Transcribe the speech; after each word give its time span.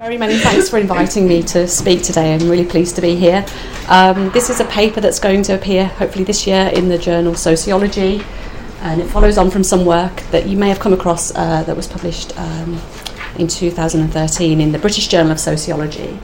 Very 0.00 0.16
many 0.16 0.38
thanks 0.38 0.70
for 0.70 0.78
inviting 0.78 1.28
me 1.28 1.42
to 1.42 1.68
speak 1.68 2.02
today. 2.02 2.32
I'm 2.32 2.48
really 2.48 2.64
pleased 2.64 2.96
to 2.96 3.02
be 3.02 3.16
here. 3.16 3.44
Um, 3.86 4.30
this 4.30 4.48
is 4.48 4.58
a 4.58 4.64
paper 4.64 4.98
that's 4.98 5.18
going 5.18 5.42
to 5.42 5.52
appear 5.52 5.88
hopefully 5.88 6.24
this 6.24 6.46
year 6.46 6.68
in 6.68 6.88
the 6.88 6.96
journal 6.96 7.34
Sociology, 7.34 8.24
and 8.80 9.02
it 9.02 9.08
follows 9.08 9.36
on 9.36 9.50
from 9.50 9.62
some 9.62 9.84
work 9.84 10.22
that 10.30 10.46
you 10.46 10.56
may 10.56 10.70
have 10.70 10.80
come 10.80 10.94
across 10.94 11.34
uh, 11.34 11.64
that 11.64 11.76
was 11.76 11.86
published 11.86 12.34
um, 12.38 12.80
in 13.38 13.46
2013 13.46 14.58
in 14.58 14.72
the 14.72 14.78
British 14.78 15.06
Journal 15.08 15.32
of 15.32 15.38
Sociology. 15.38 16.18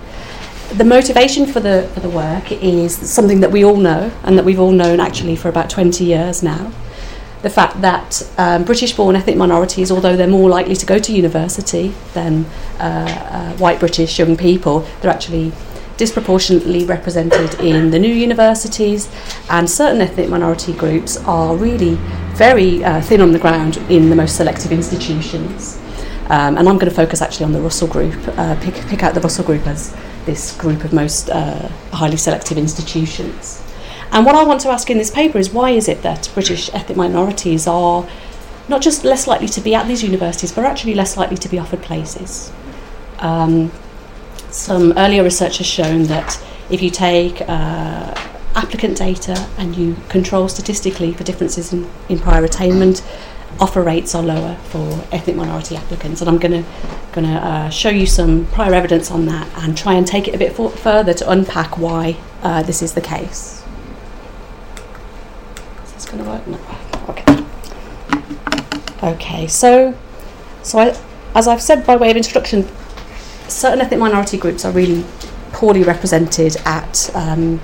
The 0.72 0.84
motivation 0.84 1.44
for 1.44 1.60
the, 1.60 1.90
for 1.92 2.00
the 2.00 2.08
work 2.08 2.50
is 2.52 2.96
something 2.96 3.40
that 3.40 3.52
we 3.52 3.62
all 3.62 3.76
know, 3.76 4.10
and 4.22 4.38
that 4.38 4.46
we've 4.46 4.58
all 4.58 4.72
known 4.72 5.00
actually 5.00 5.36
for 5.36 5.50
about 5.50 5.68
20 5.68 6.02
years 6.02 6.42
now 6.42 6.72
the 7.42 7.50
fact 7.50 7.80
that 7.80 8.28
um, 8.38 8.64
British 8.64 8.94
born 8.94 9.16
ethnic 9.16 9.36
minorities, 9.36 9.90
although 9.90 10.16
they're 10.16 10.26
more 10.26 10.48
likely 10.48 10.74
to 10.74 10.86
go 10.86 10.98
to 10.98 11.12
university 11.12 11.94
than 12.14 12.44
uh, 12.78 13.06
uh, 13.30 13.56
white 13.58 13.78
British 13.78 14.18
young 14.18 14.36
people, 14.36 14.80
they're 15.00 15.10
actually 15.10 15.52
disproportionately 15.96 16.84
represented 16.84 17.54
in 17.60 17.90
the 17.90 17.98
new 17.98 18.12
universities, 18.12 19.08
and 19.48 19.68
certain 19.68 20.00
ethnic 20.00 20.28
minority 20.28 20.72
groups 20.72 21.16
are 21.24 21.56
really 21.56 21.94
very 22.34 22.84
uh, 22.84 23.00
thin 23.00 23.20
on 23.20 23.32
the 23.32 23.38
ground 23.38 23.78
in 23.88 24.10
the 24.10 24.16
most 24.16 24.36
selective 24.36 24.72
institutions. 24.72 25.80
Um, 26.28 26.58
and 26.58 26.68
I'm 26.68 26.76
going 26.76 26.90
to 26.90 26.90
focus 26.90 27.22
actually 27.22 27.44
on 27.44 27.52
the 27.52 27.60
Russell 27.60 27.88
Group, 27.88 28.16
uh, 28.36 28.60
pick, 28.60 28.74
pick 28.88 29.02
out 29.02 29.14
the 29.14 29.20
Russell 29.20 29.44
Group 29.44 29.66
as 29.66 29.96
this 30.26 30.56
group 30.56 30.84
of 30.84 30.92
most 30.92 31.30
uh, 31.30 31.68
highly 31.92 32.16
selective 32.16 32.58
institutions. 32.58 33.62
And 34.16 34.24
what 34.24 34.34
I 34.34 34.44
want 34.44 34.62
to 34.62 34.70
ask 34.70 34.88
in 34.88 34.96
this 34.96 35.10
paper 35.10 35.36
is 35.36 35.50
why 35.50 35.72
is 35.72 35.88
it 35.88 36.00
that 36.00 36.30
British 36.32 36.72
ethnic 36.72 36.96
minorities 36.96 37.66
are 37.66 38.08
not 38.66 38.80
just 38.80 39.04
less 39.04 39.26
likely 39.26 39.46
to 39.48 39.60
be 39.60 39.74
at 39.74 39.86
these 39.86 40.02
universities, 40.02 40.52
but 40.52 40.64
actually 40.64 40.94
less 40.94 41.18
likely 41.18 41.36
to 41.36 41.50
be 41.50 41.58
offered 41.58 41.82
places? 41.82 42.50
Um, 43.18 43.70
some 44.48 44.94
earlier 44.96 45.22
research 45.22 45.58
has 45.58 45.66
shown 45.66 46.04
that 46.04 46.42
if 46.70 46.80
you 46.80 46.88
take 46.88 47.42
uh, 47.42 48.14
applicant 48.54 48.96
data 48.96 49.50
and 49.58 49.76
you 49.76 49.96
control 50.08 50.48
statistically 50.48 51.12
for 51.12 51.22
differences 51.22 51.74
in, 51.74 51.86
in 52.08 52.18
prior 52.18 52.42
attainment, 52.42 53.04
offer 53.60 53.82
rates 53.82 54.14
are 54.14 54.22
lower 54.22 54.54
for 54.70 55.06
ethnic 55.12 55.36
minority 55.36 55.76
applicants. 55.76 56.22
And 56.22 56.30
I'm 56.30 56.38
going 56.38 56.64
to 56.64 57.28
uh, 57.28 57.68
show 57.68 57.90
you 57.90 58.06
some 58.06 58.46
prior 58.46 58.72
evidence 58.72 59.10
on 59.10 59.26
that 59.26 59.46
and 59.58 59.76
try 59.76 59.92
and 59.92 60.06
take 60.06 60.26
it 60.26 60.34
a 60.34 60.38
bit 60.38 60.54
for, 60.54 60.70
further 60.70 61.12
to 61.12 61.30
unpack 61.30 61.76
why 61.76 62.16
uh, 62.40 62.62
this 62.62 62.80
is 62.80 62.94
the 62.94 63.02
case 63.02 63.65
going 66.16 66.24
to 66.24 66.30
work? 66.30 66.46
No. 66.46 66.58
Okay. 67.08 67.44
Okay, 69.02 69.46
so, 69.46 69.96
so 70.62 70.78
I, 70.78 70.96
as 71.34 71.46
I've 71.46 71.62
said 71.62 71.86
by 71.86 71.96
way 71.96 72.10
of 72.10 72.16
introduction, 72.16 72.66
certain 73.48 73.80
ethnic 73.80 74.00
minority 74.00 74.38
groups 74.38 74.64
are 74.64 74.72
really 74.72 75.04
poorly 75.52 75.82
represented 75.82 76.56
at 76.64 77.10
um, 77.14 77.60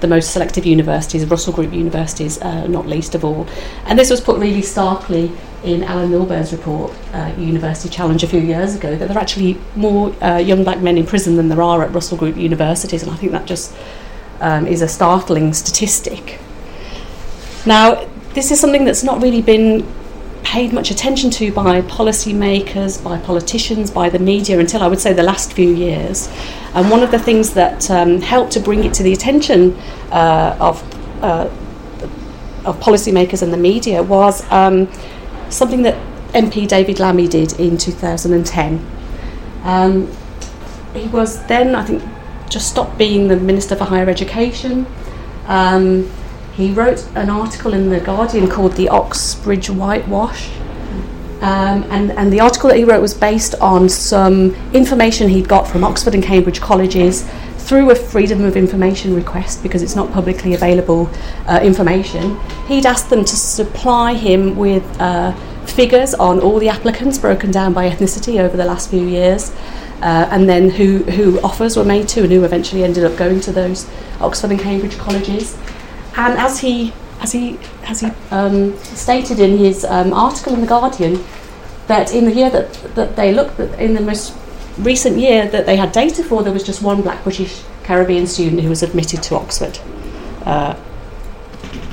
the 0.00 0.08
most 0.08 0.32
selective 0.32 0.66
universities, 0.66 1.24
Russell 1.26 1.52
Group 1.52 1.72
universities, 1.72 2.40
uh, 2.40 2.66
not 2.66 2.86
least 2.86 3.14
of 3.14 3.24
all. 3.24 3.46
And 3.86 3.98
this 3.98 4.10
was 4.10 4.20
put 4.20 4.38
really 4.38 4.62
starkly 4.62 5.32
in 5.64 5.82
Alan 5.84 6.10
Milburn's 6.10 6.52
report, 6.52 6.92
uh, 7.14 7.32
University 7.38 7.88
Challenge, 7.88 8.22
a 8.22 8.26
few 8.26 8.40
years 8.40 8.74
ago, 8.76 8.96
that 8.96 9.08
there 9.08 9.16
are 9.16 9.20
actually 9.20 9.58
more 9.76 10.14
uh, 10.22 10.36
young 10.36 10.62
black 10.62 10.80
men 10.80 10.98
in 10.98 11.06
prison 11.06 11.36
than 11.36 11.48
there 11.48 11.62
are 11.62 11.82
at 11.82 11.92
Russell 11.92 12.18
Group 12.18 12.36
universities. 12.36 13.02
And 13.02 13.10
I 13.10 13.16
think 13.16 13.32
that 13.32 13.46
just 13.46 13.74
um, 14.40 14.66
is 14.66 14.82
a 14.82 14.88
startling 14.88 15.54
statistic. 15.54 16.38
Now, 17.66 18.06
this 18.34 18.50
is 18.50 18.60
something 18.60 18.84
that's 18.84 19.02
not 19.02 19.22
really 19.22 19.40
been 19.42 19.86
paid 20.42 20.72
much 20.72 20.90
attention 20.90 21.30
to 21.30 21.50
by 21.52 21.80
policymakers, 21.82 23.02
by 23.02 23.18
politicians, 23.18 23.90
by 23.90 24.10
the 24.10 24.18
media 24.18 24.58
until 24.58 24.82
I 24.82 24.88
would 24.88 25.00
say 25.00 25.12
the 25.12 25.22
last 25.22 25.52
few 25.54 25.70
years. 25.70 26.28
And 26.74 26.90
one 26.90 27.02
of 27.02 27.10
the 27.10 27.18
things 27.18 27.54
that 27.54 27.90
um, 27.90 28.20
helped 28.20 28.52
to 28.52 28.60
bring 28.60 28.84
it 28.84 28.92
to 28.94 29.02
the 29.02 29.12
attention 29.12 29.74
uh, 30.10 30.56
of 30.60 30.82
uh, 31.22 31.50
of 32.64 32.80
policymakers 32.80 33.42
and 33.42 33.52
the 33.52 33.58
media 33.58 34.02
was 34.02 34.50
um, 34.50 34.90
something 35.50 35.82
that 35.82 35.94
MP 36.32 36.66
David 36.66 36.98
Lammy 36.98 37.28
did 37.28 37.58
in 37.60 37.76
2010. 37.76 38.86
Um, 39.64 40.10
he 40.94 41.06
was 41.08 41.44
then, 41.46 41.74
I 41.74 41.84
think, 41.84 42.02
just 42.48 42.68
stopped 42.68 42.96
being 42.98 43.28
the 43.28 43.36
Minister 43.36 43.76
for 43.76 43.84
Higher 43.84 44.08
Education. 44.08 44.86
Um, 45.46 46.10
he 46.56 46.70
wrote 46.72 47.06
an 47.16 47.30
article 47.30 47.74
in 47.74 47.88
The 47.90 48.00
Guardian 48.00 48.48
called 48.48 48.72
The 48.72 48.88
Oxbridge 48.88 49.70
Whitewash. 49.70 50.50
Um, 51.40 51.82
and, 51.90 52.12
and 52.12 52.32
the 52.32 52.40
article 52.40 52.70
that 52.70 52.76
he 52.78 52.84
wrote 52.84 53.02
was 53.02 53.12
based 53.12 53.54
on 53.56 53.88
some 53.88 54.54
information 54.72 55.28
he'd 55.28 55.48
got 55.48 55.66
from 55.66 55.84
Oxford 55.84 56.14
and 56.14 56.22
Cambridge 56.22 56.60
colleges 56.60 57.28
through 57.58 57.90
a 57.90 57.94
Freedom 57.94 58.44
of 58.44 58.56
Information 58.56 59.14
request 59.14 59.62
because 59.62 59.82
it's 59.82 59.96
not 59.96 60.12
publicly 60.12 60.54
available 60.54 61.10
uh, 61.48 61.60
information. 61.62 62.38
He'd 62.68 62.86
asked 62.86 63.10
them 63.10 63.24
to 63.24 63.36
supply 63.36 64.14
him 64.14 64.56
with 64.56 64.84
uh, 65.00 65.34
figures 65.66 66.14
on 66.14 66.40
all 66.40 66.58
the 66.58 66.68
applicants 66.68 67.18
broken 67.18 67.50
down 67.50 67.72
by 67.72 67.90
ethnicity 67.90 68.38
over 68.38 68.56
the 68.56 68.64
last 68.64 68.90
few 68.90 69.06
years. 69.06 69.50
Uh, 70.02 70.28
and 70.30 70.48
then 70.48 70.70
who, 70.70 70.98
who 71.04 71.40
offers 71.40 71.76
were 71.76 71.84
made 71.84 72.06
to 72.08 72.22
and 72.22 72.32
who 72.32 72.44
eventually 72.44 72.84
ended 72.84 73.04
up 73.04 73.16
going 73.16 73.40
to 73.40 73.50
those 73.50 73.88
Oxford 74.20 74.50
and 74.50 74.60
Cambridge 74.60 74.98
colleges. 74.98 75.56
And 76.16 76.38
as 76.38 76.60
he 76.60 76.92
as 77.20 77.32
he 77.32 77.58
as 77.84 78.00
he 78.00 78.10
um, 78.30 78.76
stated 78.78 79.40
in 79.40 79.58
his 79.58 79.84
um, 79.84 80.12
article 80.12 80.54
in 80.54 80.60
the 80.60 80.66
Guardian, 80.66 81.24
that 81.86 82.14
in 82.14 82.24
the 82.24 82.32
year 82.32 82.50
that 82.50 82.72
that 82.94 83.16
they 83.16 83.32
looked 83.32 83.58
in 83.58 83.94
the 83.94 84.00
most 84.00 84.34
recent 84.78 85.18
year 85.18 85.48
that 85.48 85.66
they 85.66 85.76
had 85.76 85.92
data 85.92 86.22
for, 86.22 86.42
there 86.42 86.52
was 86.52 86.64
just 86.64 86.82
one 86.82 87.02
Black 87.02 87.22
British 87.22 87.62
Caribbean 87.84 88.26
student 88.26 88.62
who 88.62 88.68
was 88.68 88.82
admitted 88.82 89.22
to 89.24 89.36
Oxford 89.36 89.78
uh, 90.44 90.74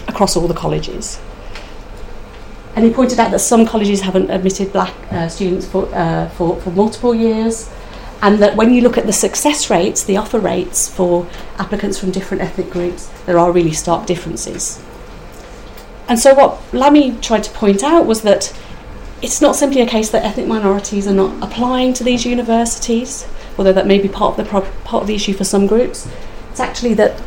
across 0.08 0.36
all 0.36 0.48
the 0.48 0.54
colleges. 0.54 1.20
And 2.76 2.86
he 2.86 2.92
pointed 2.92 3.20
out 3.20 3.32
that 3.32 3.40
some 3.40 3.66
colleges 3.66 4.02
haven't 4.02 4.30
admitted 4.30 4.72
black 4.72 4.94
uh, 5.12 5.28
students 5.28 5.68
for, 5.68 5.94
uh, 5.94 6.30
for, 6.30 6.60
for 6.62 6.70
multiple 6.72 7.14
years 7.14 7.70
and 8.22 8.40
that 8.40 8.56
when 8.56 8.74
you 8.74 8.82
look 8.82 8.98
at 8.98 9.08
the 9.08 9.14
success 9.14 9.70
rates, 9.70 10.04
the 10.04 10.18
offer 10.18 10.40
rates 10.40 10.88
for 10.88 11.28
applicants 11.58 11.98
from 11.98 12.12
different 12.12 12.44
ethnic 12.44 12.70
groups, 12.70 13.08
there 13.26 13.40
are 13.40 13.52
really 13.52 13.72
stark 13.72 14.06
differences. 14.06 14.82
And 16.08 16.20
so, 16.20 16.34
what 16.34 16.62
Lammy 16.74 17.18
tried 17.22 17.44
to 17.44 17.52
point 17.52 17.84
out 17.84 18.06
was 18.06 18.22
that 18.22 18.54
it's 19.22 19.42
not 19.42 19.56
simply 19.56 19.82
a 19.82 19.88
case 19.88 20.10
that 20.10 20.24
ethnic 20.24 20.48
minorities 20.48 21.08
are 21.08 21.14
not 21.14 21.42
applying 21.44 21.94
to 21.94 22.04
these 22.04 22.26
universities, 22.26 23.28
although 23.58 23.74
that 23.74 23.88
may 23.88 24.00
be 24.00 24.08
part 24.08 24.38
of 24.38 24.46
the 24.46 24.50
pro- 24.50 24.70
part 24.84 25.02
of 25.02 25.08
the 25.08 25.16
issue 25.16 25.34
for 25.34 25.44
some 25.44 25.68
groups. 25.68 26.08
It's 26.50 26.60
actually 26.60 26.96
that 26.96 27.22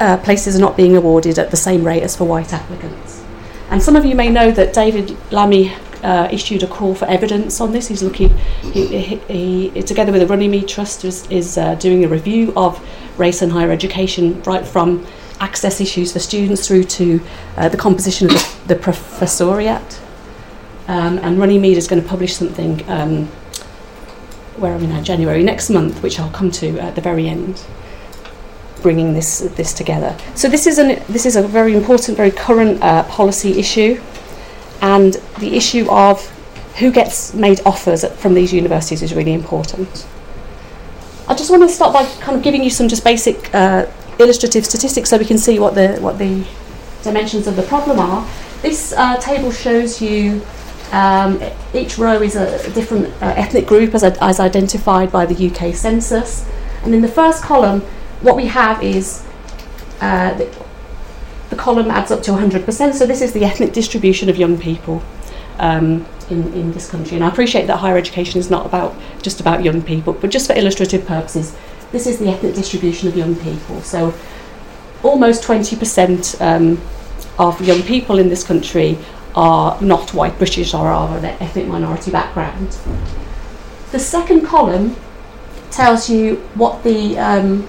uh, 0.00 0.16
places 0.18 0.56
are 0.56 0.60
not 0.60 0.76
being 0.76 0.96
awarded 0.96 1.38
at 1.38 1.50
the 1.50 1.56
same 1.56 1.84
rate 1.84 2.02
as 2.02 2.16
for 2.16 2.24
white 2.24 2.52
applicants. 2.52 3.24
And 3.70 3.82
some 3.82 3.96
of 3.96 4.04
you 4.04 4.14
may 4.14 4.30
know 4.30 4.50
that 4.52 4.72
David 4.72 5.16
Lammy 5.30 5.74
uh, 6.02 6.28
issued 6.30 6.62
a 6.62 6.66
call 6.66 6.94
for 6.94 7.06
evidence 7.06 7.60
on 7.60 7.72
this. 7.72 7.88
He's 7.88 8.02
looking, 8.02 8.36
he, 8.72 8.86
he, 9.00 9.70
he 9.70 9.82
together 9.82 10.12
with 10.12 10.20
the 10.20 10.26
Runnymede 10.26 10.68
Trust, 10.68 11.04
is, 11.04 11.26
is 11.30 11.58
uh, 11.58 11.74
doing 11.76 12.04
a 12.04 12.08
review 12.08 12.52
of 12.56 12.80
race 13.18 13.42
and 13.42 13.52
higher 13.52 13.70
education, 13.70 14.42
right 14.42 14.66
from 14.66 15.06
access 15.40 15.80
issues 15.80 16.12
for 16.12 16.18
students 16.18 16.66
through 16.66 16.84
to 16.84 17.20
uh, 17.56 17.68
the 17.68 17.76
composition 17.76 18.30
of 18.30 18.32
the, 18.66 18.74
the 18.74 18.80
professoriate. 18.80 20.00
Um, 20.88 21.18
and 21.18 21.38
Runnymede 21.38 21.76
is 21.76 21.86
going 21.86 22.02
to 22.02 22.08
publish 22.08 22.34
something, 22.34 22.88
um, 22.88 23.26
where 24.56 24.74
are 24.74 24.78
we 24.78 24.86
now, 24.86 25.02
January 25.02 25.42
next 25.42 25.70
month, 25.70 26.02
which 26.02 26.18
I'll 26.18 26.30
come 26.30 26.50
to 26.52 26.78
at 26.78 26.94
the 26.94 27.00
very 27.00 27.28
end 27.28 27.62
bringing 28.82 29.12
this 29.12 29.40
this 29.56 29.72
together. 29.72 30.16
So 30.34 30.48
this 30.48 30.66
is 30.66 30.78
an 30.78 31.02
this 31.08 31.26
is 31.26 31.36
a 31.36 31.42
very 31.42 31.74
important, 31.74 32.16
very 32.16 32.30
current 32.30 32.82
uh, 32.82 33.02
policy 33.04 33.58
issue 33.58 34.00
and 34.80 35.14
the 35.38 35.56
issue 35.56 35.88
of 35.90 36.26
who 36.78 36.92
gets 36.92 37.34
made 37.34 37.60
offers 37.66 38.04
from 38.16 38.34
these 38.34 38.52
universities 38.52 39.02
is 39.02 39.14
really 39.14 39.32
important. 39.32 40.06
I 41.26 41.34
just 41.34 41.50
want 41.50 41.62
to 41.62 41.68
start 41.68 41.92
by 41.92 42.04
kind 42.20 42.36
of 42.36 42.42
giving 42.42 42.62
you 42.62 42.70
some 42.70 42.88
just 42.88 43.04
basic 43.04 43.52
uh, 43.54 43.86
illustrative 44.18 44.64
statistics 44.64 45.10
so 45.10 45.18
we 45.18 45.24
can 45.24 45.38
see 45.38 45.58
what 45.58 45.74
the 45.74 45.96
what 46.00 46.18
the 46.18 46.44
dimensions 47.02 47.46
of 47.46 47.56
the 47.56 47.62
problem 47.62 47.98
are. 47.98 48.26
This 48.62 48.92
uh, 48.92 49.16
table 49.18 49.52
shows 49.52 50.00
you 50.00 50.40
um, 50.92 51.40
each 51.74 51.98
row 51.98 52.22
is 52.22 52.34
a 52.34 52.70
different 52.72 53.06
uh, 53.22 53.34
ethnic 53.36 53.66
group 53.66 53.94
as, 53.94 54.02
as 54.02 54.40
identified 54.40 55.12
by 55.12 55.26
the 55.26 55.48
UK 55.48 55.74
census, 55.74 56.48
and 56.82 56.94
in 56.94 57.02
the 57.02 57.08
first 57.08 57.42
column, 57.42 57.82
what 58.22 58.36
we 58.36 58.46
have 58.46 58.82
is 58.82 59.24
uh, 60.00 60.34
the, 60.34 60.67
the 61.50 61.56
column 61.56 61.90
adds 61.90 62.10
up 62.10 62.22
to 62.24 62.32
100%. 62.32 62.94
So 62.94 63.06
this 63.06 63.20
is 63.20 63.32
the 63.32 63.44
ethnic 63.44 63.72
distribution 63.72 64.28
of 64.28 64.36
young 64.36 64.58
people 64.58 65.02
um, 65.58 66.06
in, 66.30 66.52
in 66.52 66.72
this 66.72 66.90
country. 66.90 67.16
And 67.16 67.24
I 67.24 67.28
appreciate 67.28 67.66
that 67.66 67.78
higher 67.78 67.96
education 67.96 68.38
is 68.38 68.50
not 68.50 68.66
about 68.66 68.94
just 69.22 69.40
about 69.40 69.64
young 69.64 69.82
people, 69.82 70.12
but 70.12 70.30
just 70.30 70.46
for 70.46 70.54
illustrative 70.54 71.06
purposes, 71.06 71.56
this 71.92 72.06
is 72.06 72.18
the 72.18 72.28
ethnic 72.28 72.54
distribution 72.54 73.08
of 73.08 73.16
young 73.16 73.34
people. 73.36 73.80
So 73.80 74.14
almost 75.02 75.42
20% 75.42 76.40
um, 76.40 76.80
of 77.38 77.60
young 77.66 77.82
people 77.82 78.18
in 78.18 78.28
this 78.28 78.44
country 78.44 78.98
are 79.34 79.80
not 79.80 80.12
white 80.12 80.36
British 80.38 80.74
or 80.74 80.88
are 80.88 81.16
of 81.16 81.24
an 81.24 81.36
ethnic 81.40 81.66
minority 81.66 82.10
background. 82.10 82.76
The 83.92 83.98
second 83.98 84.44
column 84.44 84.96
tells 85.70 86.10
you 86.10 86.36
what 86.54 86.82
the 86.82 87.18
um, 87.18 87.68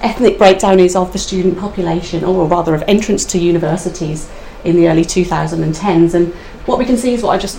ethnic 0.00 0.38
breakdown 0.38 0.78
is 0.78 0.94
of 0.94 1.12
the 1.12 1.18
student 1.18 1.58
population, 1.58 2.24
or 2.24 2.46
rather 2.46 2.74
of 2.74 2.82
entrance 2.86 3.24
to 3.26 3.38
universities 3.38 4.30
in 4.64 4.76
the 4.76 4.88
early 4.88 5.04
2010s. 5.04 6.14
And 6.14 6.32
what 6.66 6.78
we 6.78 6.84
can 6.84 6.96
see 6.96 7.14
is 7.14 7.22
what 7.22 7.30
I 7.30 7.38
just 7.38 7.58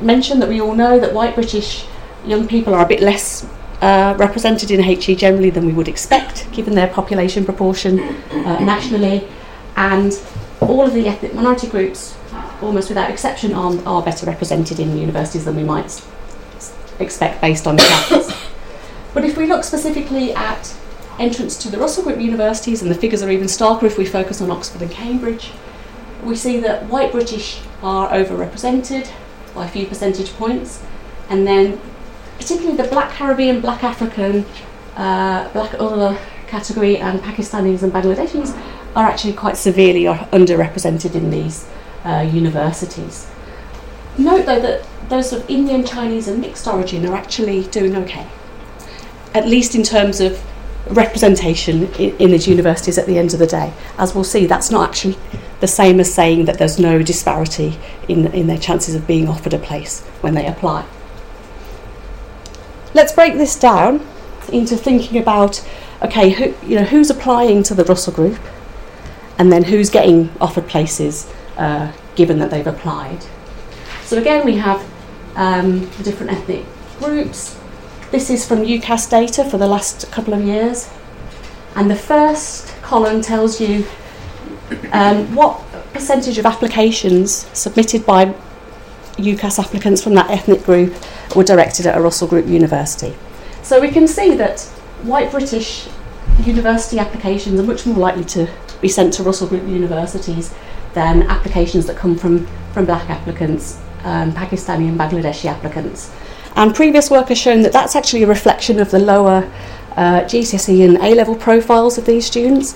mentioned 0.00 0.42
that 0.42 0.48
we 0.48 0.60
all 0.60 0.74
know 0.74 0.98
that 0.98 1.12
white 1.12 1.34
British 1.34 1.86
young 2.26 2.46
people 2.46 2.74
are 2.74 2.84
a 2.84 2.88
bit 2.88 3.00
less 3.00 3.46
uh, 3.80 4.14
represented 4.18 4.70
in 4.70 4.82
HE 4.82 5.16
generally 5.16 5.50
than 5.50 5.66
we 5.66 5.72
would 5.72 5.88
expect, 5.88 6.50
given 6.52 6.74
their 6.74 6.88
population 6.88 7.44
proportion 7.44 8.00
uh, 8.00 8.58
nationally. 8.60 9.26
And 9.76 10.20
all 10.60 10.86
of 10.86 10.94
the 10.94 11.08
ethnic 11.08 11.34
minority 11.34 11.68
groups, 11.68 12.16
almost 12.60 12.88
without 12.88 13.10
exception, 13.10 13.54
are, 13.54 13.74
are 13.86 14.02
better 14.02 14.26
represented 14.26 14.78
in 14.78 14.96
universities 14.96 15.44
than 15.44 15.56
we 15.56 15.64
might 15.64 16.02
expect 17.00 17.40
based 17.40 17.66
on 17.66 17.76
stats. 17.78 18.48
but 19.14 19.24
if 19.24 19.36
we 19.36 19.46
look 19.46 19.64
specifically 19.64 20.32
at 20.32 20.76
entrance 21.22 21.56
to 21.56 21.70
the 21.70 21.78
Russell 21.78 22.02
Group 22.02 22.20
universities, 22.20 22.82
and 22.82 22.90
the 22.90 22.96
figures 22.96 23.22
are 23.22 23.30
even 23.30 23.46
starker 23.46 23.84
if 23.84 23.96
we 23.96 24.04
focus 24.04 24.40
on 24.40 24.50
Oxford 24.50 24.82
and 24.82 24.90
Cambridge, 24.90 25.52
we 26.24 26.34
see 26.34 26.58
that 26.60 26.86
white 26.86 27.12
British 27.12 27.60
are 27.82 28.10
overrepresented 28.10 29.08
by 29.54 29.66
a 29.66 29.68
few 29.68 29.86
percentage 29.86 30.32
points, 30.34 30.82
and 31.28 31.46
then 31.46 31.80
particularly 32.38 32.76
the 32.76 32.88
black 32.88 33.12
Caribbean, 33.12 33.60
black 33.60 33.84
African, 33.84 34.44
uh, 34.96 35.48
black 35.52 35.74
other 35.74 36.18
category, 36.48 36.98
and 36.98 37.20
Pakistanis 37.20 37.82
and 37.82 37.92
Bangladeshis 37.92 38.56
are 38.96 39.06
actually 39.06 39.32
quite 39.32 39.56
severely 39.56 40.04
underrepresented 40.04 41.14
in 41.14 41.30
these 41.30 41.68
uh, 42.04 42.28
universities. 42.32 43.28
Note 44.18 44.44
though 44.44 44.60
that 44.60 44.84
those 45.08 45.32
of 45.32 45.48
Indian, 45.48 45.84
Chinese, 45.84 46.26
and 46.26 46.40
mixed 46.40 46.66
origin 46.66 47.06
are 47.06 47.14
actually 47.14 47.62
doing 47.68 47.94
okay, 47.96 48.26
at 49.34 49.46
least 49.46 49.74
in 49.74 49.82
terms 49.82 50.20
of 50.20 50.42
representation 50.88 51.86
in, 51.94 52.16
in 52.16 52.30
these 52.30 52.48
universities 52.48 52.98
at 52.98 53.06
the 53.06 53.18
end 53.18 53.32
of 53.32 53.38
the 53.38 53.46
day. 53.46 53.72
As 53.98 54.14
we'll 54.14 54.24
see, 54.24 54.46
that's 54.46 54.70
not 54.70 54.88
actually 54.88 55.16
the 55.60 55.66
same 55.68 56.00
as 56.00 56.12
saying 56.12 56.46
that 56.46 56.58
there's 56.58 56.78
no 56.78 57.02
disparity 57.02 57.78
in, 58.08 58.26
in 58.34 58.46
their 58.46 58.58
chances 58.58 58.94
of 58.94 59.06
being 59.06 59.28
offered 59.28 59.54
a 59.54 59.58
place 59.58 60.00
when 60.20 60.34
they 60.34 60.46
apply. 60.46 60.86
Let's 62.94 63.12
break 63.12 63.34
this 63.34 63.58
down 63.58 64.06
into 64.52 64.76
thinking 64.76 65.18
about 65.18 65.66
okay, 66.02 66.30
who, 66.30 66.54
you 66.66 66.76
know, 66.76 66.84
who's 66.84 67.10
applying 67.10 67.62
to 67.64 67.74
the 67.74 67.84
Russell 67.84 68.12
Group, 68.12 68.38
and 69.38 69.52
then 69.52 69.64
who's 69.64 69.88
getting 69.88 70.30
offered 70.40 70.66
places 70.68 71.32
uh, 71.56 71.92
given 72.16 72.38
that 72.38 72.50
they've 72.50 72.66
applied. 72.66 73.24
So 74.02 74.18
again, 74.18 74.44
we 74.44 74.56
have 74.56 74.84
um, 75.36 75.86
different 76.02 76.32
ethnic 76.32 76.66
groups. 76.98 77.58
This 78.12 78.28
is 78.28 78.46
from 78.46 78.58
UCAS 78.58 79.08
data 79.08 79.42
for 79.42 79.56
the 79.56 79.66
last 79.66 80.12
couple 80.12 80.34
of 80.34 80.44
years, 80.44 80.90
and 81.74 81.90
the 81.90 81.96
first 81.96 82.68
column 82.82 83.22
tells 83.22 83.58
you 83.58 83.86
um, 84.92 85.34
what 85.34 85.64
percentage 85.94 86.36
of 86.36 86.44
applications 86.44 87.46
submitted 87.58 88.04
by 88.04 88.34
UCAS 89.16 89.58
applicants 89.58 90.04
from 90.04 90.12
that 90.12 90.28
ethnic 90.30 90.62
group 90.62 90.94
were 91.34 91.42
directed 91.42 91.86
at 91.86 91.96
a 91.96 92.02
Russell 92.02 92.28
Group 92.28 92.46
university. 92.46 93.16
So 93.62 93.80
we 93.80 93.90
can 93.90 94.06
see 94.06 94.34
that 94.36 94.60
white 95.04 95.30
British 95.30 95.88
university 96.44 96.98
applications 96.98 97.58
are 97.58 97.62
much 97.62 97.86
more 97.86 97.96
likely 97.96 98.26
to 98.26 98.46
be 98.82 98.88
sent 98.88 99.14
to 99.14 99.22
Russell 99.22 99.48
Group 99.48 99.66
universities 99.66 100.54
than 100.92 101.22
applications 101.22 101.86
that 101.86 101.96
come 101.96 102.18
from, 102.18 102.46
from 102.74 102.84
black 102.84 103.08
applicants, 103.08 103.80
um, 104.04 104.32
Pakistani 104.32 104.86
and 104.90 105.00
Bangladeshi 105.00 105.46
applicants. 105.46 106.12
And 106.56 106.74
previous 106.74 107.10
work 107.10 107.28
has 107.28 107.38
shown 107.38 107.62
that 107.62 107.72
that's 107.72 107.96
actually 107.96 108.22
a 108.22 108.26
reflection 108.26 108.78
of 108.78 108.90
the 108.90 108.98
lower 108.98 109.50
uh, 109.96 110.20
GCSE 110.22 110.84
and 110.86 110.96
A 110.98 111.14
level 111.14 111.34
profiles 111.34 111.98
of 111.98 112.06
these 112.06 112.26
students. 112.26 112.74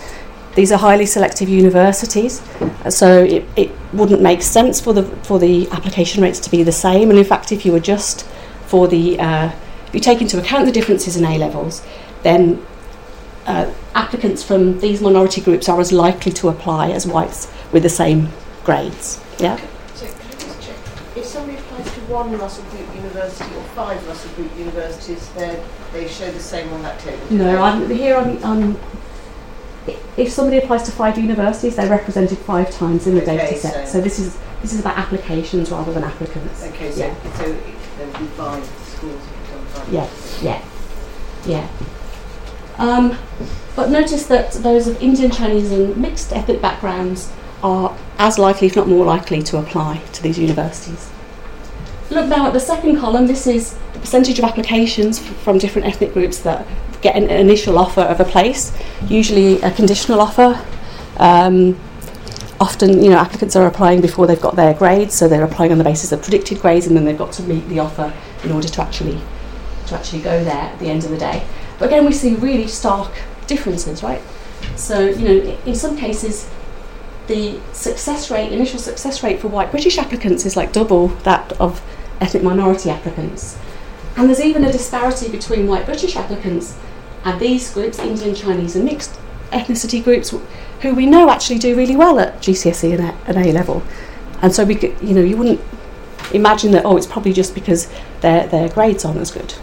These 0.55 0.73
are 0.73 0.79
highly 0.79 1.05
selective 1.05 1.51
universities, 1.51 2.41
so 2.89 3.23
it, 3.25 3.45
it 3.57 3.71
wouldn't 3.93 4.23
make 4.23 4.41
sense 4.41 4.81
for 4.81 4.95
the 4.95 5.03
for 5.23 5.39
the 5.39 5.69
application 5.71 6.23
rates 6.23 6.41
to 6.41 6.51
be 6.51 6.63
the 6.63 6.73
same. 6.73 7.11
And 7.11 7.19
in 7.19 7.25
fact, 7.27 7.53
if 7.53 7.67
you 7.67 7.75
adjust 7.75 8.27
for 8.67 8.89
the 8.89 9.21
uh, 9.21 9.51
if 9.87 9.95
you 9.95 10.01
take 10.01 10.23
into 10.23 10.39
account 10.39 10.65
the 10.65 10.73
differences 10.73 11.17
in 11.17 11.27
A 11.27 11.37
levels, 11.37 11.85
then 12.23 12.65
uh, 13.47 13.71
applicants 13.95 14.43
from 14.43 14.81
these 14.81 15.01
minority 15.03 15.41
groups 15.41 15.69
are 15.69 15.79
as 15.79 15.93
likely 15.93 16.33
to 16.33 16.49
apply 16.49 16.91
as 16.91 17.07
whites 17.07 17.53
with 17.73 17.83
the 17.83 17.91
same 17.91 18.29
grades. 18.65 19.23
Yeah. 19.39 19.57
So, 19.95 20.07
can 20.07 20.27
I 20.27 20.33
just 20.33 20.63
check? 20.63 20.77
If 21.17 21.25
somebody 21.27 21.59
one 22.09 22.37
Russell 22.39 22.65
Group 22.65 22.95
University 22.95 23.55
or 23.55 23.63
five 23.75 24.07
Russell 24.07 24.31
Group 24.33 24.57
universities, 24.59 25.29
then 25.37 25.63
they 25.93 26.07
show 26.09 26.31
the 26.31 26.41
same 26.41 26.73
on 26.73 26.83
that 26.83 26.99
table. 27.01 27.23
No, 27.31 27.63
I'm 27.63 27.89
here 27.91 28.17
on, 28.17 28.43
on 28.45 28.81
if 30.17 30.31
somebody 30.33 30.59
applies 30.59 30.83
to 30.85 30.93
five 30.93 31.17
universities, 31.19 31.77
they're 31.77 31.89
represented 31.91 32.39
five 32.39 32.71
times 32.71 33.07
in 33.07 33.15
the 33.15 33.23
Okay, 33.23 33.37
data 33.37 33.57
set. 33.59 33.89
so- 33.89 33.93
So 33.95 34.01
this 34.01 34.19
is 34.19 34.37
this 34.63 34.73
is 34.73 34.81
about 34.81 34.97
applications 34.99 35.71
rather 35.71 35.93
than 35.93 36.03
applicants. 36.03 36.65
Okay, 36.65 36.91
so, 36.91 36.99
Yeah. 37.01 37.15
so 37.37 37.45
it- 37.45 37.57
there 37.99 38.07
would 38.07 38.19
be 38.19 38.27
five 38.37 38.65
schools 38.89 39.21
become. 39.75 39.93
Yeah, 39.95 40.07
yeah, 40.43 40.59
yeah. 41.47 41.67
Um, 42.79 43.17
but 43.77 43.91
notice 43.91 44.27
that 44.27 44.53
those 44.53 44.87
of 44.87 45.01
Indian, 45.03 45.31
Chinese, 45.31 45.71
and 45.71 45.97
mixed 45.97 46.33
ethnic 46.33 46.61
backgrounds 46.61 47.29
are 47.63 47.95
as 48.19 48.39
likely, 48.39 48.67
if 48.67 48.77
not 48.77 48.89
more 48.89 49.05
likely, 49.05 49.43
to 49.43 49.59
apply 49.59 50.01
to 50.13 50.23
these 50.23 50.39
universities. 50.39 51.09
Look 52.17 52.29
now 52.29 52.47
at 52.47 52.55
the 52.55 52.61
second 52.61 52.99
column. 52.99 53.27
This 53.27 53.47
is 53.47 53.77
the 53.93 53.99
percentage 53.99 54.39
of 54.39 54.47
applications 54.47 55.19
from 55.19 55.59
different 55.59 55.87
ethnic 55.87 56.15
groups 56.15 56.39
that 56.39 56.67
get 57.03 57.15
an 57.15 57.29
initial 57.29 57.77
offer 57.77 58.01
of 58.01 58.21
a 58.21 58.25
place, 58.25 58.73
usually 59.07 59.61
a 59.61 59.71
conditional 59.71 60.23
offer. 60.23 60.59
Um, 61.19 61.79
often, 62.59 63.05
you 63.05 63.11
know, 63.11 63.19
applicants 63.19 63.55
are 63.55 63.67
applying 63.67 64.01
before 64.01 64.27
they've 64.27 64.41
got 64.41 64.57
their 64.57 64.73
grades, 64.73 65.15
so 65.15 65.29
they're 65.29 65.45
applying 65.45 65.73
on 65.73 65.77
the 65.77 65.85
basis 65.85 66.11
of 66.11 66.23
predicted 66.23 66.59
grades, 66.59 66.87
and 66.87 66.97
then 66.97 67.05
they've 67.05 67.19
got 67.19 67.33
to 67.33 67.43
meet 67.43 67.69
the 67.69 67.81
offer 67.81 68.11
in 68.45 68.51
order 68.51 68.67
to 68.67 68.81
actually 68.81 69.21
to 69.89 69.95
actually 69.95 70.23
go 70.23 70.43
there 70.43 70.55
at 70.55 70.79
the 70.79 70.87
end 70.87 71.05
of 71.05 71.11
the 71.11 71.19
day. 71.19 71.47
But 71.79 71.89
again, 71.89 72.07
we 72.07 72.13
see 72.13 72.35
really 72.37 72.67
stark 72.67 73.13
differences, 73.47 74.03
right? 74.03 74.23
So, 74.75 75.01
you 75.01 75.29
know, 75.29 75.59
in 75.67 75.75
some 75.75 75.99
cases, 75.99 76.49
the 77.27 77.61
success 77.75 78.31
rate, 78.31 78.53
initial 78.53 78.79
success 78.79 79.23
rate 79.23 79.39
for 79.39 79.49
white 79.49 79.71
British 79.71 79.99
applicants 79.99 80.47
is 80.47 80.57
like 80.57 80.73
double 80.73 81.09
that 81.25 81.53
of 81.61 81.83
ethnic 82.21 82.43
minority 82.43 82.91
applicants. 82.91 83.59
And 84.17 84.29
there's 84.29 84.41
even 84.41 84.65
a 84.65 84.73
disparity 84.73 85.29
between 85.29 85.67
white 85.67 85.85
British 85.85 86.17
applicants 86.17 86.77
and 87.25 87.41
these 87.41 87.73
groups, 87.73 87.99
Indian, 87.99 88.35
Chinese, 88.35 88.77
and 88.77 88.85
mixed 88.85 89.19
ethnicity 89.51 90.03
groups, 90.03 90.35
who 90.81 90.95
we 90.95 91.07
know 91.07 91.31
actually 91.31 91.59
do 91.59 91.77
really 91.77 91.97
well 91.97 92.19
at 92.19 92.41
GCSE 92.41 92.93
and 92.93 93.01
A, 93.01 93.19
and 93.27 93.37
A 93.37 93.53
level. 93.53 93.83
And 94.43 94.55
so 94.55 94.65
we, 94.65 94.79
you 95.03 95.15
know, 95.15 95.23
you 95.23 95.37
wouldn't 95.37 95.61
imagine 96.33 96.73
that. 96.73 96.85
Oh, 96.85 96.97
it's 96.97 97.07
probably 97.07 97.33
just 97.33 97.55
because 97.55 97.91
their 98.21 98.47
their 98.47 98.69
grades 98.69 99.05
aren't 99.05 99.21
as 99.21 99.31
good. 99.31 99.55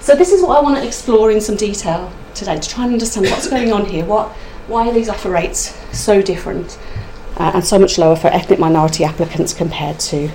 So 0.00 0.14
this 0.14 0.30
is 0.30 0.40
what 0.40 0.56
I 0.56 0.60
want 0.60 0.76
to 0.76 0.86
explore 0.86 1.32
in 1.32 1.40
some 1.40 1.56
detail 1.56 2.12
today 2.34 2.60
to 2.60 2.68
try 2.68 2.84
and 2.84 2.92
understand 2.92 3.26
what's 3.26 3.48
going 3.48 3.72
on 3.72 3.86
here. 3.86 4.04
What, 4.04 4.28
why 4.68 4.88
are 4.88 4.92
these 4.92 5.08
offer 5.08 5.30
rates 5.30 5.76
so 5.96 6.22
different 6.22 6.78
uh, 7.36 7.52
and 7.54 7.64
so 7.64 7.78
much 7.78 7.98
lower 7.98 8.14
for 8.14 8.28
ethnic 8.28 8.58
minority 8.58 9.04
applicants 9.04 9.52
compared 9.52 9.98
to, 10.00 10.30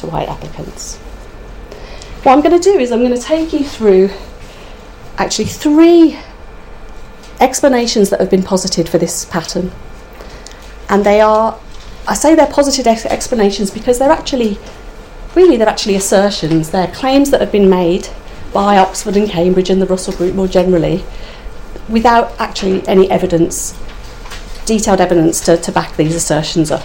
to 0.00 0.06
white 0.06 0.28
applicants? 0.28 0.96
What 2.22 2.32
I'm 2.32 2.42
going 2.42 2.60
to 2.60 2.72
do 2.72 2.78
is 2.78 2.92
I'm 2.92 3.00
going 3.00 3.14
to 3.14 3.22
take 3.22 3.52
you 3.52 3.64
through 3.64 4.10
actually 5.16 5.46
three 5.46 6.18
explanations 7.40 8.10
that 8.10 8.20
have 8.20 8.30
been 8.30 8.42
posited 8.42 8.88
for 8.88 8.98
this 8.98 9.24
pattern. 9.24 9.72
And 10.88 11.04
they 11.04 11.20
are, 11.20 11.58
I 12.06 12.14
say 12.14 12.34
they're 12.34 12.46
positive 12.46 12.86
ex- 12.86 13.06
explanations 13.06 13.70
because 13.70 13.98
they're 13.98 14.10
actually, 14.10 14.58
really, 15.34 15.56
they're 15.56 15.68
actually 15.68 15.94
assertions. 15.94 16.70
They're 16.70 16.88
claims 16.88 17.30
that 17.30 17.40
have 17.40 17.52
been 17.52 17.70
made 17.70 18.08
by 18.52 18.76
Oxford 18.76 19.16
and 19.16 19.28
Cambridge 19.28 19.70
and 19.70 19.80
the 19.80 19.86
Russell 19.86 20.12
Group 20.12 20.34
more 20.34 20.48
generally, 20.48 21.04
without 21.88 22.38
actually 22.38 22.86
any 22.86 23.10
evidence, 23.10 23.78
detailed 24.66 25.00
evidence 25.00 25.40
to, 25.46 25.56
to 25.56 25.72
back 25.72 25.96
these 25.96 26.14
assertions 26.14 26.70
up. 26.70 26.84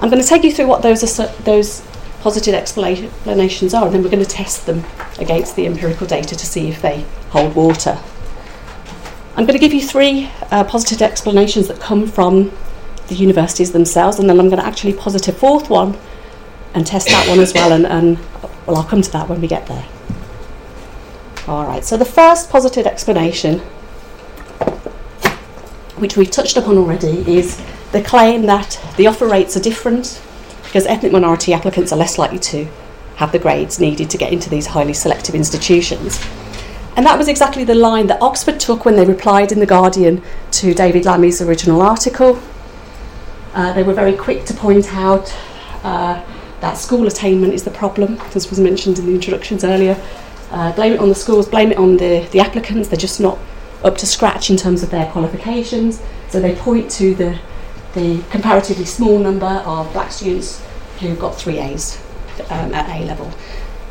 I'm 0.00 0.10
going 0.10 0.20
to 0.20 0.28
take 0.28 0.44
you 0.44 0.52
through 0.52 0.66
what 0.66 0.82
those 0.82 1.02
asser- 1.02 1.32
those 1.44 1.80
positive 2.20 2.54
explanations 2.54 3.74
are, 3.74 3.86
and 3.86 3.94
then 3.94 4.02
we're 4.02 4.10
going 4.10 4.24
to 4.24 4.30
test 4.30 4.66
them 4.66 4.84
against 5.18 5.56
the 5.56 5.66
empirical 5.66 6.06
data 6.06 6.36
to 6.36 6.46
see 6.46 6.68
if 6.68 6.80
they 6.82 7.04
hold 7.30 7.54
water. 7.54 7.98
I'm 9.36 9.46
going 9.46 9.58
to 9.58 9.58
give 9.58 9.72
you 9.72 9.80
three 9.80 10.30
uh, 10.50 10.64
positive 10.64 11.00
explanations 11.02 11.68
that 11.68 11.80
come 11.80 12.06
from 12.06 12.52
the 13.08 13.14
universities 13.14 13.72
themselves, 13.72 14.18
and 14.18 14.28
then 14.28 14.38
I'm 14.38 14.48
going 14.48 14.60
to 14.60 14.66
actually 14.66 14.92
posit 14.92 15.28
a 15.28 15.32
fourth 15.32 15.70
one 15.70 15.96
and 16.74 16.86
test 16.86 17.08
that 17.08 17.28
one 17.28 17.40
as 17.40 17.54
well. 17.54 17.72
And, 17.72 17.86
and 17.86 18.18
well, 18.66 18.76
I'll 18.76 18.84
come 18.84 19.02
to 19.02 19.10
that 19.12 19.28
when 19.28 19.40
we 19.40 19.48
get 19.48 19.66
there. 19.66 19.86
All 21.48 21.64
right. 21.64 21.84
So 21.84 21.96
the 21.96 22.04
first 22.04 22.50
positive 22.50 22.86
explanation, 22.86 23.60
which 25.96 26.16
we've 26.16 26.30
touched 26.30 26.56
upon 26.56 26.76
already, 26.76 27.18
is 27.32 27.60
the 27.92 28.02
claim 28.02 28.42
that 28.42 28.78
the 28.96 29.06
offer 29.06 29.26
rates 29.26 29.56
are 29.56 29.60
different 29.60 30.22
because 30.70 30.86
ethnic 30.86 31.10
minority 31.10 31.52
applicants 31.52 31.92
are 31.92 31.96
less 31.96 32.16
likely 32.16 32.38
to 32.38 32.64
have 33.16 33.32
the 33.32 33.38
grades 33.40 33.80
needed 33.80 34.08
to 34.08 34.16
get 34.16 34.32
into 34.32 34.48
these 34.48 34.68
highly 34.68 34.92
selective 34.92 35.34
institutions. 35.34 36.24
And 36.94 37.04
that 37.06 37.18
was 37.18 37.26
exactly 37.26 37.64
the 37.64 37.74
line 37.74 38.06
that 38.06 38.22
Oxford 38.22 38.60
took 38.60 38.84
when 38.84 38.94
they 38.94 39.04
replied 39.04 39.50
in 39.50 39.58
The 39.58 39.66
Guardian 39.66 40.22
to 40.52 40.72
David 40.72 41.04
Lammy's 41.04 41.42
original 41.42 41.82
article. 41.82 42.40
Uh, 43.52 43.72
they 43.72 43.82
were 43.82 43.94
very 43.94 44.16
quick 44.16 44.44
to 44.44 44.54
point 44.54 44.94
out 44.94 45.36
uh, 45.82 46.24
that 46.60 46.76
school 46.76 47.08
attainment 47.08 47.52
is 47.52 47.64
the 47.64 47.72
problem, 47.72 48.20
as 48.36 48.48
was 48.48 48.60
mentioned 48.60 48.96
in 49.00 49.06
the 49.06 49.14
introductions 49.14 49.64
earlier. 49.64 50.00
Uh, 50.52 50.72
blame 50.72 50.92
it 50.92 51.00
on 51.00 51.08
the 51.08 51.14
schools, 51.16 51.48
blame 51.48 51.72
it 51.72 51.78
on 51.78 51.96
the, 51.96 52.28
the 52.30 52.38
applicants, 52.38 52.88
they're 52.88 52.96
just 52.96 53.20
not 53.20 53.40
up 53.82 53.98
to 53.98 54.06
scratch 54.06 54.50
in 54.50 54.56
terms 54.56 54.84
of 54.84 54.90
their 54.90 55.10
qualifications. 55.10 56.00
So 56.28 56.38
they 56.38 56.54
point 56.54 56.88
to 56.92 57.14
the, 57.16 57.40
the 57.94 58.22
comparatively 58.30 58.84
small 58.84 59.18
number 59.18 59.62
of 59.66 59.92
black 59.92 60.12
students 60.12 60.64
who 61.00 61.14
got 61.16 61.34
three 61.34 61.58
A's 61.58 62.00
um, 62.50 62.72
at 62.74 62.88
A 62.88 63.04
level. 63.04 63.30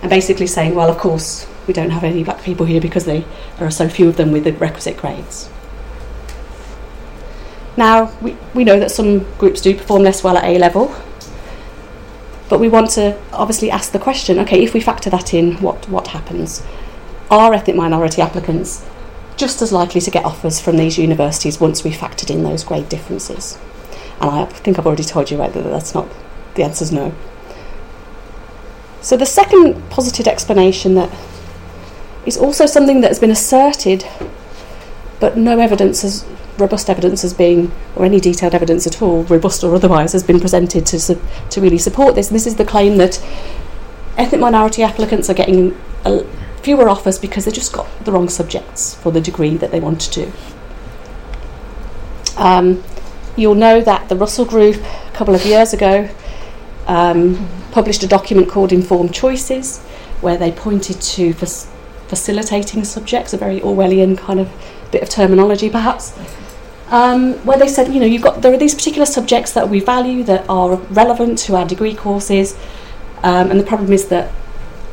And 0.01 0.09
basically 0.09 0.47
saying, 0.47 0.75
well, 0.75 0.89
of 0.89 0.97
course, 0.97 1.47
we 1.67 1.73
don't 1.73 1.89
have 1.89 2.03
any 2.03 2.23
black 2.23 2.41
people 2.41 2.65
here 2.65 2.79
because 2.79 3.05
they, 3.05 3.25
there 3.57 3.67
are 3.67 3.71
so 3.71 3.89
few 3.89 4.07
of 4.07 4.15
them 4.15 4.31
with 4.31 4.45
the 4.45 4.53
requisite 4.53 4.97
grades. 4.97 5.49
Now, 7.75 8.11
we, 8.21 8.35
we 8.53 8.63
know 8.63 8.79
that 8.79 8.91
some 8.91 9.19
groups 9.37 9.61
do 9.61 9.75
perform 9.75 10.03
less 10.03 10.23
well 10.23 10.37
at 10.37 10.45
A 10.45 10.57
level, 10.57 10.93
but 12.49 12.59
we 12.59 12.67
want 12.67 12.89
to 12.91 13.19
obviously 13.31 13.69
ask 13.69 13.91
the 13.91 13.99
question 13.99 14.39
okay, 14.39 14.63
if 14.63 14.73
we 14.73 14.81
factor 14.81 15.09
that 15.09 15.33
in, 15.33 15.55
what, 15.57 15.87
what 15.89 16.07
happens? 16.07 16.63
Are 17.29 17.53
ethnic 17.53 17.75
minority 17.75 18.21
applicants 18.21 18.85
just 19.37 19.61
as 19.61 19.71
likely 19.71 20.01
to 20.01 20.11
get 20.11 20.25
offers 20.25 20.59
from 20.59 20.77
these 20.77 20.97
universities 20.97 21.59
once 21.59 21.83
we've 21.83 21.93
factored 21.93 22.29
in 22.29 22.43
those 22.43 22.63
grade 22.63 22.89
differences? 22.89 23.59
And 24.21 24.29
I 24.29 24.45
think 24.45 24.77
I've 24.77 24.85
already 24.85 25.03
told 25.03 25.31
you 25.31 25.37
right 25.37 25.51
that 25.53 25.63
that's 25.63 25.93
not 25.93 26.07
the 26.55 26.63
answer 26.63 26.83
is 26.83 26.91
no. 26.91 27.13
So 29.01 29.15
the 29.15 29.25
second 29.25 29.89
positive 29.89 30.27
explanation 30.27 30.95
that 30.95 31.09
is 32.25 32.37
also 32.37 32.65
something 32.65 33.01
that 33.01 33.07
has 33.07 33.19
been 33.19 33.31
asserted, 33.31 34.05
but 35.19 35.37
no 35.37 35.59
evidence 35.59 36.01
has 36.01 36.25
robust 36.57 36.89
evidence 36.89 37.23
as 37.23 37.33
being, 37.33 37.71
or 37.95 38.03
any 38.03 38.19
detailed 38.19 38.53
evidence 38.53 38.85
at 38.85 39.01
all, 39.01 39.23
robust 39.23 39.63
or 39.63 39.73
otherwise, 39.73 40.11
has 40.11 40.23
been 40.23 40.39
presented 40.39 40.85
to 40.87 40.99
su- 40.99 41.21
to 41.49 41.61
really 41.61 41.77
support 41.77 42.15
this. 42.15 42.27
This 42.27 42.45
is 42.45 42.57
the 42.57 42.65
claim 42.65 42.97
that 42.97 43.23
ethnic 44.17 44.41
minority 44.41 44.83
applicants 44.83 45.29
are 45.29 45.33
getting 45.33 45.79
a, 46.03 46.25
fewer 46.61 46.89
offers 46.89 47.17
because 47.17 47.45
they 47.45 47.51
just 47.51 47.71
got 47.71 47.87
the 48.03 48.11
wrong 48.11 48.27
subjects 48.27 48.95
for 48.95 49.13
the 49.13 49.21
degree 49.21 49.55
that 49.55 49.71
they 49.71 49.79
want 49.79 50.01
to 50.01 50.11
do. 50.11 50.31
Um, 52.35 52.83
you'll 53.39 53.55
know 53.55 53.81
that 53.81 54.09
the 54.09 54.15
Russell 54.15 54.45
Group 54.45 54.75
a 54.75 55.11
couple 55.13 55.33
of 55.33 55.45
years 55.45 55.73
ago 55.73 56.09
um, 56.87 57.47
published 57.71 58.03
a 58.03 58.07
document 58.07 58.49
called 58.49 58.71
Informed 58.71 59.13
Choices, 59.13 59.79
where 60.21 60.37
they 60.37 60.51
pointed 60.51 61.01
to 61.01 61.33
fac- 61.33 61.71
facilitating 62.07 62.83
subjects, 62.83 63.33
a 63.33 63.37
very 63.37 63.59
Orwellian 63.61 64.17
kind 64.17 64.39
of 64.39 64.51
bit 64.91 65.01
of 65.01 65.09
terminology 65.09 65.69
perhaps, 65.69 66.17
um, 66.89 67.33
where 67.45 67.57
they 67.57 67.67
said, 67.67 67.93
you 67.93 67.99
know, 67.99 68.05
you've 68.05 68.23
got 68.23 68.41
there 68.41 68.51
are 68.51 68.57
these 68.57 68.73
particular 68.73 69.05
subjects 69.05 69.53
that 69.53 69.69
we 69.69 69.79
value 69.79 70.23
that 70.23 70.43
are 70.49 70.75
relevant 70.75 71.37
to 71.39 71.55
our 71.55 71.65
degree 71.65 71.95
courses, 71.95 72.57
um, 73.23 73.51
and 73.51 73.59
the 73.59 73.63
problem 73.63 73.93
is 73.93 74.07
that 74.07 74.31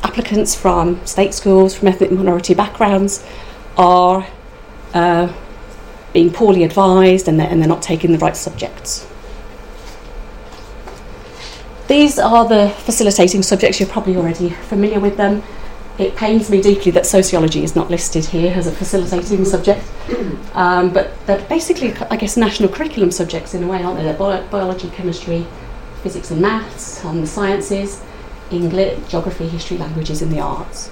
applicants 0.03 0.53
from 0.55 1.03
state 1.05 1.33
schools, 1.33 1.75
from 1.75 1.87
ethnic 1.87 2.11
minority 2.11 2.53
backgrounds, 2.53 3.25
are 3.77 4.27
uh, 4.93 5.33
being 6.13 6.31
poorly 6.31 6.63
advised 6.63 7.27
and 7.27 7.39
they're, 7.39 7.49
and 7.49 7.61
they're 7.61 7.69
not 7.69 7.81
taking 7.81 8.11
the 8.11 8.17
right 8.17 8.35
subjects. 8.35 9.07
These 11.87 12.19
are 12.19 12.47
the 12.47 12.69
facilitating 12.79 13.43
subjects, 13.43 13.79
you're 13.79 13.89
probably 13.89 14.17
already 14.17 14.49
familiar 14.49 14.99
with 14.99 15.15
them. 15.15 15.41
It 15.97 16.15
pains 16.15 16.49
me 16.49 16.61
deeply 16.61 16.91
that 16.91 17.05
sociology 17.05 17.63
is 17.63 17.75
not 17.75 17.89
listed 17.89 18.25
here 18.25 18.53
as 18.53 18.67
a 18.67 18.71
facilitating 18.71 19.45
subject, 19.45 19.83
um, 20.53 20.91
but 20.91 21.11
they're 21.25 21.43
basically, 21.47 21.95
I 22.11 22.17
guess, 22.17 22.37
national 22.37 22.69
curriculum 22.69 23.09
subjects 23.09 23.53
in 23.53 23.63
a 23.63 23.67
way, 23.67 23.81
aren't 23.81 23.97
they? 23.97 24.03
They're 24.03 24.13
bio- 24.13 24.45
biology, 24.47 24.89
chemistry, 24.89 25.47
physics 26.03 26.29
and 26.29 26.41
maths, 26.41 27.03
and 27.03 27.23
the 27.23 27.27
sciences, 27.27 28.03
English, 28.51 28.99
geography, 29.09 29.47
history, 29.47 29.77
languages, 29.77 30.21
and 30.21 30.31
the 30.31 30.39
arts. 30.39 30.91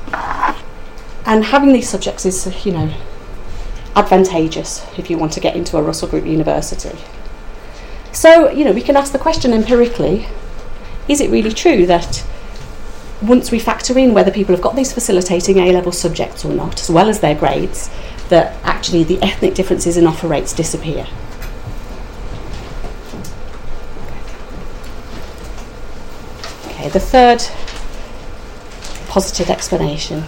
And 1.26 1.44
having 1.44 1.74
these 1.74 1.90
subjects 1.90 2.26
is, 2.26 2.66
you 2.66 2.72
know, 2.72 2.92
advantageous 3.96 4.86
if 4.98 5.10
you 5.10 5.18
want 5.18 5.34
to 5.34 5.40
get 5.40 5.56
into 5.56 5.78
a 5.78 5.82
Russell 5.82 6.08
Group 6.08 6.26
university. 6.26 6.98
So, 8.12 8.50
you 8.50 8.64
know, 8.64 8.72
we 8.72 8.82
can 8.82 8.96
ask 8.96 9.12
the 9.12 9.20
question 9.20 9.54
empirically 9.54 10.28
is 11.08 11.22
it 11.22 11.30
really 11.30 11.52
true 11.52 11.86
that 11.86 12.26
once 13.22 13.52
we 13.52 13.60
factor 13.60 13.98
in 13.98 14.14
whether 14.14 14.32
people 14.32 14.56
have 14.56 14.62
got 14.62 14.76
these 14.76 14.92
facilitating 14.92 15.58
A 15.60 15.72
level 15.72 15.92
subjects 15.92 16.44
or 16.44 16.54
not, 16.54 16.82
as 16.82 16.90
well 16.90 17.10
as 17.10 17.20
their 17.20 17.36
grades, 17.36 17.90
that 18.30 18.56
actually 18.64 19.04
the 19.04 19.22
ethnic 19.22 19.54
differences 19.54 19.98
in 19.98 20.08
offer 20.08 20.28
rates 20.28 20.54
disappear? 20.54 21.08
Okay, 26.68 26.90
the 26.90 27.00
third 27.00 27.44
positive 29.08 29.50
explanation. 29.50 30.24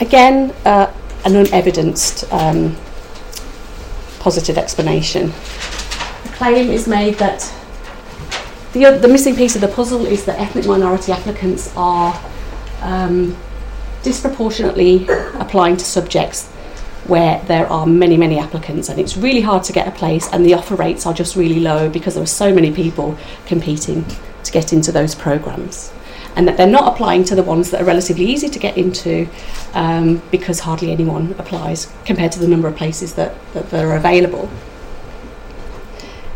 Again, 0.00 0.52
uh, 0.64 0.92
an 1.24 1.36
unevidenced 1.36 2.30
um, 2.32 2.76
positive 4.18 4.58
explanation. 4.58 5.28
The 6.24 6.30
claim 6.32 6.70
is 6.70 6.86
made 6.86 7.14
that 7.14 7.52
the, 8.72 8.98
the 9.00 9.08
missing 9.08 9.36
piece 9.36 9.54
of 9.54 9.60
the 9.60 9.68
puzzle 9.68 10.04
is 10.04 10.24
that 10.24 10.38
ethnic 10.38 10.66
minority 10.66 11.12
applicants 11.12 11.72
are 11.76 12.18
um, 12.82 13.36
disproportionately 14.02 15.06
applying 15.34 15.76
to 15.76 15.84
subjects 15.84 16.50
where 17.06 17.42
there 17.46 17.66
are 17.66 17.86
many, 17.86 18.16
many 18.16 18.38
applicants, 18.38 18.88
and 18.88 18.98
it's 18.98 19.16
really 19.16 19.42
hard 19.42 19.62
to 19.64 19.72
get 19.72 19.86
a 19.86 19.90
place, 19.90 20.28
and 20.32 20.44
the 20.44 20.54
offer 20.54 20.74
rates 20.74 21.06
are 21.06 21.12
just 21.12 21.36
really 21.36 21.60
low 21.60 21.88
because 21.88 22.14
there 22.14 22.22
are 22.22 22.26
so 22.26 22.52
many 22.54 22.72
people 22.72 23.16
competing 23.46 24.04
to 24.42 24.52
get 24.52 24.72
into 24.72 24.90
those 24.90 25.14
programs. 25.14 25.92
And 26.36 26.48
that 26.48 26.56
they're 26.56 26.66
not 26.66 26.92
applying 26.92 27.24
to 27.24 27.34
the 27.34 27.44
ones 27.44 27.70
that 27.70 27.80
are 27.80 27.84
relatively 27.84 28.26
easy 28.26 28.48
to 28.48 28.58
get 28.58 28.76
into 28.76 29.28
um, 29.72 30.20
because 30.30 30.60
hardly 30.60 30.90
anyone 30.90 31.34
applies 31.38 31.92
compared 32.04 32.32
to 32.32 32.40
the 32.40 32.48
number 32.48 32.66
of 32.66 32.76
places 32.76 33.14
that, 33.14 33.36
that, 33.52 33.70
that 33.70 33.84
are 33.84 33.94
available. 33.94 34.50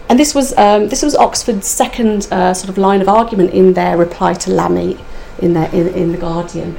And 0.08 0.18
this 0.18 0.34
was 0.34 0.56
um, 0.56 0.88
this 0.88 1.02
was 1.02 1.14
Oxford's 1.14 1.66
second 1.66 2.28
uh, 2.30 2.54
sort 2.54 2.70
of 2.70 2.78
line 2.78 3.02
of 3.02 3.08
argument 3.08 3.52
in 3.52 3.74
their 3.74 3.96
reply 3.96 4.32
to 4.34 4.50
Lammy 4.50 4.98
in 5.38 5.52
their 5.52 5.68
in, 5.74 5.88
in 5.88 6.12
the 6.12 6.18
Guardian. 6.18 6.78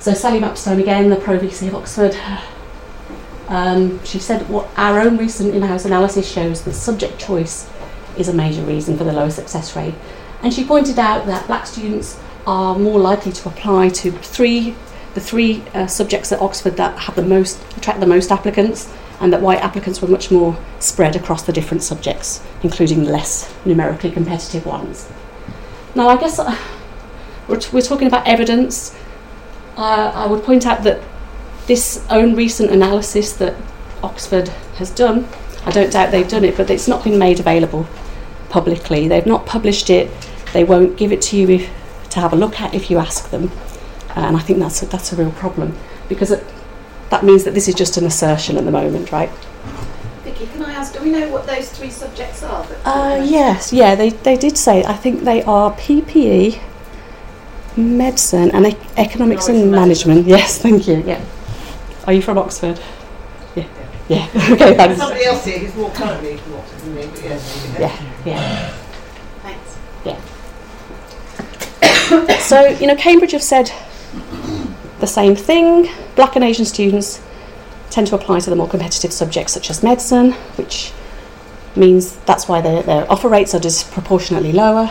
So 0.00 0.14
Sally 0.14 0.40
Mapstone 0.40 0.80
again, 0.80 1.10
the 1.10 1.16
Pro 1.16 1.38
VC 1.38 1.68
of 1.68 1.74
Oxford. 1.74 2.16
Um, 3.48 4.04
she 4.04 4.18
said 4.18 4.48
what 4.50 4.68
our 4.76 5.00
own 5.00 5.16
recent 5.16 5.54
in-house 5.54 5.84
analysis 5.84 6.30
shows 6.30 6.62
that 6.62 6.74
subject 6.74 7.18
choice 7.18 7.70
is 8.18 8.28
a 8.28 8.34
major 8.34 8.62
reason 8.62 8.98
for 8.98 9.04
the 9.04 9.12
lower 9.12 9.30
success 9.30 9.74
rate. 9.74 9.94
And 10.42 10.52
she 10.52 10.64
pointed 10.64 10.98
out 10.98 11.26
that 11.26 11.46
black 11.46 11.66
students 11.66 12.18
are 12.46 12.78
more 12.78 12.98
likely 12.98 13.32
to 13.32 13.48
apply 13.48 13.90
to 13.90 14.10
three 14.12 14.74
the 15.14 15.20
three 15.20 15.64
uh, 15.74 15.86
subjects 15.86 16.30
at 16.32 16.40
Oxford 16.40 16.76
that 16.76 16.96
have 16.98 17.16
the 17.16 17.22
most 17.22 17.60
attract 17.76 17.98
the 17.98 18.06
most 18.06 18.30
applicants 18.30 18.92
and 19.20 19.32
that 19.32 19.40
white 19.40 19.60
applicants 19.60 20.00
were 20.00 20.08
much 20.08 20.30
more 20.30 20.56
spread 20.78 21.16
across 21.16 21.42
the 21.42 21.52
different 21.52 21.82
subjects, 21.82 22.42
including 22.62 23.04
less 23.04 23.52
numerically 23.64 24.10
competitive 24.10 24.64
ones. 24.64 25.10
Now, 25.94 26.08
I 26.08 26.16
guess 26.16 26.38
uh, 26.38 26.56
we're, 27.48 27.58
t- 27.58 27.70
we're 27.72 27.82
talking 27.82 28.06
about 28.06 28.26
evidence. 28.28 28.96
Uh, 29.76 30.12
I 30.14 30.26
would 30.26 30.44
point 30.44 30.66
out 30.66 30.84
that 30.84 31.02
this 31.66 32.04
own 32.10 32.36
recent 32.36 32.70
analysis 32.70 33.32
that 33.34 33.56
Oxford 34.02 34.48
has 34.76 34.90
done, 34.90 35.26
I 35.64 35.70
don't 35.70 35.92
doubt 35.92 36.12
they've 36.12 36.28
done 36.28 36.44
it, 36.44 36.56
but 36.56 36.70
it's 36.70 36.86
not 36.86 37.02
been 37.02 37.18
made 37.18 37.40
available 37.40 37.88
publicly. 38.48 39.08
They've 39.08 39.26
not 39.26 39.46
published 39.46 39.90
it. 39.90 40.10
They 40.52 40.64
won't 40.64 40.96
give 40.96 41.12
it 41.12 41.22
to 41.22 41.36
you 41.36 41.48
if, 41.50 41.70
to 42.10 42.20
have 42.20 42.32
a 42.32 42.36
look 42.36 42.60
at 42.60 42.74
if 42.74 42.90
you 42.90 42.98
ask 42.98 43.30
them, 43.30 43.50
and 44.16 44.36
I 44.36 44.40
think 44.40 44.58
that's 44.58 44.82
a, 44.82 44.86
that's 44.86 45.12
a 45.12 45.16
real 45.16 45.32
problem 45.32 45.76
because 46.08 46.30
it, 46.30 46.44
that 47.10 47.24
means 47.24 47.44
that 47.44 47.54
this 47.54 47.68
is 47.68 47.74
just 47.74 47.96
an 47.96 48.04
assertion 48.06 48.56
at 48.56 48.64
the 48.64 48.70
moment, 48.70 49.12
right? 49.12 49.30
Vikki, 50.24 50.46
can 50.46 50.62
I 50.64 50.72
ask, 50.72 50.94
do 50.94 51.02
we 51.02 51.10
know 51.10 51.28
what 51.30 51.46
those 51.46 51.70
three 51.70 51.90
subjects 51.90 52.42
are? 52.42 52.66
Uh, 52.84 53.22
yes, 53.24 53.72
yeah, 53.72 53.94
they, 53.94 54.10
they 54.10 54.36
did 54.36 54.56
say, 54.58 54.84
I 54.84 54.94
think 54.94 55.22
they 55.24 55.42
are 55.44 55.72
PPE, 55.72 56.60
medicine, 57.76 58.50
and 58.52 58.66
e- 58.66 58.76
economics 58.96 59.48
and 59.48 59.70
management. 59.70 60.26
Yes, 60.26 60.58
thank 60.58 60.88
you, 60.88 61.02
yeah. 61.06 61.24
Are 62.06 62.12
you 62.12 62.22
from 62.22 62.38
Oxford? 62.38 62.80
Yeah, 63.54 63.66
yeah, 64.08 64.28
okay, 64.50 64.74
thanks. 64.76 64.98
Somebody 64.98 65.24
else 65.24 65.44
here 65.44 65.58
who's 65.58 65.74
more 65.74 65.90
currently 65.90 66.36
from 66.38 66.54
Oxford 66.54 66.80
than 66.80 66.94
me, 66.94 67.06
but 67.06 67.22
yes. 67.22 67.76
Yeah, 67.78 68.12
yeah. 68.24 68.77
So, 72.08 72.66
you 72.80 72.86
know, 72.86 72.96
Cambridge 72.96 73.32
have 73.32 73.42
said 73.42 73.70
the 75.00 75.06
same 75.06 75.36
thing. 75.36 75.90
Black 76.16 76.36
and 76.36 76.44
Asian 76.44 76.64
students 76.64 77.20
tend 77.90 78.06
to 78.06 78.14
apply 78.14 78.40
to 78.40 78.48
the 78.48 78.56
more 78.56 78.68
competitive 78.68 79.12
subjects 79.12 79.52
such 79.52 79.68
as 79.68 79.82
medicine, 79.82 80.32
which 80.56 80.92
means 81.76 82.16
that's 82.20 82.48
why 82.48 82.62
their, 82.62 82.82
their 82.82 83.10
offer 83.12 83.28
rates 83.28 83.54
are 83.54 83.60
disproportionately 83.60 84.52
lower. 84.52 84.90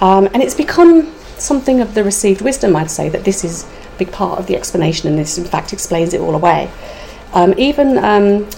Um, 0.00 0.26
and 0.34 0.42
it's 0.42 0.54
become 0.54 1.14
something 1.36 1.80
of 1.80 1.94
the 1.94 2.02
received 2.02 2.40
wisdom, 2.42 2.74
I'd 2.74 2.90
say, 2.90 3.08
that 3.10 3.24
this 3.24 3.44
is 3.44 3.62
a 3.64 3.98
big 3.98 4.10
part 4.10 4.40
of 4.40 4.48
the 4.48 4.56
explanation 4.56 5.08
and 5.08 5.16
this, 5.16 5.38
in 5.38 5.44
fact, 5.44 5.72
explains 5.72 6.12
it 6.12 6.20
all 6.20 6.34
away. 6.34 6.70
Um, 7.34 7.54
even 7.56 7.98
um, 7.98 8.48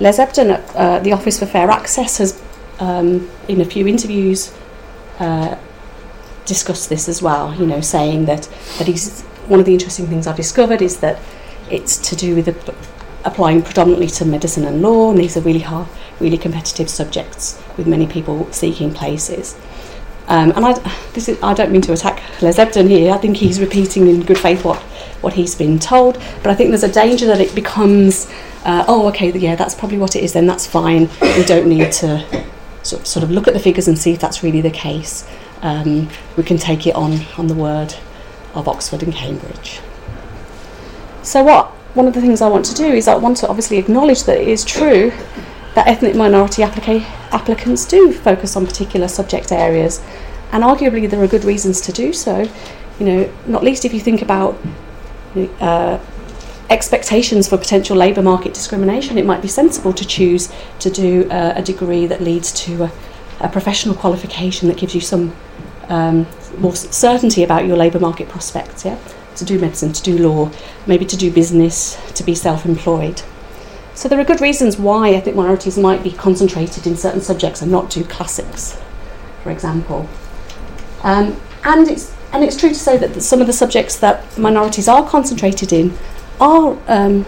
Les 0.00 0.18
Ebdon 0.18 0.50
at 0.52 0.76
uh, 0.76 0.98
the 1.00 1.12
Office 1.12 1.38
for 1.38 1.46
Fair 1.46 1.70
Access 1.70 2.16
has, 2.16 2.42
um, 2.78 3.30
in 3.46 3.60
a 3.60 3.64
few 3.66 3.86
interviews, 3.86 4.54
uh, 5.18 5.56
discussed 6.46 6.88
this 6.88 7.08
as 7.08 7.20
well, 7.20 7.54
you 7.54 7.66
know, 7.66 7.80
saying 7.80 8.24
that, 8.26 8.48
that 8.78 8.86
he's 8.86 9.22
one 9.48 9.60
of 9.60 9.66
the 9.66 9.72
interesting 9.72 10.06
things 10.06 10.26
I've 10.26 10.36
discovered 10.36 10.82
is 10.82 11.00
that 11.00 11.20
it's 11.70 11.96
to 12.08 12.16
do 12.16 12.34
with 12.34 12.48
applying 13.24 13.62
predominantly 13.62 14.06
to 14.06 14.24
medicine 14.24 14.64
and 14.64 14.82
law, 14.82 15.10
and 15.10 15.18
these 15.18 15.36
are 15.36 15.40
really 15.40 15.60
hard, 15.60 15.88
really 16.20 16.38
competitive 16.38 16.88
subjects 16.88 17.62
with 17.76 17.86
many 17.86 18.06
people 18.06 18.50
seeking 18.52 18.94
places. 18.94 19.56
Um, 20.28 20.52
and 20.56 20.64
I, 20.64 20.72
this 21.12 21.28
is, 21.28 21.40
I 21.42 21.54
don't 21.54 21.70
mean 21.70 21.82
to 21.82 21.92
attack 21.92 22.20
Les 22.42 22.58
Ebdon 22.58 22.88
here. 22.88 23.12
I 23.12 23.18
think 23.18 23.36
he's 23.36 23.60
repeating 23.60 24.08
in 24.08 24.22
good 24.22 24.38
faith 24.38 24.64
what, 24.64 24.78
what 25.22 25.34
he's 25.34 25.54
been 25.54 25.78
told. 25.78 26.20
But 26.42 26.48
I 26.48 26.54
think 26.54 26.70
there's 26.70 26.82
a 26.82 26.92
danger 26.92 27.26
that 27.26 27.40
it 27.40 27.54
becomes, 27.54 28.28
uh, 28.64 28.84
oh, 28.88 29.06
okay, 29.08 29.30
yeah, 29.30 29.54
that's 29.54 29.74
probably 29.74 29.98
what 29.98 30.16
it 30.16 30.24
is. 30.24 30.32
Then 30.32 30.46
that's 30.46 30.66
fine. 30.66 31.08
We 31.20 31.44
don't 31.44 31.68
need 31.68 31.92
to 31.92 32.44
sort, 32.82 33.06
sort 33.06 33.22
of 33.22 33.30
look 33.30 33.46
at 33.46 33.54
the 33.54 33.60
figures 33.60 33.86
and 33.86 33.96
see 33.96 34.12
if 34.12 34.18
that's 34.18 34.42
really 34.42 34.60
the 34.60 34.70
case. 34.70 35.28
Um, 35.66 36.08
we 36.36 36.44
can 36.44 36.58
take 36.58 36.86
it 36.86 36.94
on 36.94 37.26
on 37.36 37.48
the 37.48 37.54
word 37.54 37.94
of 38.54 38.68
Oxford 38.68 39.02
and 39.02 39.12
Cambridge. 39.12 39.80
So 41.22 41.42
what? 41.42 41.66
One 41.94 42.06
of 42.06 42.14
the 42.14 42.20
things 42.20 42.40
I 42.40 42.48
want 42.48 42.64
to 42.66 42.74
do 42.74 42.86
is 42.86 43.08
I 43.08 43.16
want 43.16 43.36
to 43.38 43.48
obviously 43.48 43.78
acknowledge 43.78 44.22
that 44.24 44.40
it 44.40 44.46
is 44.46 44.64
true 44.64 45.10
that 45.74 45.88
ethnic 45.88 46.14
minority 46.14 46.62
applica- 46.62 47.02
applicants 47.32 47.84
do 47.84 48.12
focus 48.12 48.54
on 48.54 48.64
particular 48.64 49.08
subject 49.08 49.50
areas, 49.50 50.00
and 50.52 50.62
arguably 50.62 51.10
there 51.10 51.20
are 51.20 51.26
good 51.26 51.44
reasons 51.44 51.80
to 51.80 51.92
do 51.92 52.12
so. 52.12 52.48
You 53.00 53.06
know, 53.06 53.32
not 53.46 53.64
least 53.64 53.84
if 53.84 53.92
you 53.92 54.00
think 54.00 54.22
about 54.22 54.56
uh, 55.60 55.98
expectations 56.70 57.48
for 57.48 57.58
potential 57.58 57.96
labour 57.96 58.22
market 58.22 58.54
discrimination, 58.54 59.18
it 59.18 59.26
might 59.26 59.42
be 59.42 59.48
sensible 59.48 59.92
to 59.94 60.06
choose 60.06 60.48
to 60.78 60.90
do 60.90 61.28
uh, 61.28 61.54
a 61.56 61.62
degree 61.62 62.06
that 62.06 62.20
leads 62.20 62.52
to 62.52 62.84
a, 62.84 62.92
a, 63.40 63.48
professional 63.48 63.94
qualification 63.94 64.68
that 64.68 64.76
gives 64.76 64.94
you 64.94 65.00
some 65.00 65.34
um, 65.88 66.26
more 66.58 66.74
certainty 66.74 67.42
about 67.42 67.66
your 67.66 67.76
labour 67.76 67.98
market 67.98 68.28
prospects. 68.28 68.84
Yeah, 68.84 68.98
to 69.36 69.44
do 69.44 69.58
medicine, 69.58 69.92
to 69.92 70.02
do 70.02 70.18
law, 70.18 70.50
maybe 70.86 71.04
to 71.04 71.16
do 71.16 71.30
business, 71.30 71.98
to 72.14 72.24
be 72.24 72.34
self-employed. 72.34 73.22
So 73.94 74.08
there 74.08 74.20
are 74.20 74.24
good 74.24 74.40
reasons 74.40 74.78
why 74.78 75.10
ethnic 75.10 75.34
minorities 75.34 75.78
might 75.78 76.02
be 76.02 76.12
concentrated 76.12 76.86
in 76.86 76.96
certain 76.96 77.20
subjects 77.20 77.62
and 77.62 77.70
not 77.70 77.90
do 77.90 78.04
classics, 78.04 78.78
for 79.42 79.50
example. 79.50 80.08
Um, 81.02 81.40
and 81.64 81.88
it's 81.88 82.14
and 82.32 82.44
it's 82.44 82.56
true 82.56 82.68
to 82.68 82.74
say 82.74 82.96
that 82.98 83.22
some 83.22 83.40
of 83.40 83.46
the 83.46 83.52
subjects 83.52 83.98
that 84.00 84.36
minorities 84.36 84.88
are 84.88 85.08
concentrated 85.08 85.72
in 85.72 85.96
are 86.40 86.76
um, 86.88 87.24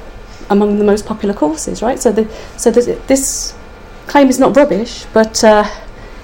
among 0.50 0.79
the 0.79 0.85
most 0.85 1.07
popular 1.07 1.35
courses, 1.35 1.83
right? 1.83 1.99
So 1.99 2.12
the, 2.12 2.29
so 2.57 2.71
the, 2.71 3.00
this 3.07 3.55
claim 4.07 4.29
is 4.29 4.38
not 4.38 4.57
rubbish, 4.57 5.07
but 5.12 5.43
uh, 5.45 5.65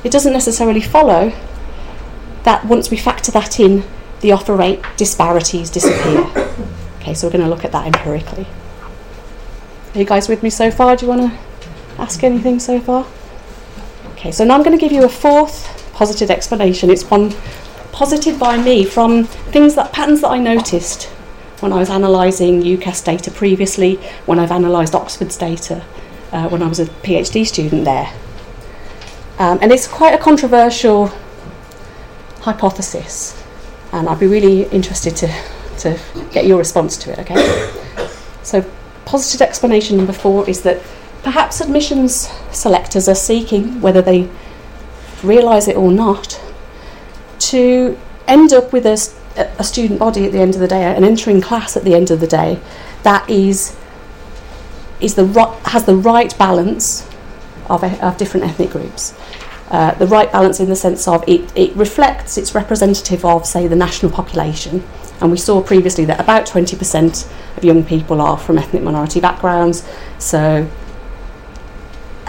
it 0.04 0.12
doesn't 0.12 0.32
necessarily 0.32 0.80
follow 0.80 1.32
that 2.44 2.64
once 2.66 2.90
we 2.90 2.96
factor 2.96 3.32
that 3.32 3.58
in, 3.58 3.84
the 4.20 4.32
offer 4.32 4.54
rate 4.54 4.82
disparities 4.96 5.70
disappear. 5.70 6.20
okay, 7.00 7.14
so 7.14 7.26
we're 7.26 7.32
going 7.32 7.44
to 7.44 7.50
look 7.50 7.64
at 7.64 7.73
that 7.73 7.87
empirically. 7.87 8.46
Are 9.94 9.99
you 9.99 10.04
guys 10.04 10.28
with 10.28 10.42
me 10.42 10.50
so 10.50 10.70
far? 10.70 10.96
Do 10.96 11.06
you 11.06 11.12
want 11.12 11.32
to 11.32 11.38
ask 11.99 12.23
anything 12.23 12.58
so 12.58 12.80
far? 12.80 13.06
Okay, 14.12 14.30
so 14.30 14.44
now 14.44 14.54
I'm 14.54 14.62
going 14.62 14.76
to 14.76 14.80
give 14.80 14.92
you 14.92 15.04
a 15.04 15.08
fourth 15.08 15.92
positive 15.94 16.30
explanation. 16.30 16.90
It's 16.90 17.08
one 17.11 17.34
posited 17.92 18.38
by 18.38 18.56
me 18.56 18.84
from 18.84 19.25
things 19.25 19.75
that 19.76 19.92
patterns 19.92 20.20
that 20.20 20.28
I 20.28 20.38
noticed 20.38 21.04
when 21.61 21.73
I 21.73 21.78
was 21.78 21.88
analysing 21.88 22.62
UCAS 22.62 23.04
data 23.04 23.30
previously, 23.30 23.96
when 24.26 24.38
I've 24.38 24.50
analysed 24.50 24.94
Oxford's 24.94 25.38
data, 25.38 25.84
uh, 26.32 26.49
when 26.49 26.62
I 26.62 26.67
was 26.67 26.80
a 26.80 26.86
PhD 26.86 27.47
student 27.47 27.84
there. 27.84 28.12
Um, 29.38 29.58
and 29.60 29.73
it's 29.73 29.88
quite 29.88 30.14
a 30.14 30.18
controversial 30.18 31.10
hypothesis, 32.40 33.42
and 33.92 34.08
I'd 34.08 34.20
be 34.20 34.26
really 34.26 34.64
interested 34.64 35.16
to, 35.16 35.28
to 35.78 35.99
get 36.32 36.47
your 36.47 36.58
response 36.58 36.97
to 36.99 37.12
it, 37.12 37.18
okay? 37.20 37.73
So, 38.44 38.62
positive 39.06 39.40
explanation 39.40 39.97
number 39.97 40.12
four 40.12 40.47
is 40.47 40.60
that 40.64 40.82
perhaps 41.23 41.62
admissions 41.62 42.28
selectors 42.52 43.08
are 43.08 43.14
seeking, 43.14 43.80
whether 43.80 44.02
they 44.02 44.28
realise 45.23 45.66
it 45.66 45.76
or 45.76 45.90
not, 45.90 46.38
to 47.38 47.99
end 48.28 48.52
up 48.52 48.70
with 48.70 48.84
a, 48.84 48.99
a 49.58 49.64
student 49.64 49.99
body 49.99 50.26
at 50.26 50.32
the 50.32 50.40
end 50.40 50.54
of 50.54 50.60
the 50.60 50.68
day, 50.68 50.84
an 50.84 51.04
entering 51.04 51.40
class 51.40 51.75
at 51.75 51.84
the 51.84 51.94
end 51.94 52.10
of 52.10 52.20
the 52.20 52.26
day, 52.26 52.60
that 53.02 53.28
is 53.28 53.76
is 55.00 55.14
the 55.14 55.26
has 55.64 55.84
the 55.84 55.97
right 55.97 56.36
balance 56.38 57.08
of, 57.69 57.83
of 58.03 58.17
different 58.17 58.47
ethnic 58.47 58.71
groups. 58.71 59.15
Uh, 59.71 59.95
the 59.95 60.07
right 60.07 60.31
balance 60.31 60.61
in 60.61 60.69
the 60.69 60.77
sense 60.77 61.09
of 61.09 61.25
it, 61.27 61.50
it 61.57 61.75
reflects, 61.75 62.37
it's 62.37 62.55
representative 62.55 63.25
of, 63.25 63.47
say, 63.47 63.67
the 63.67 63.77
national 63.77 64.13
population. 64.13 64.85
And 65.21 65.31
we 65.31 65.39
saw 65.39 65.63
previously 65.63 66.05
that 66.05 66.21
about 66.21 66.47
20% 66.47 67.57
of 67.57 67.65
young 67.65 67.83
people 67.83 68.21
are 68.21 68.37
from 68.37 68.59
ethnic 68.59 68.83
minority 68.83 69.21
backgrounds. 69.21 69.89
So 70.19 70.69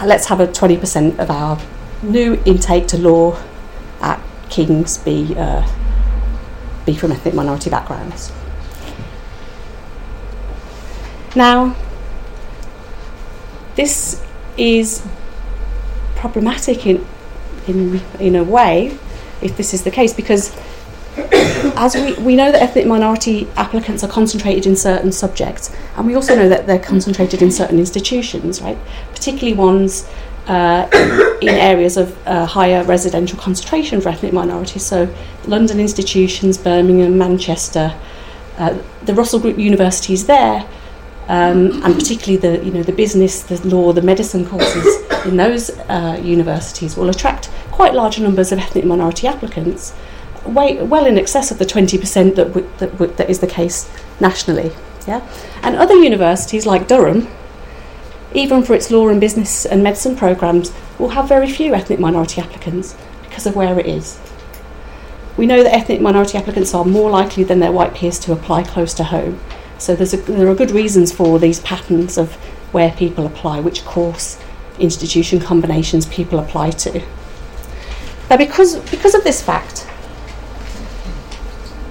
let's 0.03 0.27
have 0.27 0.39
a 0.39 0.47
20% 0.47 1.19
of 1.19 1.29
our 1.29 1.59
new 2.01 2.41
intake 2.45 2.87
to 2.87 2.97
law 2.97 3.37
at 4.01 4.21
King's 4.49 4.97
be, 4.97 5.35
uh, 5.37 5.67
be 6.85 6.95
from 6.95 7.11
ethnic 7.11 7.33
minority 7.33 7.69
backgrounds. 7.69 8.31
Now, 11.35 11.75
this 13.75 14.23
is 14.57 15.05
problematic 16.25 16.87
in, 16.87 17.05
in, 17.67 18.01
in 18.19 18.35
a 18.35 18.43
way 18.43 18.97
if 19.41 19.55
this 19.57 19.73
is 19.73 19.83
the 19.83 19.91
case 19.91 20.13
because 20.13 20.55
as 21.77 21.95
we, 21.95 22.13
we 22.15 22.35
know 22.35 22.51
that 22.51 22.61
ethnic 22.61 22.85
minority 22.85 23.47
applicants 23.55 24.03
are 24.03 24.09
concentrated 24.09 24.65
in 24.65 24.75
certain 24.75 25.11
subjects, 25.11 25.73
and 25.95 26.05
we 26.05 26.15
also 26.15 26.35
know 26.35 26.49
that 26.49 26.67
they're 26.67 26.79
concentrated 26.93 27.41
in 27.41 27.51
certain 27.51 27.79
institutions, 27.79 28.61
right? 28.61 28.77
Particularly 29.11 29.53
ones 29.53 30.09
uh, 30.47 30.89
in 31.41 31.49
areas 31.71 31.95
of 31.95 32.17
uh, 32.27 32.45
higher 32.45 32.83
residential 32.83 33.39
concentration 33.39 34.01
for 34.01 34.09
ethnic 34.09 34.33
minorities. 34.33 34.85
So, 34.85 35.13
London 35.45 35.79
institutions, 35.79 36.57
Birmingham, 36.57 37.17
Manchester, 37.17 37.95
uh, 38.57 38.77
the 39.03 39.13
Russell 39.13 39.39
Group 39.39 39.57
universities 39.57 40.25
there, 40.25 40.67
um, 41.27 41.83
and 41.83 41.95
particularly 41.95 42.37
the 42.37 42.63
you 42.63 42.71
know 42.71 42.83
the 42.83 42.93
business, 42.93 43.43
the 43.43 43.67
law, 43.67 43.91
the 43.93 44.01
medicine 44.01 44.45
courses 44.45 44.85
in 45.25 45.37
those 45.37 45.71
uh, 45.89 46.19
universities 46.23 46.95
will 46.95 47.09
attract 47.09 47.49
quite 47.71 47.93
large 47.93 48.19
numbers 48.19 48.51
of 48.51 48.59
ethnic 48.59 48.85
minority 48.85 49.27
applicants 49.27 49.93
way, 50.45 50.81
well 50.81 51.05
in 51.05 51.17
excess 51.17 51.51
of 51.51 51.59
the 51.59 51.65
20% 51.65 52.35
that, 52.35 52.47
w- 52.47 52.69
that, 52.77 52.91
w- 52.93 53.13
that 53.15 53.29
is 53.29 53.39
the 53.39 53.47
case 53.47 53.89
nationally. 54.19 54.71
Yeah? 55.07 55.27
And 55.61 55.75
other 55.75 55.95
universities 55.95 56.65
like 56.65 56.87
Durham, 56.87 57.27
even 58.33 58.63
for 58.63 58.73
its 58.73 58.91
law 58.91 59.07
and 59.09 59.19
business 59.19 59.65
and 59.65 59.83
medicine 59.83 60.15
programs, 60.15 60.73
will 60.99 61.09
have 61.09 61.27
very 61.27 61.49
few 61.49 61.73
ethnic 61.73 61.99
minority 61.99 62.41
applicants 62.41 62.95
because 63.23 63.45
of 63.45 63.55
where 63.55 63.79
it 63.79 63.85
is. 63.85 64.19
We 65.37 65.45
know 65.45 65.63
that 65.63 65.73
ethnic 65.73 65.99
minority 65.99 66.37
applicants 66.37 66.73
are 66.73 66.85
more 66.85 67.09
likely 67.09 67.43
than 67.43 67.59
their 67.59 67.71
white 67.71 67.93
peers 67.93 68.19
to 68.19 68.31
apply 68.31 68.63
close 68.63 68.93
to 68.95 69.03
home. 69.05 69.39
So 69.85 69.93
a, 69.93 69.97
there 69.97 70.49
are 70.49 70.55
good 70.55 70.71
reasons 70.71 71.11
for 71.11 71.37
these 71.37 71.59
patterns 71.59 72.17
of 72.17 72.33
where 72.73 72.91
people 72.93 73.27
apply, 73.27 73.59
which 73.59 73.85
course 73.85 74.41
institution 74.79 75.39
combinations 75.39 76.07
people 76.07 76.39
apply 76.39 76.71
to. 76.71 77.03
But 78.27 78.39
because, 78.39 78.77
because 78.89 79.13
of 79.13 79.23
this 79.23 79.43
fact, 79.43 79.87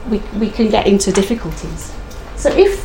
we, 0.08 0.18
we 0.40 0.50
can 0.50 0.70
get 0.70 0.88
into 0.88 1.12
difficulties. 1.12 1.94
So 2.34 2.50
if 2.50 2.84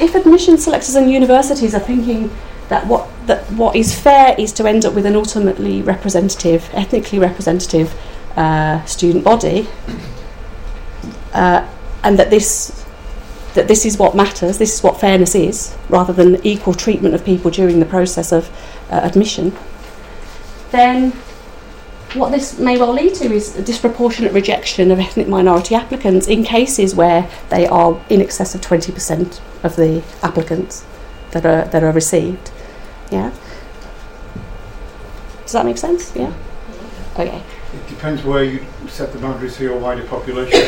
if 0.00 0.14
admission 0.14 0.56
selectors 0.56 0.94
and 0.94 1.10
universities 1.10 1.74
are 1.74 1.80
thinking 1.80 2.30
that 2.70 2.86
what 2.86 3.08
that 3.26 3.44
what 3.52 3.76
is 3.76 3.94
fair 3.98 4.34
is 4.38 4.52
to 4.54 4.66
end 4.66 4.86
up 4.86 4.94
with 4.94 5.04
an 5.04 5.16
ultimately 5.16 5.82
representative, 5.82 6.70
ethnically 6.72 7.18
representative 7.18 7.94
uh, 8.36 8.82
student 8.86 9.22
body, 9.22 9.68
uh, 11.34 11.68
and 12.02 12.18
that 12.18 12.30
this 12.30 12.85
that 13.56 13.66
this 13.68 13.84
is 13.84 13.98
what 13.98 14.14
matters, 14.14 14.58
this 14.58 14.74
is 14.76 14.82
what 14.82 15.00
fairness 15.00 15.34
is, 15.34 15.76
rather 15.88 16.12
than 16.12 16.44
equal 16.46 16.74
treatment 16.74 17.14
of 17.14 17.24
people 17.24 17.50
during 17.50 17.80
the 17.80 17.86
process 17.86 18.30
of 18.30 18.48
uh, 18.90 19.00
admission, 19.02 19.52
then 20.70 21.10
what 22.14 22.30
this 22.30 22.58
may 22.58 22.78
well 22.78 22.92
lead 22.92 23.14
to 23.14 23.32
is 23.32 23.56
a 23.56 23.62
disproportionate 23.62 24.32
rejection 24.32 24.90
of 24.90 24.98
ethnic 24.98 25.26
minority 25.26 25.74
applicants 25.74 26.28
in 26.28 26.44
cases 26.44 26.94
where 26.94 27.28
they 27.50 27.66
are 27.66 28.00
in 28.08 28.20
excess 28.20 28.54
of 28.54 28.60
20% 28.60 29.40
of 29.64 29.76
the 29.76 30.02
applicants 30.22 30.84
that 31.32 31.44
are, 31.44 31.64
that 31.70 31.82
are 31.82 31.92
received. 31.92 32.50
Yeah? 33.10 33.32
Does 35.42 35.52
that 35.52 35.64
make 35.64 35.78
sense? 35.78 36.14
Yeah? 36.14 36.32
Okay. 37.14 37.42
it 37.72 37.88
depends 37.88 38.22
where 38.22 38.44
you 38.44 38.64
set 38.88 39.12
the 39.12 39.18
boundaries 39.18 39.56
for 39.56 39.62
your 39.62 39.78
wider 39.78 40.04
population. 40.06 40.60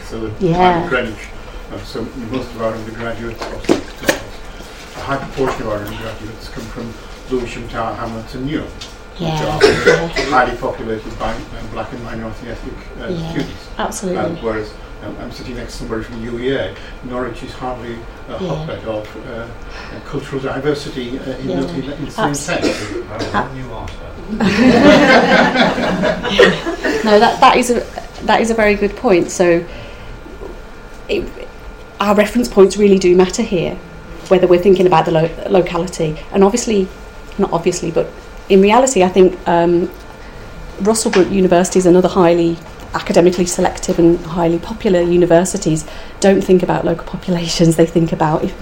so 0.04 0.28
the 0.28 0.46
Yeah. 0.46 0.88
Greenwich, 0.88 1.28
uh, 1.72 1.78
so 1.78 2.02
most 2.30 2.48
of 2.54 2.62
our 2.62 2.74
undergraduates, 2.74 3.42
or 3.42 3.60
some- 3.64 3.80
a 4.96 5.00
high 5.02 5.16
proportion 5.18 5.62
of 5.62 5.68
our 5.68 5.78
undergraduates 5.78 6.48
come 6.48 6.64
from 6.64 6.92
Lewisham, 7.30 7.68
Tower 7.68 7.94
Hamlets 7.94 8.34
and 8.34 8.48
Newham, 8.48 8.64
which 8.66 9.20
Yeah, 9.20 9.56
are 9.56 10.08
highly 10.30 10.56
populated 10.56 11.18
by 11.18 11.32
uh, 11.32 11.36
black 11.72 11.92
and 11.92 12.02
minority 12.04 12.48
ethnic 12.48 12.74
uh, 13.00 13.08
Yeah. 13.08 13.30
students. 13.30 13.68
absolutely. 13.78 14.22
Um, 14.24 14.36
whereas 14.42 14.72
um, 15.04 15.16
I'm 15.20 15.30
sitting 15.32 15.56
next 15.56 15.72
to 15.74 15.78
somebody 15.78 16.04
from 16.04 16.22
UEA, 16.22 16.74
Norwich 17.04 17.42
is 17.42 17.52
hardly 17.52 17.94
a 18.28 18.32
Yeah. 18.32 18.38
hotbed 18.48 18.84
of 18.84 19.06
uh, 19.26 19.30
uh, 19.30 19.46
cultural 20.06 20.40
diversity 20.42 21.18
uh, 21.18 21.22
in, 21.38 21.48
Yeah. 21.50 21.60
the, 21.60 21.68
in, 21.74 21.86
the- 21.86 21.96
in 21.96 22.04
the 22.06 22.10
same 22.10 22.24
Abs- 22.26 22.40
sense. 22.40 22.66
no, 27.04 27.18
that, 27.18 27.38
that 27.40 27.56
is 27.56 27.70
a 27.70 27.80
that 28.26 28.40
is 28.40 28.50
a 28.50 28.54
very 28.54 28.74
good 28.74 28.94
point. 28.96 29.30
So, 29.30 29.64
it, 31.08 31.48
our 32.00 32.14
reference 32.14 32.48
points 32.48 32.76
really 32.76 32.98
do 32.98 33.14
matter 33.14 33.42
here, 33.42 33.74
whether 34.28 34.46
we're 34.46 34.58
thinking 34.62 34.86
about 34.86 35.04
the 35.04 35.10
lo- 35.12 35.44
locality, 35.48 36.16
and 36.32 36.42
obviously, 36.42 36.88
not 37.38 37.52
obviously, 37.52 37.90
but 37.90 38.10
in 38.48 38.60
reality, 38.60 39.02
I 39.04 39.08
think 39.08 39.38
um, 39.46 39.90
Russell 40.80 41.10
Group 41.10 41.30
universities 41.30 41.86
and 41.86 41.96
other 41.96 42.08
highly 42.08 42.56
academically 42.94 43.46
selective 43.46 44.00
and 44.00 44.18
highly 44.26 44.58
popular 44.58 45.00
universities 45.00 45.86
don't 46.18 46.42
think 46.42 46.62
about 46.62 46.84
local 46.84 47.04
populations; 47.06 47.76
they 47.76 47.86
think 47.86 48.12
about 48.12 48.42
if 48.44 48.54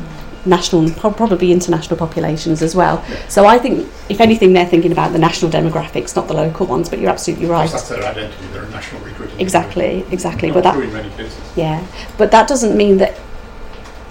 national 0.46 0.82
and 0.82 0.96
probably 0.96 1.52
international 1.52 1.96
populations 1.96 2.62
as 2.62 2.74
well. 2.74 3.04
So 3.28 3.44
I 3.46 3.58
think, 3.58 3.86
if 4.08 4.20
anything, 4.20 4.52
they're 4.52 4.66
thinking 4.66 4.92
about 4.92 5.12
the 5.12 5.18
national 5.18 5.50
demographics, 5.50 6.16
not 6.16 6.26
the 6.26 6.34
local 6.34 6.66
ones. 6.66 6.88
But 6.88 6.98
you're 7.00 7.10
absolutely 7.10 7.46
right. 7.46 7.70
That's 7.70 7.88
their 7.88 8.02
identity, 8.04 8.46
they're 8.52 8.64
a 8.64 8.70
national 8.70 9.02
recruiting. 9.02 9.38
Exactly, 9.40 10.04
exactly. 10.10 10.48
Not 10.48 10.54
But 10.54 10.64
that, 10.64 10.82
in 10.82 10.92
many 10.92 11.10
cases. 11.10 11.38
yeah, 11.56 11.86
but 12.16 12.30
that 12.30 12.48
doesn't 12.48 12.76
mean 12.76 12.98
that 12.98 13.18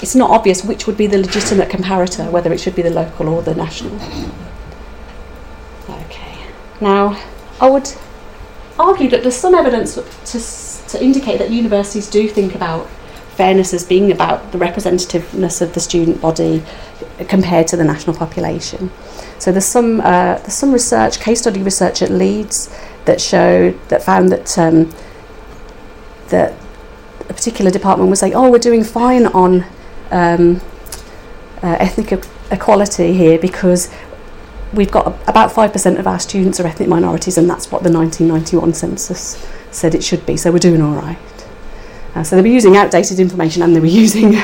it's 0.02 0.16
not 0.16 0.30
obvious 0.30 0.64
which 0.64 0.86
would 0.88 0.98
be 0.98 1.08
the 1.08 1.18
legitimate 1.18 1.70
comparator, 1.70 2.30
whether 2.32 2.54
it 2.54 2.60
should 2.60 2.76
be 2.76 2.82
the 2.82 2.90
local 2.90 3.30
or 3.30 3.42
the 3.42 3.56
national. 3.56 3.96
Okay. 5.90 6.38
Now, 6.82 7.22
I 7.60 7.70
would 7.70 7.92
argue 8.78 9.10
that 9.10 9.24
there's 9.24 9.36
some 9.36 9.56
evidence 9.56 9.96
to, 9.96 10.90
to 10.90 11.04
indicate 11.04 11.40
that 11.40 11.50
universities 11.50 12.08
do 12.10 12.30
think 12.30 12.54
about 12.54 12.88
fairness 13.36 13.74
as 13.74 13.84
being 13.84 14.12
about 14.12 14.52
the 14.52 14.58
representativeness 14.58 15.62
of 15.62 15.74
the 15.74 15.80
student 15.80 16.20
body 16.22 16.64
compared 17.28 17.68
to 17.68 17.78
the 17.78 17.84
national 17.84 18.16
population. 18.16 18.92
So 19.40 19.52
there's 19.52 19.66
some 19.66 20.02
uh, 20.02 20.38
there's 20.40 20.54
some 20.54 20.72
research, 20.72 21.20
case 21.20 21.42
study 21.42 21.62
research 21.62 22.02
at 22.02 22.10
Leeds 22.10 22.76
that 23.06 23.22
showed 23.22 23.80
that 23.90 24.04
found 24.04 24.32
that 24.32 24.58
um, 24.58 24.92
that 26.30 26.54
a 27.30 27.34
particular 27.34 27.72
department 27.72 28.10
was 28.10 28.20
saying, 28.20 28.34
oh, 28.36 28.50
we're 28.50 28.60
doing 28.60 28.84
fine 28.84 29.28
on 29.28 29.66
um, 30.12 30.62
uh, 31.62 31.78
ethnic 31.80 32.24
equality 32.52 33.14
here 33.14 33.38
because 33.38 33.92
we've 34.74 34.92
got 34.92 35.08
about 35.28 35.52
5% 35.52 36.00
of 36.00 36.08
our 36.08 36.20
students 36.20 36.60
are 36.60 36.68
ethnic 36.68 36.90
minorities, 36.90 37.38
and 37.38 37.50
that's 37.50 37.72
what 37.72 37.84
the 37.84 37.92
1991 37.92 38.74
census 38.74 39.46
said 39.72 39.96
it 39.96 40.04
should 40.04 40.26
be, 40.26 40.38
so 40.38 40.52
we're 40.52 40.60
doing 40.60 40.82
all 40.82 40.96
right. 40.96 41.18
Uh, 42.16 42.24
so 42.24 42.36
they 42.36 42.42
were 42.42 42.48
using 42.48 42.76
outdated 42.76 43.20
information 43.20 43.62
and 43.62 43.76
they 43.76 43.80
were 43.80 43.86
using 44.04 44.36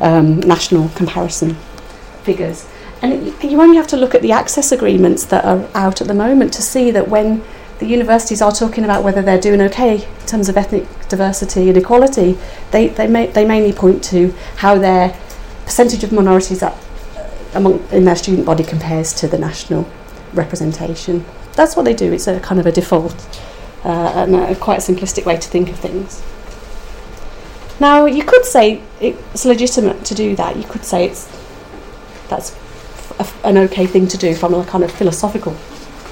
um, 0.00 0.40
national 0.40 0.88
comparison 0.90 1.54
figures. 2.22 2.66
And 3.02 3.12
it, 3.12 3.44
you 3.44 3.60
only 3.60 3.76
have 3.76 3.86
to 3.88 3.96
look 3.96 4.14
at 4.14 4.22
the 4.22 4.32
access 4.32 4.72
agreements 4.72 5.24
that 5.26 5.44
are 5.44 5.68
out 5.74 6.00
at 6.00 6.08
the 6.08 6.14
moment 6.14 6.52
to 6.54 6.62
see 6.62 6.90
that 6.90 7.08
when 7.08 7.44
the 7.78 7.86
universities 7.86 8.42
are 8.42 8.52
talking 8.52 8.84
about 8.84 9.04
whether 9.04 9.22
they're 9.22 9.40
doing 9.40 9.60
okay 9.60 10.04
in 10.04 10.26
terms 10.26 10.48
of 10.48 10.56
ethnic 10.56 10.86
diversity 11.08 11.68
and 11.68 11.76
equality, 11.76 12.36
they, 12.70 12.88
they, 12.88 13.06
may, 13.06 13.26
they 13.28 13.44
mainly 13.46 13.72
point 13.72 14.02
to 14.04 14.34
how 14.56 14.76
their 14.76 15.16
percentage 15.64 16.02
of 16.02 16.12
minorities 16.12 16.60
that, 16.60 16.76
uh, 17.16 17.30
among, 17.54 17.86
in 17.90 18.04
their 18.04 18.16
student 18.16 18.44
body 18.46 18.64
compares 18.64 19.12
to 19.12 19.28
the 19.28 19.38
national 19.38 19.88
representation. 20.34 21.24
That's 21.52 21.76
what 21.76 21.84
they 21.84 21.94
do. 21.94 22.12
It's 22.12 22.26
a 22.26 22.40
kind 22.40 22.60
of 22.60 22.66
a 22.66 22.72
default 22.72 23.14
uh, 23.84 24.12
and 24.16 24.34
a 24.34 24.56
quite 24.56 24.78
a 24.78 24.92
simplistic 24.92 25.24
way 25.24 25.36
to 25.36 25.48
think 25.48 25.70
of 25.70 25.78
things. 25.78 26.22
Now, 27.80 28.06
you 28.06 28.24
could 28.24 28.44
say 28.44 28.82
it's 29.00 29.44
legitimate 29.44 30.04
to 30.06 30.14
do 30.14 30.34
that. 30.36 30.56
You 30.56 30.64
could 30.64 30.84
say 30.84 31.06
it's 31.06 31.26
that's 32.28 32.52
f- 33.20 33.44
an 33.44 33.56
okay 33.56 33.86
thing 33.86 34.08
to 34.08 34.18
do 34.18 34.34
from 34.34 34.52
a 34.52 34.64
kind 34.64 34.82
of 34.84 34.90
philosophical 34.90 35.56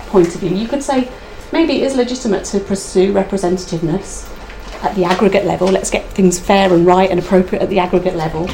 point 0.07 0.35
of 0.35 0.41
view. 0.41 0.51
You 0.51 0.69
could 0.69 0.83
say 0.83 1.11
maybe 1.53 1.75
it 1.75 1.83
is 1.83 1.97
legitimate 1.97 2.45
to 2.47 2.61
pursue 2.61 3.13
representativeness 3.13 4.33
at 4.83 4.95
the 4.95 5.05
aggregate 5.05 5.45
level. 5.45 5.69
Let's 5.69 5.91
get 5.91 6.05
things 6.11 6.39
fair 6.39 6.73
and 6.73 6.87
right 6.87 7.11
and 7.11 7.19
appropriate 7.19 7.63
at 7.63 7.69
the 7.69 7.79
aggregate 7.79 8.15
level, 8.15 8.49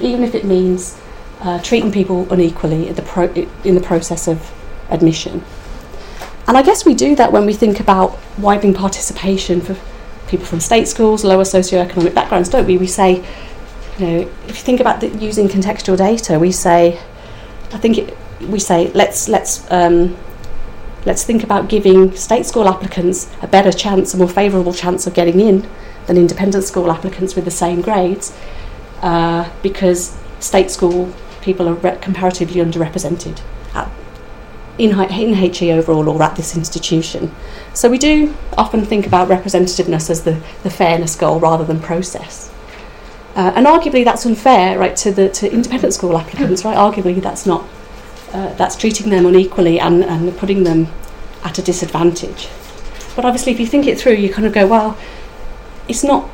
even 0.00 0.22
if 0.22 0.34
it 0.34 0.44
means 0.44 1.00
uh, 1.40 1.60
treating 1.62 1.92
people 1.92 2.30
unequally 2.32 2.88
in 2.88 2.94
the, 2.94 3.02
pro- 3.02 3.32
in 3.64 3.74
the 3.74 3.80
process 3.80 4.28
of 4.28 4.52
admission. 4.90 5.44
And 6.46 6.56
I 6.56 6.62
guess 6.62 6.84
we 6.84 6.94
do 6.94 7.14
that 7.16 7.30
when 7.30 7.44
we 7.44 7.52
think 7.52 7.78
about 7.78 8.18
widening 8.38 8.74
participation 8.74 9.60
for 9.60 9.76
people 10.28 10.46
from 10.46 10.60
state 10.60 10.88
schools, 10.88 11.24
lower 11.24 11.44
socioeconomic 11.44 12.14
backgrounds, 12.14 12.48
don't 12.48 12.66
we? 12.66 12.78
We 12.78 12.86
say, 12.86 13.24
you 13.98 14.06
know, 14.06 14.18
if 14.46 14.48
you 14.48 14.62
think 14.62 14.80
about 14.80 15.00
the, 15.00 15.08
using 15.08 15.48
contextual 15.48 15.96
data, 15.96 16.38
we 16.38 16.52
say, 16.52 16.98
I 17.72 17.78
think 17.78 17.98
it, 17.98 18.16
we 18.40 18.58
say 18.58 18.90
let's 18.92 19.28
let's 19.28 19.70
um, 19.70 20.16
let's 21.04 21.24
think 21.24 21.42
about 21.42 21.68
giving 21.68 22.14
state 22.14 22.46
school 22.46 22.68
applicants 22.68 23.30
a 23.42 23.46
better 23.46 23.72
chance, 23.72 24.14
a 24.14 24.16
more 24.16 24.28
favourable 24.28 24.72
chance 24.72 25.06
of 25.06 25.14
getting 25.14 25.40
in 25.40 25.68
than 26.06 26.16
independent 26.16 26.64
school 26.64 26.90
applicants 26.90 27.34
with 27.34 27.44
the 27.44 27.50
same 27.50 27.80
grades, 27.80 28.36
uh, 29.02 29.50
because 29.62 30.16
state 30.40 30.70
school 30.70 31.12
people 31.40 31.68
are 31.68 31.74
re- 31.74 31.98
comparatively 32.00 32.60
underrepresented 32.60 33.40
at, 33.74 33.90
in, 34.78 34.98
in 35.10 35.34
HE 35.34 35.72
overall 35.72 36.08
or 36.08 36.22
at 36.22 36.36
this 36.36 36.56
institution. 36.56 37.34
So 37.74 37.88
we 37.88 37.98
do 37.98 38.34
often 38.56 38.84
think 38.84 39.06
about 39.06 39.28
representativeness 39.28 40.10
as 40.10 40.24
the, 40.24 40.42
the 40.62 40.70
fairness 40.70 41.14
goal 41.16 41.40
rather 41.40 41.64
than 41.64 41.80
process. 41.80 42.52
Uh, 43.36 43.52
and 43.54 43.66
arguably 43.66 44.04
that's 44.04 44.26
unfair, 44.26 44.78
right, 44.78 44.96
to 44.96 45.12
the 45.12 45.28
to 45.28 45.52
independent 45.52 45.94
school 45.94 46.16
applicants, 46.18 46.64
right? 46.64 46.76
Arguably 46.76 47.22
that's 47.22 47.46
not 47.46 47.64
uh, 48.32 48.52
that's 48.54 48.76
treating 48.76 49.10
them 49.10 49.26
unequally 49.26 49.80
and, 49.80 50.04
and 50.04 50.36
putting 50.36 50.64
them 50.64 50.88
at 51.44 51.58
a 51.58 51.62
disadvantage. 51.62 52.48
But 53.16 53.24
obviously, 53.24 53.52
if 53.52 53.60
you 53.60 53.66
think 53.66 53.86
it 53.86 53.98
through, 53.98 54.14
you 54.14 54.32
kind 54.32 54.46
of 54.46 54.52
go, 54.52 54.66
well, 54.66 54.96
it's 55.88 56.04
not 56.04 56.28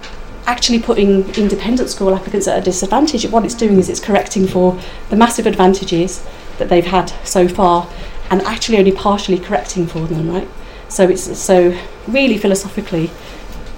actually 0.46 0.78
putting 0.78 1.28
independent 1.36 1.88
school 1.88 2.14
applicants 2.14 2.46
at 2.46 2.58
a 2.58 2.60
disadvantage. 2.60 3.26
What 3.26 3.44
it's 3.44 3.54
doing 3.54 3.78
is 3.78 3.88
it's 3.88 4.00
correcting 4.00 4.46
for 4.46 4.78
the 5.08 5.16
massive 5.16 5.46
advantages 5.46 6.26
that 6.58 6.68
they've 6.68 6.84
had 6.84 7.08
so 7.24 7.48
far, 7.48 7.88
and 8.30 8.42
actually 8.42 8.78
only 8.78 8.92
partially 8.92 9.38
correcting 9.38 9.86
for 9.86 10.06
them, 10.06 10.28
right? 10.30 10.48
So 10.88 11.08
it's 11.08 11.38
so 11.38 11.78
really 12.06 12.38
philosophically, 12.38 13.10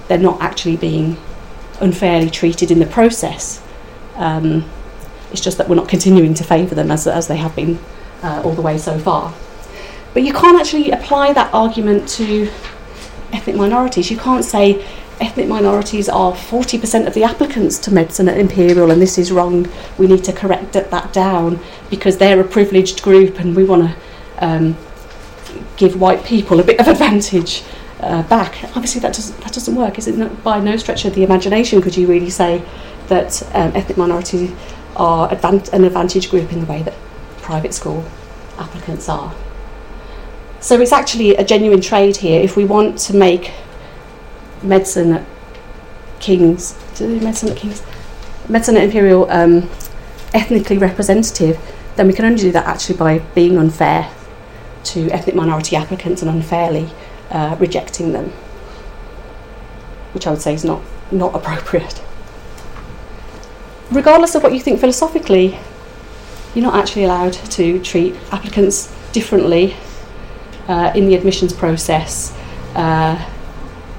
they're 0.07 0.17
not 0.17 0.41
actually 0.41 0.77
being 0.77 1.17
unfairly 1.79 2.29
treated 2.29 2.71
in 2.71 2.79
the 2.79 2.85
process. 2.85 3.63
Um, 4.15 4.69
it's 5.31 5.41
just 5.41 5.57
that 5.57 5.69
we're 5.69 5.75
not 5.75 5.89
continuing 5.89 6.33
to 6.35 6.43
favour 6.43 6.75
them 6.75 6.91
as, 6.91 7.07
as 7.07 7.27
they 7.27 7.37
have 7.37 7.55
been 7.55 7.79
uh, 8.23 8.41
all 8.43 8.53
the 8.53 8.61
way 8.61 8.77
so 8.77 8.97
far. 8.99 9.33
But 10.13 10.23
you 10.23 10.33
can't 10.33 10.59
actually 10.59 10.91
apply 10.91 11.33
that 11.33 11.53
argument 11.53 12.07
to 12.09 12.49
ethnic 13.31 13.55
minorities. 13.55 14.09
You 14.09 14.17
can't 14.17 14.43
say 14.43 14.85
ethnic 15.19 15.47
minorities 15.47 16.09
are 16.09 16.33
40% 16.33 17.07
of 17.07 17.13
the 17.13 17.23
applicants 17.23 17.79
to 17.79 17.93
medicine 17.93 18.29
at 18.29 18.37
Imperial 18.37 18.91
and 18.91 19.01
this 19.01 19.17
is 19.17 19.31
wrong. 19.31 19.67
We 19.97 20.07
need 20.07 20.23
to 20.25 20.33
correct 20.33 20.73
that, 20.73 21.13
down 21.13 21.59
because 21.89 22.17
they're 22.17 22.39
a 22.39 22.47
privileged 22.47 23.01
group 23.01 23.39
and 23.39 23.55
we 23.55 23.63
want 23.63 23.89
to 23.89 24.45
um, 24.45 24.77
give 25.75 25.99
white 25.99 26.23
people 26.25 26.59
a 26.59 26.63
bit 26.63 26.79
of 26.79 26.87
advantage 26.87 27.63
uh, 27.99 28.23
back. 28.23 28.63
Obviously, 28.75 29.01
that 29.01 29.13
doesn't 29.13 29.39
that 29.41 29.53
doesn't 29.53 29.75
work. 29.75 29.97
Is 29.97 30.07
it? 30.07 30.17
No, 30.17 30.29
by 30.29 30.59
no 30.59 30.77
stretch 30.77 31.05
of 31.05 31.15
the 31.15 31.23
imagination 31.23 31.81
could 31.81 31.97
you 31.97 32.05
really 32.05 32.29
say 32.29 32.61
that 33.07 33.41
um, 33.55 33.75
ethnic 33.75 33.97
minorities 33.97 34.51
are 34.95 35.29
advan- 35.29 35.71
an 35.73 35.83
advantage 35.83 36.29
group 36.29 36.51
in 36.51 36.59
the 36.59 36.65
way 36.65 36.83
that 36.83 36.93
private 37.47 37.73
school 37.73 38.03
applicants 38.59 39.07
are. 39.07 39.33
So 40.59 40.81
it's 40.81 40.91
actually 40.91 41.37
a 41.37 41.45
genuine 41.45 41.79
trade 41.79 42.17
here. 42.17 42.41
If 42.41 42.57
we 42.57 42.65
want 42.65 42.97
to 43.07 43.15
make 43.15 43.53
medicine 44.61 45.13
at 45.13 45.25
King's, 46.19 46.73
do 46.95 47.07
medicine 47.21 47.49
at 47.49 47.57
King's, 47.57 47.81
medicine 48.49 48.75
at 48.75 48.83
Imperial 48.83 49.31
um, 49.31 49.69
ethnically 50.33 50.77
representative, 50.77 51.57
then 51.95 52.07
we 52.07 52.13
can 52.13 52.25
only 52.25 52.41
do 52.41 52.51
that 52.51 52.65
actually 52.65 52.97
by 52.97 53.19
being 53.33 53.57
unfair 53.57 54.11
to 54.91 55.09
ethnic 55.11 55.35
minority 55.35 55.77
applicants 55.77 56.21
and 56.21 56.29
unfairly 56.29 56.89
uh, 57.31 57.55
rejecting 57.59 58.11
them, 58.11 58.25
which 60.13 60.27
I 60.27 60.31
would 60.31 60.41
say 60.41 60.53
is 60.53 60.65
not, 60.65 60.81
not 61.11 61.33
appropriate. 61.33 62.03
Regardless 63.89 64.35
of 64.35 64.43
what 64.43 64.51
you 64.51 64.59
think 64.59 64.81
philosophically, 64.81 65.57
you're 66.57 66.65
not 66.65 66.73
actually 66.73 67.03
allowed 67.03 67.33
to 67.33 67.79
treat 67.83 68.15
applicants 68.31 68.91
differently 69.11 69.75
uh, 70.67 70.91
in 70.95 71.05
the 71.05 71.13
admissions 71.13 71.53
process 71.53 72.35
uh, 72.73 73.31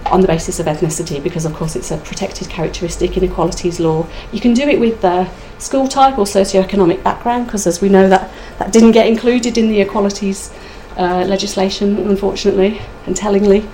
on 0.06 0.20
the 0.20 0.26
basis 0.26 0.58
of 0.58 0.66
ethnicity 0.66 1.22
because, 1.22 1.44
of 1.44 1.54
course, 1.54 1.76
it's 1.76 1.92
a 1.92 1.98
protected 1.98 2.48
characteristic 2.48 3.16
in 3.16 3.22
equalities 3.22 3.78
law. 3.78 4.04
You 4.32 4.40
can 4.40 4.54
do 4.54 4.62
it 4.62 4.80
with 4.80 5.04
uh, 5.04 5.28
school 5.58 5.86
type 5.86 6.18
or 6.18 6.24
socioeconomic 6.24 7.04
background 7.04 7.46
because, 7.46 7.64
as 7.64 7.80
we 7.80 7.88
know, 7.88 8.08
that, 8.08 8.28
that 8.58 8.72
didn't 8.72 8.90
get 8.90 9.06
included 9.06 9.56
in 9.56 9.68
the 9.68 9.80
equalities 9.80 10.52
uh, 10.96 11.24
legislation, 11.28 11.96
unfortunately 12.08 12.80
and 13.06 13.16
tellingly. 13.16 13.68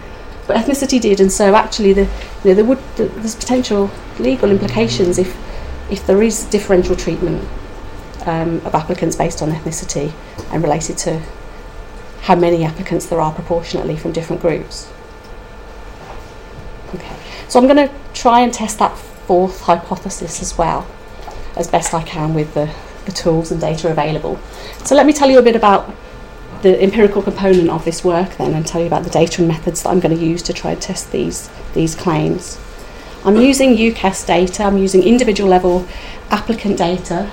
But 0.47 0.59
ethnicity 0.59 1.01
did, 1.01 1.20
and 1.20 1.33
so 1.33 1.55
actually, 1.55 1.94
the, 1.94 2.03
you 2.03 2.51
know, 2.51 2.55
there 2.55 2.66
would 2.66 2.83
there's 2.97 3.35
potential 3.35 3.90
legal 4.18 4.51
implications 4.51 5.16
if 5.16 5.35
if 5.90 6.07
there 6.07 6.23
is 6.23 6.44
differential 6.44 6.94
treatment 6.94 7.49
um, 8.27 8.57
of 8.67 8.75
applicants 8.75 9.17
based 9.17 9.43
on 9.43 9.51
ethnicity 9.51 10.13
and 10.51 10.63
related 10.63 10.99
to 10.99 11.23
how 12.23 12.35
many 12.35 12.65
applicants 12.65 13.07
there 13.07 13.21
are 13.21 13.33
proportionately 13.33 13.97
from 13.97 14.13
different 14.13 14.41
groups. 14.41 14.91
Okay, 16.95 17.17
so 17.49 17.61
I'm 17.61 17.67
going 17.67 17.89
to 17.89 17.95
try 18.15 18.41
and 18.41 18.53
test 18.53 18.79
that 18.79 18.97
fourth 18.97 19.63
hypothesis 19.63 20.41
as 20.41 20.57
well, 20.57 20.87
as 21.57 21.69
best 21.69 21.93
I 21.93 22.03
can 22.03 22.35
with 22.35 22.55
the, 22.55 22.73
the 23.05 23.13
tools 23.13 23.51
and 23.51 23.61
data 23.61 23.91
available. 23.91 24.39
So 24.85 24.95
let 24.95 25.07
me 25.07 25.13
tell 25.13 25.31
you 25.31 25.39
a 25.39 25.43
bit 25.43 25.57
about 25.57 25.95
the 26.63 26.83
empirical 26.83 27.21
component 27.21 27.69
of 27.69 27.85
this 27.85 28.03
work 28.03 28.39
then 28.39 28.55
and 28.55 28.67
tell 28.67 28.81
you 28.81 28.87
about 28.87 29.05
the 29.05 29.11
data 29.11 29.43
and 29.43 29.49
methods 29.49 29.83
that 29.83 29.91
I'm 29.91 30.01
going 30.01 30.17
to 30.17 30.25
use 30.25 30.43
to 30.45 30.55
try 30.55 30.71
and 30.71 30.81
test 30.81 31.13
these, 31.13 31.51
these 31.75 31.95
claims. 31.95 32.59
I'm 33.25 33.37
using 33.37 33.77
UCAS 33.77 34.27
data, 34.27 34.65
I'm 34.65 34.79
using 34.79 35.03
individual 35.03 35.49
level 35.49 35.87
applicant 36.31 36.79
data. 36.79 37.31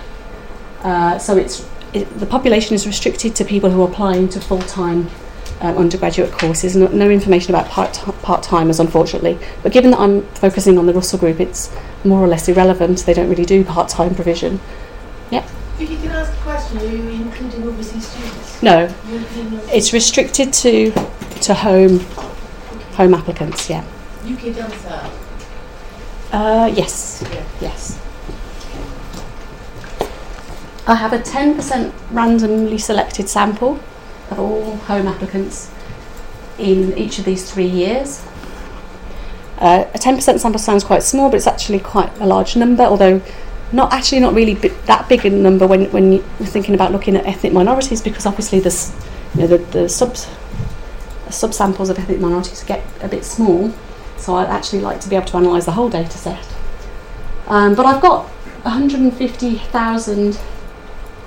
Uh, 0.83 1.17
so 1.17 1.37
it's 1.37 1.67
it, 1.93 2.05
the 2.19 2.25
population 2.25 2.73
is 2.73 2.87
restricted 2.87 3.35
to 3.35 3.43
people 3.43 3.69
who 3.69 3.81
are 3.83 3.89
applying 3.89 4.29
to 4.29 4.39
full-time 4.39 5.09
um, 5.59 5.77
undergraduate 5.77 6.31
courses. 6.31 6.75
No, 6.75 6.87
no 6.87 7.09
information 7.09 7.53
about 7.53 7.67
part 7.69 7.93
part-timers, 8.21 8.79
unfortunately. 8.79 9.37
But 9.61 9.71
given 9.73 9.91
that 9.91 9.99
I'm 9.99 10.21
focusing 10.35 10.77
on 10.77 10.85
the 10.85 10.93
Russell 10.93 11.19
Group, 11.19 11.39
it's 11.39 11.75
more 12.03 12.19
or 12.21 12.27
less 12.27 12.47
irrelevant. 12.47 12.99
They 12.99 13.13
don't 13.13 13.29
really 13.29 13.45
do 13.45 13.63
part-time 13.63 14.15
provision. 14.15 14.59
If 15.81 15.89
you 15.89 15.97
can 15.97 16.11
ask 16.11 16.31
a 16.31 16.41
question, 16.43 16.77
are 16.77 16.85
you 16.85 17.09
including 17.09 17.63
overseas 17.63 18.07
students? 18.07 18.61
No, 18.61 18.93
it's 19.73 19.93
restricted 19.93 20.53
to 20.53 20.91
to 21.41 21.55
home 21.55 22.01
home 22.93 23.15
applicants. 23.15 23.67
Yeah. 23.67 23.83
UK? 24.23 24.61
Uh, 26.31 26.71
yes. 26.75 27.23
Yeah. 27.33 27.43
Yes. 27.61 27.99
I 30.87 30.95
have 30.95 31.13
a 31.13 31.19
10% 31.19 31.93
randomly 32.11 32.77
selected 32.77 33.29
sample 33.29 33.79
of 34.31 34.39
all 34.39 34.75
home 34.77 35.07
applicants 35.07 35.71
in 36.57 36.97
each 36.97 37.19
of 37.19 37.25
these 37.25 37.51
three 37.51 37.67
years. 37.67 38.25
Uh, 39.59 39.85
a 39.93 39.99
10% 39.99 40.39
sample 40.39 40.59
sounds 40.59 40.83
quite 40.83 41.03
small, 41.03 41.29
but 41.29 41.37
it's 41.37 41.45
actually 41.45 41.79
quite 41.79 42.11
a 42.19 42.25
large 42.25 42.55
number, 42.55 42.83
although 42.83 43.21
not 43.71 43.93
actually 43.93 44.19
not 44.19 44.33
really 44.33 44.55
that 44.55 45.07
big 45.07 45.23
a 45.25 45.29
number 45.29 45.67
when, 45.67 45.89
when 45.91 46.13
you're 46.13 46.23
thinking 46.39 46.73
about 46.73 46.91
looking 46.91 47.15
at 47.15 47.25
ethnic 47.27 47.53
minorities, 47.53 48.01
because 48.01 48.25
obviously 48.25 48.57
you 48.57 49.41
know, 49.41 49.47
the, 49.47 49.59
the 49.71 49.87
subs, 49.87 50.27
subsamples 51.27 51.91
of 51.91 51.99
ethnic 51.99 52.19
minorities 52.19 52.63
get 52.63 52.83
a 53.01 53.07
bit 53.07 53.23
small. 53.23 53.71
So 54.17 54.35
I'd 54.35 54.49
actually 54.49 54.81
like 54.81 54.99
to 55.01 55.09
be 55.09 55.15
able 55.15 55.27
to 55.27 55.37
analyse 55.37 55.65
the 55.65 55.71
whole 55.71 55.89
data 55.89 56.17
set. 56.17 56.45
Um, 57.47 57.75
but 57.75 57.85
I've 57.85 58.01
got 58.01 58.25
150,000 58.63 60.39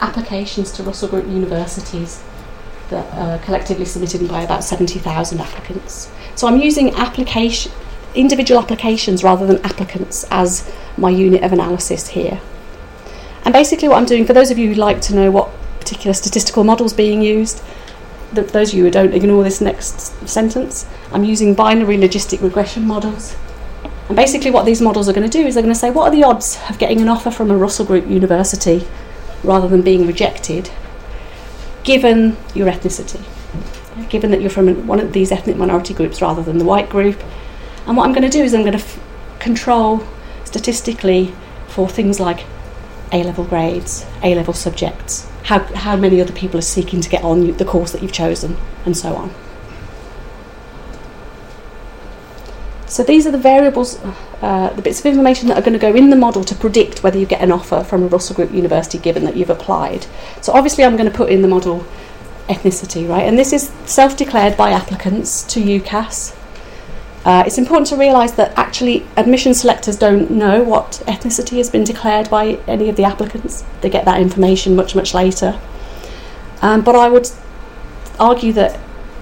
applications 0.00 0.72
to 0.72 0.82
Russell 0.82 1.08
Group 1.08 1.26
universities 1.26 2.22
that 2.90 3.06
are 3.14 3.38
collectively 3.44 3.84
submitted 3.84 4.28
by 4.28 4.42
about 4.42 4.64
70,000 4.64 5.40
applicants. 5.40 6.10
So 6.34 6.46
I'm 6.46 6.60
using 6.60 6.94
application, 6.94 7.72
individual 8.14 8.60
applications 8.60 9.24
rather 9.24 9.46
than 9.46 9.64
applicants 9.64 10.24
as 10.30 10.70
my 10.96 11.10
unit 11.10 11.42
of 11.42 11.52
analysis 11.52 12.08
here. 12.08 12.40
And 13.44 13.52
basically, 13.52 13.88
what 13.88 13.98
I'm 13.98 14.06
doing, 14.06 14.24
for 14.24 14.32
those 14.32 14.50
of 14.50 14.58
you 14.58 14.68
who'd 14.68 14.78
like 14.78 15.00
to 15.02 15.14
know 15.14 15.30
what 15.30 15.50
particular 15.80 16.14
statistical 16.14 16.64
models 16.64 16.92
being 16.92 17.20
used, 17.20 17.62
th- 18.34 18.48
those 18.52 18.70
of 18.70 18.78
you 18.78 18.84
who 18.84 18.90
don't 18.90 19.12
ignore 19.12 19.44
this 19.44 19.60
next 19.60 20.28
sentence, 20.28 20.86
I'm 21.12 21.24
using 21.24 21.54
binary 21.54 21.98
logistic 21.98 22.40
regression 22.42 22.86
models. 22.86 23.36
And 24.08 24.16
basically, 24.16 24.50
what 24.50 24.64
these 24.64 24.80
models 24.80 25.08
are 25.08 25.12
going 25.12 25.28
to 25.28 25.38
do 25.38 25.46
is 25.46 25.54
they're 25.54 25.62
going 25.62 25.74
to 25.74 25.78
say, 25.78 25.90
what 25.90 26.08
are 26.08 26.16
the 26.16 26.24
odds 26.24 26.58
of 26.68 26.78
getting 26.78 27.00
an 27.00 27.08
offer 27.08 27.30
from 27.30 27.50
a 27.50 27.56
Russell 27.56 27.84
Group 27.84 28.06
university 28.06 28.86
rather 29.44 29.68
than 29.68 29.82
being 29.82 30.06
rejected, 30.06 30.70
given 31.84 32.36
your 32.54 32.70
ethnicity? 32.70 33.22
Given 34.08 34.30
that 34.30 34.40
you're 34.40 34.50
from 34.50 34.86
one 34.86 35.00
of 35.00 35.12
these 35.12 35.30
ethnic 35.30 35.56
minority 35.56 35.94
groups 35.94 36.20
rather 36.20 36.42
than 36.42 36.58
the 36.58 36.64
white 36.64 36.88
group. 36.88 37.22
And 37.86 37.96
what 37.96 38.06
I'm 38.06 38.12
going 38.12 38.28
to 38.28 38.38
do 38.38 38.42
is 38.42 38.54
I'm 38.54 38.62
going 38.62 38.72
to 38.72 38.78
f- 38.78 39.00
control 39.38 40.04
statistically 40.44 41.34
for 41.68 41.88
things 41.88 42.18
like 42.18 42.44
A 43.12 43.22
level 43.22 43.44
grades, 43.44 44.06
A 44.22 44.34
level 44.34 44.54
subjects, 44.54 45.28
how, 45.44 45.60
how 45.60 45.96
many 45.96 46.20
other 46.20 46.32
people 46.32 46.58
are 46.58 46.62
seeking 46.62 47.00
to 47.00 47.08
get 47.08 47.22
on 47.22 47.56
the 47.56 47.64
course 47.64 47.92
that 47.92 48.02
you've 48.02 48.12
chosen, 48.12 48.56
and 48.84 48.96
so 48.96 49.14
on. 49.14 49.34
So 52.94 53.02
these 53.02 53.26
are 53.26 53.32
the 53.32 53.38
variables, 53.38 53.98
uh, 54.40 54.72
the 54.76 54.80
bits 54.80 55.00
of 55.00 55.06
information 55.06 55.48
that 55.48 55.58
are 55.58 55.62
going 55.62 55.72
to 55.72 55.80
go 55.80 55.96
in 55.96 56.10
the 56.10 56.16
model 56.16 56.44
to 56.44 56.54
predict 56.54 57.02
whether 57.02 57.18
you 57.18 57.26
get 57.26 57.40
an 57.40 57.50
offer 57.50 57.82
from 57.82 58.04
a 58.04 58.06
Russell 58.06 58.36
Group 58.36 58.52
university 58.52 58.98
given 58.98 59.24
that 59.24 59.36
you've 59.36 59.50
applied. 59.50 60.06
So 60.42 60.52
obviously 60.52 60.84
I'm 60.84 60.96
going 60.96 61.10
to 61.10 61.16
put 61.16 61.28
in 61.28 61.42
the 61.42 61.48
model 61.48 61.84
ethnicity, 62.48 63.08
right? 63.08 63.24
And 63.24 63.36
this 63.36 63.52
is 63.52 63.72
self-declared 63.84 64.56
by 64.56 64.70
applicants 64.70 65.42
to 65.54 65.60
UCAS. 65.60 66.38
Uh, 67.24 67.42
it's 67.44 67.58
important 67.58 67.88
to 67.88 67.96
realise 67.96 68.30
that 68.30 68.56
actually 68.56 69.04
admission 69.16 69.54
selectors 69.54 69.96
don't 69.96 70.30
know 70.30 70.62
what 70.62 71.02
ethnicity 71.08 71.56
has 71.56 71.68
been 71.68 71.82
declared 71.82 72.30
by 72.30 72.60
any 72.68 72.88
of 72.88 72.94
the 72.94 73.02
applicants. 73.02 73.64
They 73.80 73.90
get 73.90 74.04
that 74.04 74.20
information 74.20 74.76
much, 74.76 74.94
much 74.94 75.14
later. 75.14 75.60
Um, 76.62 76.82
but 76.82 76.94
I 76.94 77.08
would 77.08 77.28
argue 78.20 78.52
that 78.52 78.78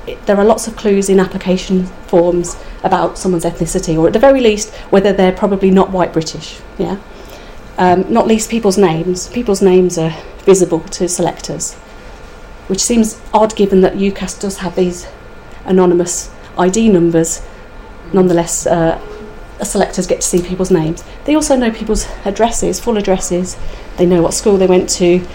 it, 0.06 0.24
there 0.26 0.36
are 0.36 0.44
lots 0.44 0.66
of 0.66 0.76
clues 0.76 1.08
in 1.08 1.20
application 1.20 1.86
forms 2.06 2.56
about 2.82 3.18
someone's 3.18 3.44
ethnicity, 3.44 3.96
or 3.98 4.06
at 4.06 4.12
the 4.12 4.18
very 4.18 4.40
least, 4.40 4.72
whether 4.90 5.12
they're 5.12 5.32
probably 5.32 5.70
not 5.70 5.90
white 5.90 6.12
British. 6.12 6.60
Yeah, 6.78 6.98
um, 7.78 8.10
not 8.12 8.26
least 8.26 8.50
people's 8.50 8.78
names. 8.78 9.28
People's 9.28 9.62
names 9.62 9.98
are 9.98 10.14
visible 10.44 10.80
to 10.80 11.08
selectors, 11.08 11.74
which 12.68 12.80
seems 12.80 13.20
odd 13.32 13.54
given 13.56 13.80
that 13.82 13.94
UCAS 13.94 14.40
does 14.40 14.58
have 14.58 14.76
these 14.76 15.06
anonymous 15.64 16.30
ID 16.58 16.88
numbers. 16.88 17.42
Nonetheless, 18.12 18.66
uh, 18.66 19.00
selectors 19.64 20.06
get 20.06 20.20
to 20.20 20.26
see 20.26 20.42
people's 20.42 20.70
names. 20.70 21.04
They 21.24 21.34
also 21.34 21.56
know 21.56 21.70
people's 21.70 22.06
addresses, 22.24 22.80
full 22.80 22.96
addresses. 22.96 23.56
They 23.96 24.06
know 24.06 24.22
what 24.22 24.34
school 24.34 24.56
they 24.56 24.66
went 24.66 24.88
to. 24.90 25.26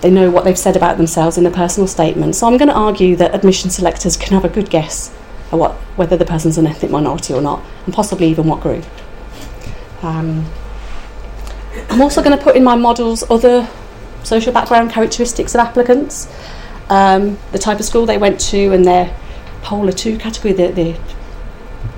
They 0.00 0.10
know 0.10 0.30
what 0.30 0.44
they've 0.44 0.58
said 0.58 0.76
about 0.76 0.96
themselves 0.96 1.38
in 1.38 1.46
a 1.46 1.50
personal 1.50 1.88
statement. 1.88 2.36
So 2.36 2.46
I'm 2.46 2.56
going 2.56 2.68
to 2.68 2.74
argue 2.74 3.16
that 3.16 3.34
admission 3.34 3.70
selectors 3.70 4.16
can 4.16 4.32
have 4.32 4.44
a 4.44 4.48
good 4.48 4.70
guess 4.70 5.14
at 5.50 5.58
what, 5.58 5.72
whether 5.96 6.16
the 6.16 6.24
person's 6.24 6.58
an 6.58 6.66
ethnic 6.66 6.90
minority 6.90 7.34
or 7.34 7.40
not, 7.40 7.62
and 7.84 7.94
possibly 7.94 8.28
even 8.28 8.46
what 8.46 8.60
group. 8.60 8.84
Um, 10.02 10.46
I'm 11.90 12.00
also 12.00 12.22
going 12.22 12.36
to 12.36 12.42
put 12.42 12.54
in 12.54 12.62
my 12.62 12.76
models 12.76 13.28
other 13.30 13.68
social 14.22 14.52
background 14.52 14.90
characteristics 14.90 15.54
of 15.54 15.60
applicants, 15.60 16.32
um, 16.90 17.38
the 17.52 17.58
type 17.58 17.80
of 17.80 17.84
school 17.84 18.06
they 18.06 18.18
went 18.18 18.38
to, 18.40 18.72
and 18.72 18.84
their 18.84 19.14
Polar 19.62 19.92
2 19.92 20.18
category. 20.18 20.54
The, 20.54 20.70
the, 20.70 21.00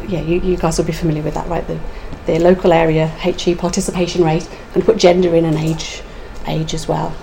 yeah, 0.08 0.20
you, 0.22 0.40
you 0.40 0.56
guys 0.56 0.78
will 0.78 0.86
be 0.86 0.92
familiar 0.92 1.22
with 1.22 1.34
that, 1.34 1.46
right? 1.48 1.66
The, 1.66 1.78
their 2.26 2.40
local 2.40 2.72
area 2.72 3.08
HE 3.08 3.56
participation 3.56 4.24
rate, 4.24 4.48
and 4.74 4.84
put 4.84 4.96
gender 4.96 5.34
in 5.34 5.44
and 5.44 5.56
age, 5.56 6.02
age 6.46 6.74
as 6.74 6.88
well. 6.88 7.14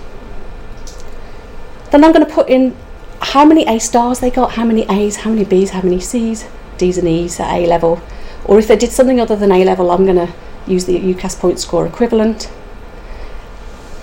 Then 1.91 2.04
I'm 2.04 2.12
going 2.12 2.26
to 2.26 2.34
put 2.34 2.50
in 2.50 2.76
how 3.21 3.45
many 3.45 3.65
A 3.67 3.80
stars 3.80 4.19
they 4.19 4.30
got, 4.30 4.52
how 4.54 4.65
many 4.65 4.86
A's, 4.89 5.17
how 5.17 5.30
many 5.30 5.45
B's, 5.45 5.71
how 5.71 5.82
many 5.82 6.00
C's, 6.00 6.47
D's 6.78 6.97
and 6.97 7.08
E's 7.08 7.39
at 7.39 7.52
A 7.54 7.65
level. 7.65 8.02
Or 8.45 8.60
if 8.60 8.67
they 8.67 8.76
did 8.76 8.91
something 8.91 9.19
other 9.19 9.36
than 9.36 9.52
A 9.52 9.63
level, 9.63 9.91
I'm 9.91 10.06
going 10.06 10.28
to 10.28 10.34
use 10.67 10.86
the 10.86 10.97
UCAS 10.97 11.39
point 11.39 11.60
score 11.60 11.86
equivalent. 11.86 12.52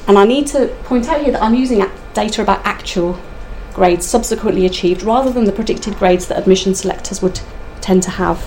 And 0.06 0.18
I 0.18 0.24
need 0.24 0.46
to 0.48 0.66
point 0.84 1.08
out 1.08 1.22
here 1.22 1.32
that 1.32 1.42
I'm 1.42 1.54
using 1.54 1.84
data 2.12 2.42
about 2.42 2.64
actual 2.64 3.18
grades 3.72 4.06
subsequently 4.06 4.66
achieved 4.66 5.02
rather 5.02 5.30
than 5.30 5.44
the 5.44 5.52
predicted 5.52 5.96
grades 5.96 6.28
that 6.28 6.38
admission 6.38 6.74
selectors 6.74 7.22
would 7.22 7.40
tend 7.80 8.02
to 8.04 8.10
have 8.10 8.38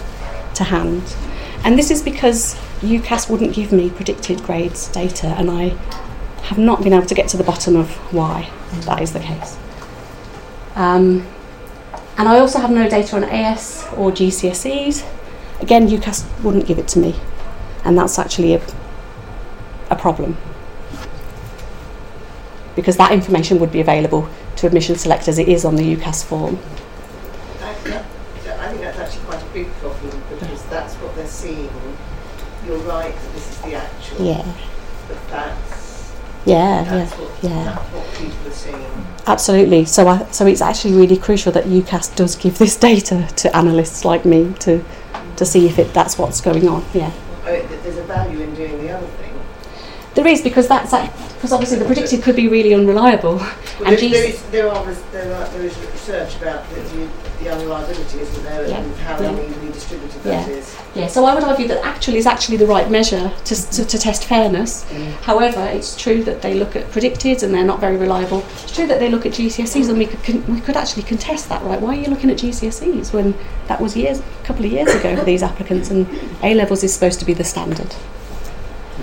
to 0.55 0.65
hand. 0.65 1.15
And 1.63 1.77
this 1.77 1.91
is 1.91 2.01
because 2.01 2.55
UCAS 2.81 3.29
wouldn't 3.29 3.53
give 3.53 3.71
me 3.71 3.89
predicted 3.89 4.43
grades 4.43 4.87
data, 4.87 5.27
and 5.27 5.49
I 5.49 5.75
have 6.47 6.57
not 6.57 6.81
been 6.81 6.93
able 6.93 7.05
to 7.05 7.13
get 7.13 7.27
to 7.29 7.37
the 7.37 7.43
bottom 7.43 7.75
of 7.75 7.91
why 8.13 8.49
that 8.85 9.01
is 9.01 9.11
the 9.11 9.19
case. 9.19 9.57
Um, 10.75 11.27
and 12.17 12.29
I 12.29 12.39
also 12.39 12.59
have 12.59 12.71
no 12.71 12.89
data 12.89 13.17
on 13.17 13.23
AS 13.25 13.85
or 13.97 14.11
GCSEs. 14.11 15.05
Again, 15.61 15.87
UCAS 15.87 16.25
wouldn't 16.43 16.65
give 16.65 16.79
it 16.79 16.87
to 16.89 16.99
me, 16.99 17.15
and 17.83 17.97
that's 17.97 18.17
actually 18.17 18.53
a, 18.53 18.61
a 19.89 19.95
problem 19.95 20.37
because 22.77 22.95
that 22.95 23.11
information 23.11 23.59
would 23.59 23.71
be 23.71 23.81
available 23.81 24.29
to 24.55 24.67
admission 24.67 24.95
selectors. 24.95 25.37
It 25.39 25.49
is 25.49 25.65
on 25.65 25.75
the 25.75 25.95
UCAS 25.95 26.23
form. 26.23 26.59
I, 27.59 27.71
I 27.71 27.73
think 27.73 28.81
that's 28.81 28.99
actually 28.99 29.25
quite 29.25 29.43
a 29.43 29.45
big 29.47 29.67
problem 29.81 30.23
because 30.29 30.63
that's 30.67 30.93
what 30.95 31.13
they're 31.15 31.27
seeing. 31.27 31.69
You're 32.65 32.77
right 32.79 33.13
that 33.13 33.33
this 33.33 33.49
is 33.49 33.61
the 33.61 33.73
actual, 33.75 34.25
Yeah, 34.25 34.53
but 35.07 35.27
that's, 35.29 35.66
yeah, 36.47 36.83
yeah, 36.83 37.05
what, 37.05 37.43
yeah. 37.43 37.63
that's 37.63 37.93
what 37.93 38.13
people 38.15 38.47
are 38.47 38.51
seeing. 38.51 39.05
absolutely. 39.27 39.85
So, 39.85 40.07
I, 40.07 40.25
so 40.31 40.45
it's 40.47 40.61
actually 40.61 40.95
really 40.95 41.17
crucial 41.17 41.51
that 41.51 41.65
UCAS 41.65 42.15
does 42.15 42.35
give 42.35 42.57
this 42.57 42.75
data 42.77 43.27
to 43.37 43.55
analysts 43.55 44.05
like 44.05 44.25
me 44.25 44.53
to 44.59 44.83
to 45.37 45.45
see 45.45 45.67
if 45.67 45.77
it 45.77 45.93
that's 45.93 46.17
what's 46.17 46.41
going 46.41 46.67
on. 46.67 46.83
Yeah. 46.93 47.11
Oh, 47.45 47.45
th- 47.45 47.81
there's 47.83 47.97
a 47.97 48.03
value 48.03 48.39
in 48.41 48.55
doing 48.55 48.77
the 48.79 48.89
other 48.89 49.07
thing. 49.07 49.33
There 50.15 50.27
is 50.27 50.41
because 50.41 50.67
that's 50.67 50.91
because 51.35 51.51
obviously 51.51 51.77
the 51.77 51.85
predicted 51.85 52.23
could 52.23 52.35
be 52.35 52.47
really 52.47 52.73
unreliable. 52.73 53.35
Well, 53.35 53.53
And 53.85 53.97
there, 53.97 54.09
there, 54.09 54.29
is, 54.29 54.41
there, 54.49 54.67
are, 54.67 54.93
there, 55.11 55.35
are, 55.35 55.47
there 55.49 55.61
is 55.61 55.77
research 55.77 56.35
about 56.37 56.67
the, 56.71 57.07
the, 57.49 57.55
the 57.55 57.61
unreliability, 57.63 58.19
isn't 58.19 58.43
there, 58.43 58.67
Yeah. 58.67 58.77
and 58.77 58.95
how 58.97 59.19
Yeah. 59.21 59.29
unevenly 59.29 59.71
distributed 59.71 60.23
that 60.23 60.47
Yeah. 60.49 60.55
is. 60.55 60.75
Yeah, 60.95 61.07
so 61.07 61.25
I 61.25 61.33
would 61.33 61.43
argue 61.43 61.67
that 61.67 61.83
actually 61.85 62.17
is 62.17 62.25
actually 62.25 62.57
the 62.57 62.65
right 62.65 62.89
measure 62.89 63.31
to, 63.45 63.69
to, 63.71 63.85
to 63.85 63.97
test 63.97 64.23
fairness. 64.25 64.85
Mm. 64.91 65.11
However, 65.23 65.61
it's 65.71 65.95
true 65.95 66.23
that 66.23 66.41
they 66.41 66.53
look 66.55 66.75
at 66.75 66.89
predicted 66.91 67.43
and 67.43 67.53
they're 67.53 67.63
not 67.63 67.79
very 67.79 67.97
reliable. 67.97 68.43
It's 68.63 68.71
true 68.75 68.87
that 68.87 68.99
they 68.99 69.09
look 69.09 69.25
at 69.25 69.33
GCSEs 69.33 69.89
and 69.89 69.97
we 69.97 70.05
could 70.07 70.23
con- 70.23 70.43
we 70.47 70.59
could 70.61 70.75
actually 70.75 71.03
contest 71.03 71.49
that, 71.49 71.63
right? 71.63 71.79
Why 71.79 71.89
are 71.95 71.99
you 72.01 72.07
looking 72.09 72.31
at 72.31 72.37
GCSEs 72.37 73.13
when 73.13 73.35
that 73.67 73.79
was 73.79 73.95
years 73.95 74.19
a 74.19 74.45
couple 74.45 74.65
of 74.65 74.71
years 74.71 74.93
ago 74.93 75.15
for 75.15 75.23
these 75.25 75.43
applicants 75.43 75.89
and 75.91 76.07
A 76.43 76.53
levels 76.55 76.83
is 76.83 76.93
supposed 76.93 77.19
to 77.19 77.25
be 77.25 77.33
the 77.33 77.43
standard. 77.43 77.93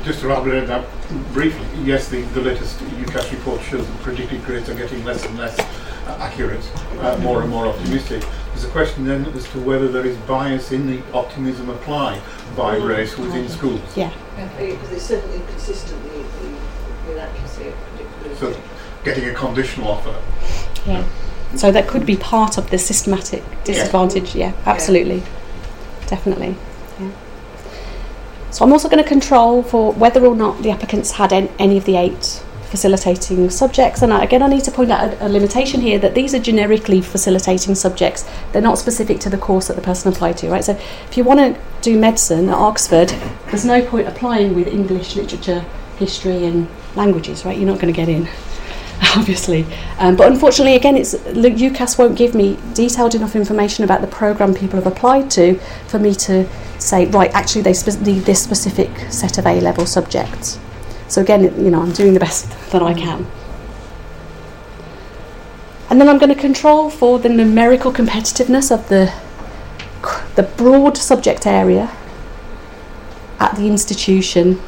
Just 0.04 0.20
to 0.20 0.26
elaborate 0.30 0.66
that 0.66 0.84
briefly, 1.32 1.64
yes, 1.84 2.08
the, 2.08 2.22
the 2.34 2.40
latest 2.40 2.78
UCAS 2.80 3.30
report 3.30 3.62
shows 3.62 3.86
that 3.86 3.98
predicted 4.02 4.44
grades 4.44 4.68
are 4.68 4.74
getting 4.74 5.04
less 5.04 5.24
and 5.24 5.38
less 5.38 5.56
Uh, 6.06 6.16
accurate, 6.20 6.70
uh, 7.00 7.16
more 7.22 7.40
and 7.40 7.48
more 7.48 7.66
optimistic. 7.66 8.22
There's 8.48 8.64
a 8.64 8.68
question 8.68 9.06
then 9.06 9.24
as 9.24 9.48
to 9.52 9.60
whether 9.60 9.88
there 9.88 10.04
is 10.04 10.16
bias 10.18 10.70
in 10.70 10.86
the 10.86 11.00
optimism 11.14 11.70
applied 11.70 12.20
by 12.54 12.76
mm. 12.76 12.86
race 12.86 13.16
within 13.16 13.46
mm. 13.46 13.50
schools. 13.50 13.96
Yeah. 13.96 14.12
Uh, 14.36 14.48
because 14.58 14.92
it's 14.92 15.04
certainly 15.04 15.36
inconsistent, 15.36 16.02
the, 16.02 16.18
the 17.06 17.12
inaccuracy 17.12 17.68
of 17.68 17.74
predictability. 17.74 18.36
So 18.36 18.60
getting 19.02 19.24
a 19.30 19.34
conditional 19.34 19.88
offer. 19.88 20.14
Yeah. 20.86 21.06
So 21.56 21.72
that 21.72 21.88
could 21.88 22.04
be 22.04 22.16
part 22.16 22.58
of 22.58 22.68
the 22.68 22.78
systematic 22.78 23.42
disadvantage. 23.64 24.34
Yeah, 24.34 24.52
absolutely. 24.66 25.22
Definitely. 26.06 26.56
Yeah. 27.00 27.12
So 28.50 28.64
I'm 28.64 28.72
also 28.72 28.90
going 28.90 29.02
to 29.02 29.08
control 29.08 29.62
for 29.62 29.92
whether 29.92 30.24
or 30.26 30.36
not 30.36 30.62
the 30.62 30.70
applicants 30.70 31.12
had 31.12 31.32
an, 31.32 31.48
any 31.58 31.78
of 31.78 31.86
the 31.86 31.96
eight 31.96 32.44
facilitating 32.74 33.48
subjects. 33.50 34.02
And 34.02 34.12
again, 34.12 34.42
I 34.42 34.48
need 34.48 34.64
to 34.64 34.72
point 34.72 34.90
out 34.90 35.04
a, 35.04 35.26
a 35.26 35.28
limitation 35.28 35.80
here 35.80 35.96
that 36.00 36.16
these 36.16 36.34
are 36.34 36.40
generically 36.40 37.00
facilitating 37.00 37.76
subjects. 37.76 38.28
They're 38.50 38.68
not 38.70 38.78
specific 38.78 39.20
to 39.20 39.30
the 39.30 39.38
course 39.38 39.68
that 39.68 39.76
the 39.76 39.82
person 39.82 40.12
applied 40.12 40.38
to, 40.38 40.50
right? 40.50 40.64
So 40.64 40.72
if 40.72 41.16
you 41.16 41.22
want 41.22 41.38
to 41.38 41.60
do 41.82 41.96
medicine 41.96 42.48
at 42.48 42.56
Oxford, 42.56 43.10
there's 43.46 43.64
no 43.64 43.80
point 43.86 44.08
applying 44.08 44.56
with 44.56 44.66
English, 44.66 45.14
literature, 45.14 45.60
history, 45.98 46.44
and 46.46 46.66
languages, 46.96 47.44
right? 47.44 47.56
You're 47.56 47.68
not 47.68 47.78
going 47.78 47.94
to 47.94 47.96
get 47.96 48.08
in 48.08 48.26
obviously. 49.16 49.64
Um, 50.00 50.16
but 50.16 50.26
unfortunately, 50.32 50.74
again, 50.74 50.96
it's 50.96 51.14
UCAS 51.14 51.96
won't 51.96 52.18
give 52.18 52.34
me 52.34 52.58
detailed 52.74 53.14
enough 53.14 53.36
information 53.36 53.84
about 53.84 54.00
the 54.00 54.08
program 54.08 54.52
people 54.52 54.80
have 54.80 54.92
applied 54.92 55.30
to 55.32 55.60
for 55.86 56.00
me 56.00 56.12
to 56.26 56.48
say, 56.80 57.06
right, 57.06 57.30
actually, 57.34 57.62
they 57.62 57.72
spe- 57.72 58.00
need 58.00 58.24
this 58.24 58.42
specific 58.42 58.90
set 59.12 59.38
of 59.38 59.46
A 59.46 59.60
level 59.60 59.86
subjects. 59.86 60.58
So 61.08 61.20
again, 61.20 61.42
you 61.42 61.70
know, 61.70 61.80
I'm 61.80 61.92
doing 61.92 62.14
the 62.14 62.20
best 62.20 62.50
that 62.70 62.82
I 62.82 62.94
can. 62.94 63.26
And 65.90 66.00
then 66.00 66.08
I'm 66.08 66.18
going 66.18 66.34
to 66.34 66.40
control 66.40 66.90
for 66.90 67.18
the 67.18 67.28
numerical 67.28 67.92
competitiveness 67.92 68.72
of 68.72 68.88
the 68.88 69.12
the 70.34 70.42
broad 70.42 70.96
subject 70.96 71.46
area 71.46 71.90
at 73.40 73.54
the 73.56 73.66
institution 73.66 74.60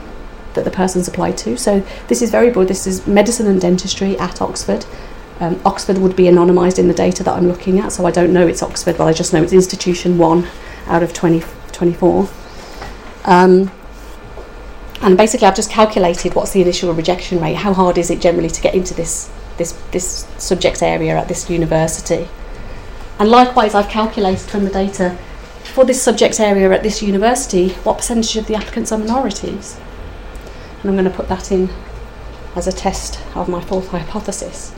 that 0.54 0.64
the 0.64 0.70
person's 0.70 1.06
applied 1.08 1.36
to. 1.38 1.56
So 1.56 1.84
this 2.08 2.22
is 2.22 2.30
very 2.30 2.50
broad. 2.50 2.68
This 2.68 2.86
is 2.86 3.06
medicine 3.06 3.46
and 3.46 3.60
dentistry 3.60 4.18
at 4.18 4.40
Oxford. 4.40 4.86
Um, 5.38 5.60
Oxford 5.64 5.98
would 5.98 6.16
be 6.16 6.24
anonymised 6.24 6.78
in 6.78 6.88
the 6.88 6.94
data 6.94 7.22
that 7.22 7.34
I'm 7.34 7.46
looking 7.46 7.78
at, 7.78 7.92
so 7.92 8.06
I 8.06 8.10
don't 8.10 8.32
know 8.32 8.46
it's 8.46 8.62
Oxford, 8.62 8.96
but 8.96 9.06
I 9.06 9.12
just 9.12 9.34
know 9.34 9.42
it's 9.42 9.52
institution 9.52 10.16
one 10.16 10.48
out 10.86 11.02
of 11.02 11.12
20, 11.12 11.42
24. 11.72 12.28
Um, 13.26 13.70
and 15.02 15.16
basically, 15.16 15.46
I've 15.46 15.56
just 15.56 15.70
calculated 15.70 16.34
what's 16.34 16.52
the 16.52 16.62
initial 16.62 16.92
rejection 16.92 17.40
rate. 17.40 17.56
How 17.56 17.72
hard 17.72 17.98
is 17.98 18.10
it 18.10 18.20
generally 18.20 18.50
to 18.50 18.60
get 18.60 18.74
into 18.74 18.94
this 18.94 19.30
this 19.58 19.72
this 19.92 20.26
subject 20.38 20.82
area 20.82 21.16
at 21.16 21.28
this 21.28 21.50
university? 21.50 22.28
And 23.18 23.30
likewise, 23.30 23.74
I've 23.74 23.88
calculated 23.88 24.40
from 24.40 24.64
the 24.64 24.70
data 24.70 25.18
for 25.64 25.84
this 25.84 26.02
subject 26.02 26.40
area 26.40 26.70
at 26.70 26.82
this 26.82 27.02
university 27.02 27.70
what 27.84 27.98
percentage 27.98 28.36
of 28.36 28.46
the 28.46 28.54
applicants 28.54 28.92
are 28.92 28.98
minorities 28.98 29.78
and 30.80 30.96
I'm 30.96 30.96
going 31.04 31.10
to 31.10 31.16
put 31.16 31.28
that 31.28 31.50
in 31.50 31.68
as 32.54 32.66
a 32.66 32.72
test 32.72 33.20
of 33.34 33.48
my 33.48 33.60
fourth 33.60 33.88
hypothesis. 33.88 34.74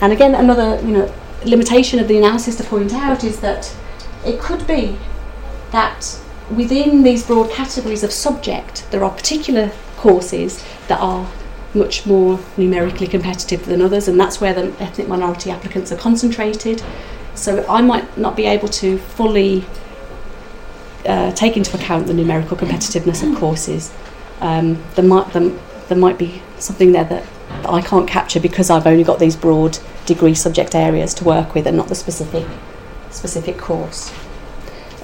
And 0.00 0.12
again, 0.12 0.34
another 0.34 0.80
you 0.84 0.92
know 0.92 1.14
limitation 1.44 2.00
of 2.00 2.08
the 2.08 2.18
analysis 2.18 2.56
to 2.56 2.64
point 2.64 2.92
out 2.92 3.22
is 3.22 3.40
that 3.40 3.74
it 4.26 4.40
could 4.40 4.66
be 4.66 4.98
that 5.70 6.20
within 6.50 7.02
these 7.02 7.26
broad 7.26 7.50
categories 7.50 8.02
of 8.02 8.12
subject, 8.12 8.86
there 8.90 9.04
are 9.04 9.10
particular 9.10 9.72
courses 9.96 10.64
that 10.88 11.00
are 11.00 11.30
much 11.74 12.06
more 12.06 12.40
numerically 12.56 13.06
competitive 13.06 13.66
than 13.66 13.82
others, 13.82 14.08
and 14.08 14.18
that's 14.18 14.40
where 14.40 14.54
the 14.54 14.74
ethnic 14.82 15.08
minority 15.08 15.50
applicants 15.50 15.92
are 15.92 15.96
concentrated. 15.96 16.82
So 17.34 17.66
I 17.68 17.82
might 17.82 18.16
not 18.16 18.36
be 18.36 18.46
able 18.46 18.68
to 18.68 18.98
fully 18.98 19.64
uh, 21.06 21.32
take 21.32 21.56
into 21.56 21.76
account 21.76 22.06
the 22.06 22.14
numerical 22.14 22.56
competitiveness 22.56 23.28
of 23.28 23.38
courses 23.38 23.92
um, 24.40 24.82
there 24.94 25.04
might 25.04 25.32
there, 25.32 25.50
there 25.88 25.98
might 25.98 26.18
be 26.18 26.42
something 26.58 26.92
there 26.92 27.04
that, 27.04 27.24
that 27.48 27.70
I 27.70 27.80
can't 27.80 28.08
capture 28.08 28.40
because 28.40 28.70
I've 28.70 28.86
only 28.86 29.04
got 29.04 29.18
these 29.18 29.36
broad 29.36 29.78
degree 30.06 30.34
subject 30.34 30.74
areas 30.74 31.14
to 31.14 31.24
work 31.24 31.54
with 31.54 31.66
and 31.66 31.76
not 31.76 31.88
the 31.88 31.94
specific 31.94 32.46
specific 33.10 33.58
course. 33.58 34.12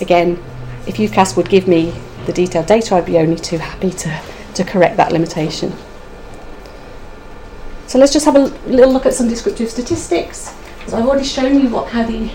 Again, 0.00 0.42
if 0.86 0.96
UCAS 0.96 1.36
would 1.36 1.48
give 1.48 1.66
me 1.66 1.94
the 2.26 2.32
detailed 2.32 2.66
data, 2.66 2.94
I'd 2.94 3.06
be 3.06 3.18
only 3.18 3.36
too 3.36 3.58
happy 3.58 3.90
to, 3.90 4.20
to 4.54 4.64
correct 4.64 4.96
that 4.96 5.12
limitation. 5.12 5.72
So 7.86 7.98
let's 7.98 8.12
just 8.12 8.24
have 8.24 8.36
a 8.36 8.46
little 8.66 8.92
look 8.92 9.06
at 9.06 9.14
some 9.14 9.28
descriptive 9.28 9.70
statistics. 9.70 10.54
So 10.86 10.96
I've 10.96 11.06
already 11.06 11.24
shown 11.24 11.60
you 11.60 11.68
what 11.68 11.88
how 11.90 12.04
the 12.04 12.30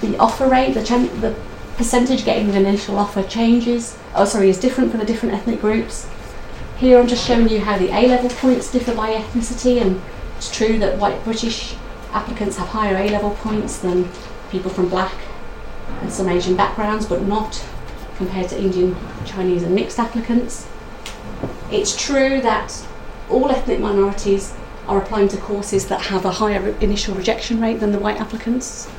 the 0.00 0.16
offer 0.18 0.46
rate, 0.48 0.74
the, 0.74 0.84
chan- 0.84 1.20
the 1.20 1.34
percentage 1.76 2.24
getting 2.24 2.48
an 2.50 2.54
initial 2.66 2.98
offer 2.98 3.22
changes, 3.24 3.98
oh 4.14 4.24
sorry, 4.24 4.48
is 4.48 4.60
different 4.60 4.92
for 4.92 4.98
the 4.98 5.04
different 5.04 5.34
ethnic 5.34 5.60
groups. 5.60 6.08
Here 6.76 6.98
I'm 6.98 7.08
just 7.08 7.26
showing 7.26 7.48
you 7.48 7.60
how 7.60 7.78
the 7.78 7.88
A 7.88 8.06
level 8.06 8.30
points 8.30 8.70
differ 8.70 8.94
by 8.94 9.10
ethnicity, 9.10 9.80
and 9.82 10.00
it's 10.36 10.54
true 10.56 10.78
that 10.78 10.98
white 10.98 11.22
British 11.24 11.74
applicants 12.12 12.56
have 12.58 12.68
higher 12.68 12.96
A 12.96 13.08
level 13.08 13.30
points 13.30 13.78
than 13.78 14.08
people 14.50 14.70
from 14.70 14.88
black 14.88 15.12
and 16.00 16.12
some 16.12 16.28
Asian 16.28 16.56
backgrounds, 16.56 17.06
but 17.06 17.22
not 17.22 17.64
compared 18.16 18.48
to 18.48 18.60
Indian, 18.60 18.96
Chinese, 19.24 19.62
and 19.62 19.74
mixed 19.74 19.98
applicants. 19.98 20.68
It's 21.70 21.96
true 21.96 22.40
that 22.40 22.86
all 23.28 23.50
ethnic 23.50 23.80
minorities 23.80 24.54
are 24.86 24.98
applying 25.00 25.28
to 25.28 25.36
courses 25.36 25.88
that 25.88 26.00
have 26.00 26.24
a 26.24 26.32
higher 26.32 26.74
initial 26.80 27.14
rejection 27.14 27.60
rate 27.60 27.78
than 27.80 27.92
the 27.92 27.98
white 27.98 28.20
applicants. 28.20 28.90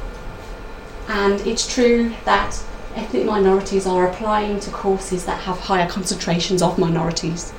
And 1.07 1.41
it's 1.41 1.71
true 1.73 2.13
that 2.25 2.63
ethnic 2.95 3.25
minorities 3.25 3.87
are 3.87 4.07
applying 4.07 4.59
to 4.59 4.69
courses 4.69 5.25
that 5.25 5.41
have 5.41 5.57
higher 5.59 5.89
concentrations 5.89 6.61
of 6.61 6.77
minorities, 6.77 7.51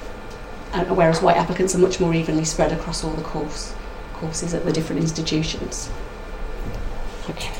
whereas 0.88 1.20
white 1.20 1.36
applicants 1.36 1.74
are 1.74 1.78
much 1.78 1.98
more 1.98 2.14
evenly 2.14 2.44
spread 2.44 2.72
across 2.72 3.02
all 3.02 3.12
the 3.12 3.22
course 3.22 3.74
courses 4.20 4.54
at 4.54 4.64
the 4.64 4.72
different 4.72 5.00
institutions. 5.00 5.90
Okay. 7.28 7.59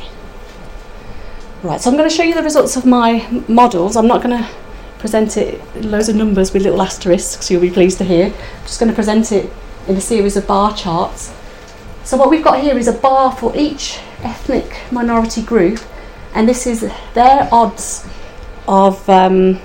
Right, 1.62 1.78
so 1.78 1.90
I'm 1.90 1.96
going 1.98 2.08
to 2.08 2.14
show 2.14 2.22
you 2.22 2.34
the 2.34 2.42
results 2.42 2.76
of 2.76 2.86
my 2.86 3.28
models. 3.46 3.94
I'm 3.94 4.06
not 4.06 4.22
going 4.22 4.42
to 4.42 4.48
present 4.98 5.36
it 5.36 5.60
loads 5.76 6.08
of 6.08 6.16
numbers 6.16 6.54
with 6.54 6.62
little 6.62 6.80
asterisks, 6.80 7.50
you'll 7.50 7.60
be 7.60 7.70
pleased 7.70 7.98
to 7.98 8.04
hear. 8.04 8.26
I'm 8.26 8.62
just 8.62 8.80
going 8.80 8.88
to 8.88 8.94
present 8.94 9.30
it 9.30 9.52
in 9.86 9.94
a 9.94 10.00
series 10.00 10.38
of 10.38 10.46
bar 10.46 10.74
charts. 10.74 11.34
So 12.02 12.16
what 12.16 12.30
we've 12.30 12.42
got 12.42 12.62
here 12.62 12.78
is 12.78 12.88
a 12.88 12.94
bar 12.94 13.36
for 13.36 13.54
each 13.54 13.98
ethnic 14.22 14.90
minority 14.90 15.42
group, 15.42 15.80
and 16.34 16.48
this 16.48 16.66
is 16.66 16.90
their 17.12 17.46
odds 17.52 18.08
of 18.66 19.06
um, 19.10 19.60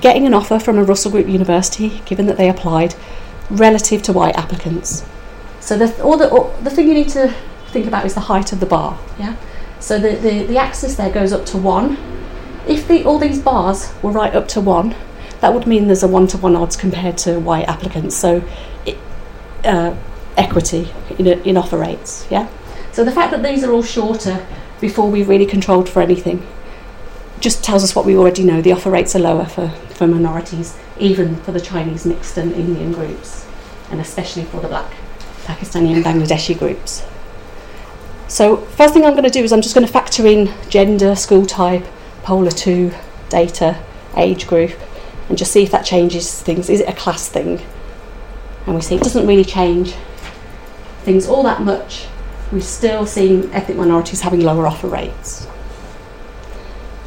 getting 0.00 0.24
an 0.24 0.34
offer 0.34 0.60
from 0.60 0.78
a 0.78 0.84
Russell 0.84 1.10
Group 1.10 1.26
university, 1.26 2.00
given 2.04 2.26
that 2.26 2.36
they 2.36 2.48
applied, 2.48 2.94
relative 3.50 4.02
to 4.04 4.12
white 4.12 4.36
applicants. 4.36 5.04
So 5.58 5.76
the, 5.76 6.00
all 6.00 6.16
the, 6.16 6.30
all, 6.30 6.56
the 6.62 6.70
thing 6.70 6.86
you 6.86 6.94
need 6.94 7.08
to 7.10 7.34
think 7.68 7.86
about 7.86 8.06
is 8.06 8.14
the 8.14 8.20
height 8.20 8.52
of 8.52 8.60
the 8.60 8.66
bar. 8.66 8.98
Yeah. 9.18 9.34
So 9.82 9.98
the, 9.98 10.14
the, 10.14 10.46
the 10.46 10.58
axis 10.58 10.94
there 10.94 11.10
goes 11.10 11.32
up 11.32 11.44
to 11.46 11.58
one. 11.58 11.98
If 12.68 12.86
the, 12.86 13.04
all 13.04 13.18
these 13.18 13.40
bars 13.40 13.92
were 14.00 14.12
right 14.12 14.32
up 14.32 14.46
to 14.48 14.60
one, 14.60 14.94
that 15.40 15.52
would 15.52 15.66
mean 15.66 15.88
there's 15.88 16.04
a 16.04 16.08
one 16.08 16.28
to 16.28 16.38
one 16.38 16.54
odds 16.54 16.76
compared 16.76 17.18
to 17.18 17.40
white 17.40 17.68
applicants. 17.68 18.14
So 18.16 18.48
it, 18.86 18.96
uh, 19.64 19.96
equity 20.36 20.88
in, 21.18 21.26
in 21.26 21.56
offer 21.56 21.78
rates. 21.78 22.28
Yeah. 22.30 22.48
So 22.92 23.02
the 23.02 23.10
fact 23.10 23.32
that 23.32 23.42
these 23.42 23.64
are 23.64 23.72
all 23.72 23.82
shorter 23.82 24.46
before 24.80 25.10
we've 25.10 25.28
really 25.28 25.46
controlled 25.46 25.88
for 25.88 26.00
anything 26.00 26.46
just 27.40 27.64
tells 27.64 27.82
us 27.82 27.96
what 27.96 28.04
we 28.04 28.16
already 28.16 28.44
know. 28.44 28.62
The 28.62 28.70
offer 28.70 28.90
rates 28.90 29.16
are 29.16 29.18
lower 29.18 29.46
for, 29.46 29.70
for 29.94 30.06
minorities, 30.06 30.78
even 31.00 31.36
for 31.38 31.50
the 31.50 31.60
Chinese 31.60 32.06
mixed 32.06 32.38
and 32.38 32.52
Indian 32.52 32.92
groups, 32.92 33.48
and 33.90 34.00
especially 34.00 34.44
for 34.44 34.60
the 34.60 34.68
black 34.68 34.92
Pakistani 35.42 35.92
and 35.92 36.04
Bangladeshi 36.04 36.56
groups. 36.56 37.04
So 38.32 38.56
first 38.56 38.94
thing 38.94 39.04
I'm 39.04 39.12
going 39.12 39.24
to 39.24 39.30
do 39.30 39.44
is 39.44 39.52
I'm 39.52 39.60
just 39.60 39.74
going 39.74 39.86
to 39.86 39.92
factor 39.92 40.26
in 40.26 40.50
gender, 40.70 41.14
school 41.14 41.44
type, 41.44 41.84
polar 42.22 42.50
2 42.50 42.90
data, 43.28 43.78
age 44.16 44.46
group, 44.46 44.72
and 45.28 45.36
just 45.36 45.52
see 45.52 45.62
if 45.62 45.70
that 45.72 45.84
changes 45.84 46.40
things. 46.40 46.70
Is 46.70 46.80
it 46.80 46.88
a 46.88 46.94
class 46.94 47.28
thing? 47.28 47.60
And 48.64 48.74
we 48.74 48.80
see 48.80 48.94
it 48.94 49.02
doesn't 49.02 49.26
really 49.26 49.44
change 49.44 49.92
things 51.02 51.26
all 51.26 51.42
that 51.42 51.60
much. 51.60 52.06
We're 52.50 52.62
still 52.62 53.04
seeing 53.04 53.52
ethnic 53.52 53.76
minorities 53.76 54.22
having 54.22 54.40
lower 54.40 54.66
offer 54.66 54.88
rates. 54.88 55.46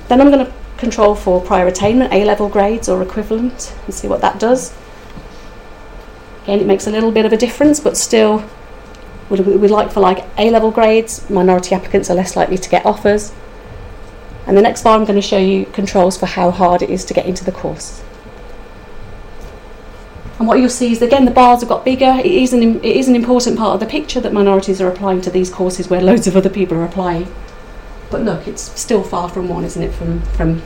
Then 0.10 0.22
I'm 0.22 0.30
going 0.30 0.46
to 0.46 0.54
control 0.78 1.16
for 1.16 1.42
prior 1.42 1.66
attainment, 1.66 2.14
A 2.14 2.24
level 2.24 2.50
grades 2.50 2.88
or 2.88 3.02
equivalent, 3.02 3.76
and 3.86 3.96
see 3.96 4.08
what 4.08 4.22
that 4.22 4.40
does. 4.40 4.76
Again, 6.44 6.60
it 6.60 6.68
makes 6.68 6.86
a 6.86 6.92
little 6.92 7.12
bit 7.12 7.26
of 7.26 7.34
a 7.34 7.38
difference, 7.38 7.80
but 7.80 7.98
still, 7.98 8.48
we 9.30 9.40
would 9.40 9.72
like 9.72 9.92
for 9.92 10.00
like 10.00 10.26
A 10.38 10.50
level 10.50 10.72
grades, 10.72 11.28
minority 11.30 11.74
applicants 11.74 12.10
are 12.10 12.16
less 12.16 12.36
likely 12.36 12.58
to 12.58 12.70
get 12.70 12.86
offers. 12.86 13.34
And 14.46 14.56
the 14.56 14.62
next 14.62 14.84
bar, 14.84 14.98
I'm 14.98 15.06
going 15.06 15.20
to 15.20 15.28
show 15.28 15.40
you 15.40 15.66
controls 15.66 16.18
for 16.18 16.28
how 16.28 16.52
hard 16.52 16.84
it 16.84 16.90
is 16.90 17.04
to 17.06 17.14
get 17.14 17.26
into 17.26 17.44
the 17.44 17.52
course. 17.52 18.04
And 20.38 20.48
what 20.48 20.60
you'll 20.60 20.70
see 20.70 20.92
is 20.92 21.02
again 21.02 21.26
the 21.26 21.32
bars 21.32 21.62
have 21.62 21.70
got 21.70 21.86
bigger. 21.86 22.18
It 22.20 22.26
is, 22.26 22.54
an, 22.54 22.62
it 22.84 22.96
is 22.98 23.08
an 23.08 23.16
important 23.16 23.58
part 23.58 23.74
of 23.74 23.80
the 23.80 23.86
picture 23.86 24.20
that 24.20 24.34
minorities 24.34 24.82
are 24.82 24.90
applying 24.90 25.22
to 25.22 25.30
these 25.32 25.50
courses 25.50 25.90
where 25.90 26.02
loads 26.02 26.28
of 26.28 26.36
other 26.36 26.50
people 26.50 26.78
are 26.78 26.86
applying. 26.86 27.34
But 28.12 28.22
look, 28.22 28.48
it's 28.48 28.62
still 28.80 29.02
far 29.02 29.30
from 29.30 29.48
one, 29.48 29.64
isn't 29.64 29.82
it? 29.82 29.94
From 29.94 30.22
from 30.34 30.62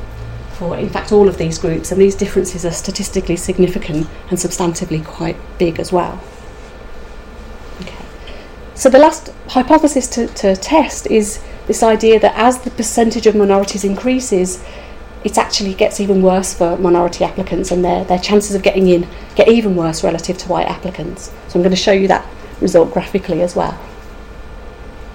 for 0.53 0.75
in 0.75 0.89
fact 0.89 1.11
all 1.11 1.29
of 1.29 1.37
these 1.37 1.57
groups, 1.57 1.91
and 1.91 2.01
these 2.01 2.15
differences 2.15 2.65
are 2.65 2.71
statistically 2.71 3.37
significant 3.37 4.07
and 4.29 4.37
substantively 4.37 5.05
quite 5.05 5.37
big 5.57 5.79
as 5.79 5.91
well. 5.91 6.21
So 8.79 8.89
the 8.89 8.97
last 8.97 9.33
hypothesis 9.49 10.07
to, 10.07 10.27
to 10.27 10.55
test 10.55 11.05
is 11.07 11.43
this 11.67 11.83
idea 11.83 12.17
that 12.21 12.33
as 12.37 12.61
the 12.61 12.71
percentage 12.71 13.27
of 13.27 13.35
minorities 13.35 13.83
increases, 13.83 14.63
it 15.25 15.37
actually 15.37 15.73
gets 15.73 15.99
even 15.99 16.21
worse 16.21 16.53
for 16.53 16.77
minority 16.77 17.25
applicants 17.25 17.71
and 17.71 17.83
their, 17.83 18.05
their 18.05 18.19
chances 18.19 18.55
of 18.55 18.63
getting 18.63 18.87
in 18.87 19.05
get 19.35 19.49
even 19.49 19.75
worse 19.75 20.01
relative 20.01 20.37
to 20.37 20.47
white 20.47 20.67
applicants. 20.67 21.29
So 21.49 21.59
I'm 21.59 21.61
going 21.61 21.71
to 21.71 21.75
show 21.75 21.91
you 21.91 22.07
that 22.07 22.25
result 22.61 22.93
graphically 22.93 23.41
as 23.41 23.53
well. 23.53 23.77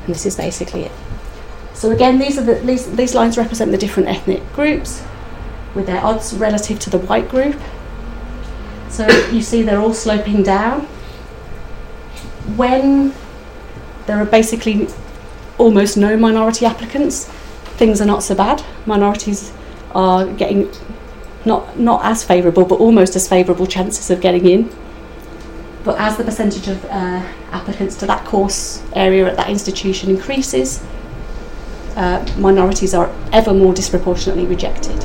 And 0.04 0.14
this 0.14 0.26
is 0.26 0.36
basically 0.36 0.82
it. 0.82 0.92
So 1.72 1.90
again, 1.90 2.18
these, 2.18 2.36
are 2.36 2.42
the, 2.42 2.56
these, 2.56 2.94
these 2.94 3.14
lines 3.14 3.38
represent 3.38 3.70
the 3.70 3.78
different 3.78 4.10
ethnic 4.10 4.42
groups 4.52 5.02
with 5.74 5.86
their 5.86 6.04
odds 6.04 6.34
relative 6.34 6.78
to 6.80 6.90
the 6.90 6.98
white 6.98 7.30
group. 7.30 7.58
So 8.90 9.08
you 9.30 9.40
see 9.40 9.62
they're 9.62 9.80
all 9.80 9.94
sloping 9.94 10.42
down. 10.42 10.82
When 12.56 13.14
there 14.06 14.18
are 14.18 14.26
basically 14.26 14.88
almost 15.58 15.96
no 15.96 16.16
minority 16.16 16.66
applicants, 16.66 17.26
things 17.76 18.00
are 18.00 18.06
not 18.06 18.22
so 18.22 18.34
bad. 18.34 18.62
Minorities 18.86 19.52
are 19.94 20.26
getting 20.26 20.70
not, 21.44 21.78
not 21.78 22.04
as 22.04 22.24
favourable, 22.24 22.64
but 22.64 22.80
almost 22.80 23.16
as 23.16 23.28
favourable 23.28 23.66
chances 23.66 24.10
of 24.10 24.20
getting 24.20 24.46
in. 24.46 24.74
But 25.84 25.98
as 25.98 26.16
the 26.16 26.24
percentage 26.24 26.68
of 26.68 26.82
uh, 26.86 27.22
applicants 27.50 27.96
to 27.96 28.06
that 28.06 28.24
course 28.24 28.82
area 28.94 29.28
at 29.28 29.36
that 29.36 29.50
institution 29.50 30.08
increases, 30.10 30.82
uh, 31.96 32.26
minorities 32.38 32.94
are 32.94 33.14
ever 33.32 33.52
more 33.52 33.74
disproportionately 33.74 34.46
rejected. 34.46 34.98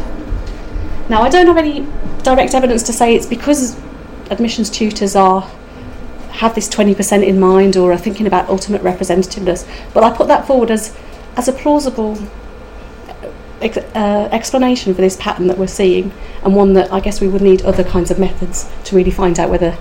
Now, 1.09 1.21
I 1.21 1.29
don't 1.29 1.47
have 1.47 1.57
any 1.57 1.85
direct 2.23 2.53
evidence 2.53 2.83
to 2.83 2.93
say 2.93 3.15
it's 3.15 3.25
because 3.25 3.77
admissions 4.29 4.69
tutors 4.69 5.15
are 5.15 5.49
have 6.39 6.55
this 6.55 6.69
20% 6.69 7.25
in 7.25 7.37
mind 7.37 7.75
or 7.75 7.91
are 7.91 7.97
thinking 7.97 8.25
about 8.25 8.47
ultimate 8.47 8.81
representativeness, 8.81 9.67
but 9.93 10.05
I 10.05 10.15
put 10.15 10.29
that 10.29 10.47
forward 10.47 10.71
as, 10.71 10.97
as 11.35 11.49
a 11.49 11.51
plausible 11.51 12.17
ex- 13.59 13.77
uh, 13.77 14.29
explanation 14.31 14.93
for 14.93 15.01
this 15.01 15.17
pattern 15.17 15.47
that 15.47 15.57
we're 15.57 15.67
seeing, 15.67 16.13
and 16.41 16.55
one 16.55 16.73
that 16.73 16.93
I 16.93 17.01
guess 17.01 17.19
we 17.19 17.27
would 17.27 17.41
need 17.41 17.63
other 17.63 17.83
kinds 17.83 18.09
of 18.09 18.19
methods 18.19 18.71
to 18.85 18.95
really 18.95 19.11
find 19.11 19.37
out 19.37 19.49
whether 19.49 19.71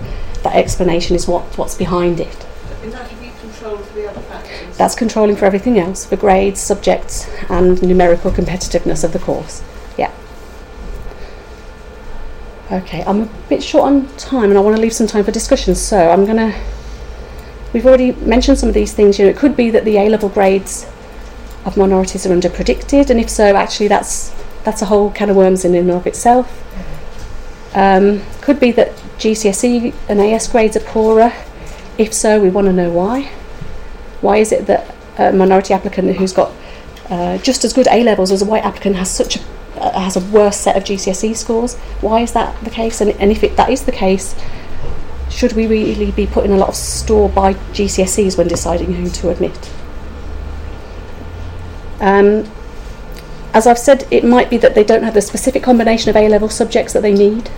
that 0.43 0.53
explanation 0.53 1.15
is 1.15 1.29
what, 1.29 1.43
what's 1.57 1.75
behind 1.75 2.19
it. 2.19 2.45
That, 2.81 3.07
have 3.09 3.23
you 3.23 3.31
controlled 3.39 3.85
for 3.85 3.93
the 3.93 4.09
other 4.09 4.21
factors? 4.21 4.77
That's 4.77 4.95
controlling 4.95 5.37
for 5.37 5.45
everything 5.45 5.79
else, 5.79 6.05
for 6.05 6.17
grades, 6.17 6.59
subjects, 6.59 7.29
and 7.49 7.81
numerical 7.81 8.31
competitiveness 8.31 9.05
of 9.05 9.13
the 9.13 9.19
course. 9.19 9.63
Okay, 12.71 13.03
I'm 13.03 13.21
a 13.21 13.25
bit 13.49 13.63
short 13.63 13.85
on 13.85 14.07
time 14.17 14.51
and 14.51 14.57
I 14.57 14.61
want 14.61 14.75
to 14.75 14.81
leave 14.81 14.93
some 14.93 15.07
time 15.07 15.23
for 15.23 15.31
discussion, 15.31 15.73
so 15.73 16.11
I'm 16.11 16.23
going 16.25 16.37
to. 16.37 16.59
We've 17.73 17.85
already 17.85 18.11
mentioned 18.11 18.59
some 18.59 18.69
of 18.69 18.75
these 18.75 18.93
things. 18.93 19.17
You 19.17 19.25
know, 19.25 19.31
it 19.31 19.37
could 19.37 19.57
be 19.57 19.71
that 19.71 19.85
the 19.85 19.97
A 19.97 20.07
level 20.07 20.29
grades 20.29 20.87
of 21.65 21.77
minorities 21.77 22.27
are 22.27 22.31
under 22.31 22.47
predicted, 22.47 23.09
and 23.09 23.19
if 23.19 23.27
so, 23.27 23.55
actually 23.55 23.87
that's 23.87 24.35
that's 24.63 24.83
a 24.83 24.85
whole 24.85 25.09
can 25.09 25.31
of 25.31 25.35
worms 25.35 25.65
in 25.65 25.73
and 25.73 25.89
of 25.89 26.05
itself. 26.05 26.47
Um, 27.73 28.21
could 28.41 28.59
be 28.59 28.71
that 28.73 28.95
GCSE 29.17 29.95
and 30.07 30.19
AS 30.19 30.47
grades 30.47 30.77
are 30.77 30.81
poorer. 30.81 31.33
If 31.97 32.13
so, 32.13 32.39
we 32.39 32.51
want 32.51 32.67
to 32.67 32.73
know 32.73 32.91
why. 32.91 33.31
Why 34.21 34.37
is 34.37 34.51
it 34.51 34.67
that 34.67 34.95
a 35.17 35.33
minority 35.33 35.73
applicant 35.73 36.17
who's 36.17 36.33
got 36.33 36.51
uh, 37.09 37.39
just 37.39 37.65
as 37.65 37.73
good 37.73 37.87
A 37.87 38.03
levels 38.03 38.31
as 38.31 38.43
a 38.43 38.45
white 38.45 38.63
applicant 38.63 38.97
has 38.97 39.09
such 39.09 39.37
a 39.37 39.39
has 39.75 40.15
a 40.15 40.21
worse 40.31 40.57
set 40.57 40.75
of 40.75 40.83
GCSE 40.83 41.35
scores? 41.35 41.75
Why 42.01 42.21
is 42.21 42.33
that 42.33 42.63
the 42.63 42.69
case? 42.69 43.01
And, 43.01 43.11
and 43.11 43.31
if 43.31 43.43
it, 43.43 43.55
that 43.57 43.69
is 43.69 43.83
the 43.83 43.91
case, 43.91 44.35
should 45.29 45.53
we 45.53 45.67
really 45.67 46.11
be 46.11 46.25
putting 46.25 46.51
a 46.51 46.57
lot 46.57 46.69
of 46.69 46.75
store 46.75 47.29
by 47.29 47.53
GCSEs 47.53 48.37
when 48.37 48.47
deciding 48.47 48.93
whom 48.93 49.09
to 49.11 49.29
admit? 49.29 49.71
Um, 52.01 52.49
as 53.53 53.67
I've 53.67 53.79
said, 53.79 54.07
it 54.11 54.23
might 54.23 54.49
be 54.49 54.57
that 54.57 54.75
they 54.75 54.83
don't 54.83 55.03
have 55.03 55.13
the 55.13 55.21
specific 55.21 55.63
combination 55.63 56.09
of 56.09 56.15
A 56.15 56.27
level 56.27 56.49
subjects 56.49 56.93
that 56.93 57.01
they 57.01 57.13
need 57.13 57.49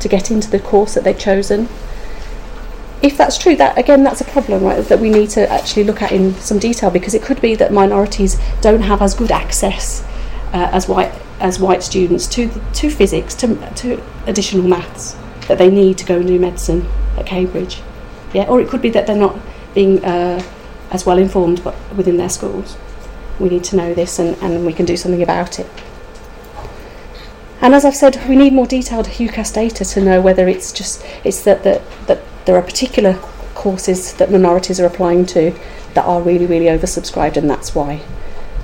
to 0.00 0.08
get 0.08 0.30
into 0.30 0.50
the 0.50 0.58
course 0.58 0.94
that 0.94 1.04
they've 1.04 1.18
chosen. 1.18 1.68
If 3.02 3.16
that's 3.16 3.36
true, 3.36 3.56
that 3.56 3.76
again, 3.76 4.02
that's 4.02 4.20
a 4.20 4.24
problem, 4.24 4.62
right? 4.64 4.82
That 4.84 4.98
we 4.98 5.10
need 5.10 5.30
to 5.30 5.48
actually 5.50 5.84
look 5.84 6.00
at 6.02 6.12
in 6.12 6.34
some 6.34 6.58
detail 6.58 6.90
because 6.90 7.14
it 7.14 7.22
could 7.22 7.40
be 7.40 7.54
that 7.56 7.72
minorities 7.72 8.40
don't 8.60 8.82
have 8.82 9.02
as 9.02 9.14
good 9.14 9.30
access 9.30 10.02
uh, 10.52 10.70
as 10.72 10.88
white 10.88 11.12
as 11.40 11.58
white 11.58 11.82
students 11.82 12.26
to 12.28 12.50
to 12.74 12.90
physics, 12.90 13.34
to 13.34 13.56
to 13.74 14.02
additional 14.26 14.66
maths 14.66 15.16
that 15.48 15.58
they 15.58 15.70
need 15.70 15.98
to 15.98 16.04
go 16.04 16.16
and 16.16 16.26
do 16.26 16.38
medicine 16.38 16.86
at 17.16 17.26
Cambridge. 17.26 17.80
Yeah, 18.32 18.46
or 18.48 18.60
it 18.60 18.68
could 18.68 18.82
be 18.82 18.90
that 18.90 19.06
they're 19.06 19.16
not 19.16 19.38
being 19.74 20.04
uh, 20.04 20.42
as 20.90 21.06
well 21.06 21.18
informed, 21.18 21.62
but 21.62 21.74
within 21.94 22.16
their 22.16 22.28
schools 22.28 22.76
we 23.38 23.48
need 23.48 23.64
to 23.64 23.76
know 23.76 23.94
this 23.94 24.18
and, 24.18 24.36
and 24.42 24.64
we 24.64 24.72
can 24.72 24.86
do 24.86 24.96
something 24.96 25.22
about 25.22 25.58
it. 25.58 25.68
And 27.60 27.74
as 27.74 27.84
I've 27.84 27.96
said, 27.96 28.28
we 28.28 28.36
need 28.36 28.52
more 28.52 28.66
detailed 28.66 29.06
UCAS 29.06 29.52
data 29.52 29.84
to 29.84 30.00
know 30.00 30.20
whether 30.20 30.46
it's 30.48 30.72
just 30.72 31.04
it's 31.24 31.42
that, 31.44 31.62
that, 31.64 31.82
that 32.06 32.22
there 32.44 32.56
are 32.56 32.62
particular 32.62 33.14
courses 33.54 34.14
that 34.14 34.30
minorities 34.30 34.78
are 34.78 34.86
applying 34.86 35.26
to 35.26 35.54
that 35.94 36.04
are 36.04 36.20
really, 36.20 36.46
really 36.46 36.66
oversubscribed, 36.66 37.36
and 37.36 37.48
that's 37.48 37.74
why 37.74 38.02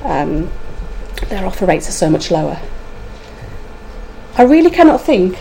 um, 0.04 0.50
their 1.28 1.46
offer 1.46 1.66
rates 1.66 1.88
are 1.88 1.92
so 1.92 2.10
much 2.10 2.30
lower. 2.30 2.60
I 4.36 4.42
really 4.42 4.70
cannot 4.70 5.00
think 5.00 5.38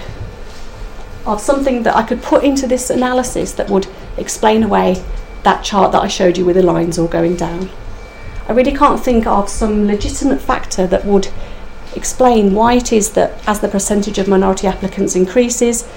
of 1.25 1.39
something 1.39 1.83
that 1.83 1.95
I 1.95 2.03
could 2.03 2.21
put 2.21 2.43
into 2.43 2.67
this 2.67 2.89
analysis 2.89 3.51
that 3.53 3.69
would 3.69 3.87
explain 4.17 4.63
away 4.63 5.03
that 5.43 5.63
chart 5.63 5.91
that 5.91 6.01
I 6.01 6.07
showed 6.07 6.37
you 6.37 6.45
with 6.45 6.55
the 6.55 6.63
lines 6.63 6.99
all 6.99 7.07
going 7.07 7.35
down. 7.35 7.69
I 8.47 8.53
really 8.53 8.73
can't 8.73 8.99
think 8.99 9.25
of 9.25 9.49
some 9.49 9.87
legitimate 9.87 10.41
factor 10.41 10.87
that 10.87 11.05
would 11.05 11.29
explain 11.95 12.53
why 12.53 12.73
it 12.73 12.91
is 12.91 13.11
that 13.13 13.41
as 13.47 13.59
the 13.59 13.67
percentage 13.67 14.17
of 14.17 14.27
minority 14.27 14.67
applicants 14.67 15.15
increases, 15.15 15.87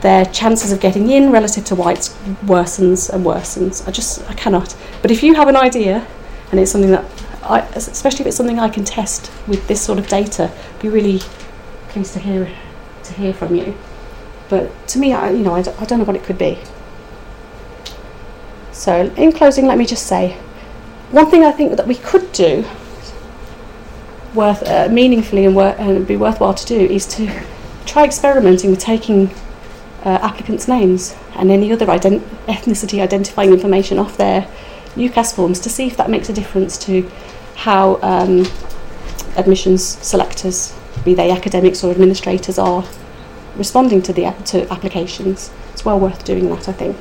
their 0.00 0.24
chances 0.26 0.72
of 0.72 0.80
getting 0.80 1.10
in 1.10 1.30
relative 1.30 1.64
to 1.66 1.74
whites 1.74 2.08
worsens 2.44 3.10
and 3.10 3.24
worsens. 3.24 3.86
I 3.86 3.90
just 3.90 4.28
I 4.30 4.34
cannot. 4.34 4.74
But 5.02 5.10
if 5.10 5.22
you 5.22 5.34
have 5.34 5.48
an 5.48 5.56
idea, 5.56 6.06
and 6.50 6.58
it's 6.58 6.70
something 6.70 6.90
that 6.90 7.04
I, 7.50 7.60
especially 7.74 8.20
if 8.20 8.26
it's 8.28 8.36
something 8.36 8.58
I 8.58 8.68
can 8.68 8.84
test 8.84 9.30
with 9.46 9.66
this 9.68 9.82
sort 9.82 9.98
of 9.98 10.06
data, 10.08 10.50
I'd 10.50 10.80
be 10.80 10.88
really 10.88 11.20
pleased 11.88 12.12
to 12.14 12.20
hear 12.20 12.50
to 13.04 13.12
hear 13.14 13.34
from 13.34 13.54
you. 13.54 13.76
But 14.48 14.70
to 14.88 14.98
me, 14.98 15.12
I, 15.12 15.30
you 15.30 15.42
know, 15.42 15.54
I, 15.54 15.60
I 15.60 15.84
don't 15.84 15.98
know 15.98 16.04
what 16.04 16.16
it 16.16 16.24
could 16.24 16.38
be. 16.38 16.58
So, 18.72 19.12
in 19.16 19.32
closing, 19.32 19.66
let 19.66 19.78
me 19.78 19.86
just 19.86 20.06
say 20.06 20.36
one 21.10 21.30
thing 21.30 21.44
I 21.44 21.50
think 21.52 21.76
that 21.76 21.86
we 21.86 21.96
could 21.96 22.30
do 22.32 22.64
worth 24.34 24.62
uh, 24.62 24.88
meaningfully 24.90 25.44
and, 25.44 25.56
wor- 25.56 25.74
and 25.78 26.06
be 26.06 26.16
worthwhile 26.16 26.54
to 26.54 26.66
do 26.66 26.78
is 26.78 27.04
to 27.16 27.44
try 27.84 28.04
experimenting 28.04 28.70
with 28.70 28.78
taking 28.78 29.28
uh, 30.04 30.18
applicants' 30.22 30.68
names 30.68 31.16
and 31.34 31.50
any 31.50 31.72
other 31.72 31.86
ident- 31.86 32.24
ethnicity 32.46 33.02
identifying 33.02 33.52
information 33.52 33.98
off 33.98 34.16
their 34.16 34.48
UCAS 34.94 35.34
forms 35.34 35.60
to 35.60 35.68
see 35.68 35.86
if 35.86 35.96
that 35.96 36.08
makes 36.10 36.28
a 36.28 36.32
difference 36.32 36.78
to 36.78 37.10
how 37.60 37.98
um, 38.00 38.46
admissions 39.36 39.84
selectors, 39.84 40.74
be 41.04 41.12
they 41.12 41.30
academics 41.30 41.84
or 41.84 41.90
administrators, 41.90 42.58
are 42.58 42.86
responding 43.54 44.00
to 44.00 44.14
the 44.14 44.22
to 44.46 44.66
applications. 44.72 45.50
It's 45.72 45.84
well 45.84 46.00
worth 46.00 46.24
doing 46.24 46.48
that, 46.48 46.70
I 46.70 46.72
think. 46.72 46.96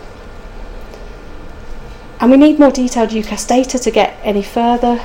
And 2.20 2.30
we 2.30 2.36
need 2.36 2.60
more 2.60 2.72
detailed 2.72 3.12
UCAS 3.12 3.47
data 3.47 3.80
to 3.80 3.89
get 3.89 4.20
any 4.22 4.43
further 4.43 5.01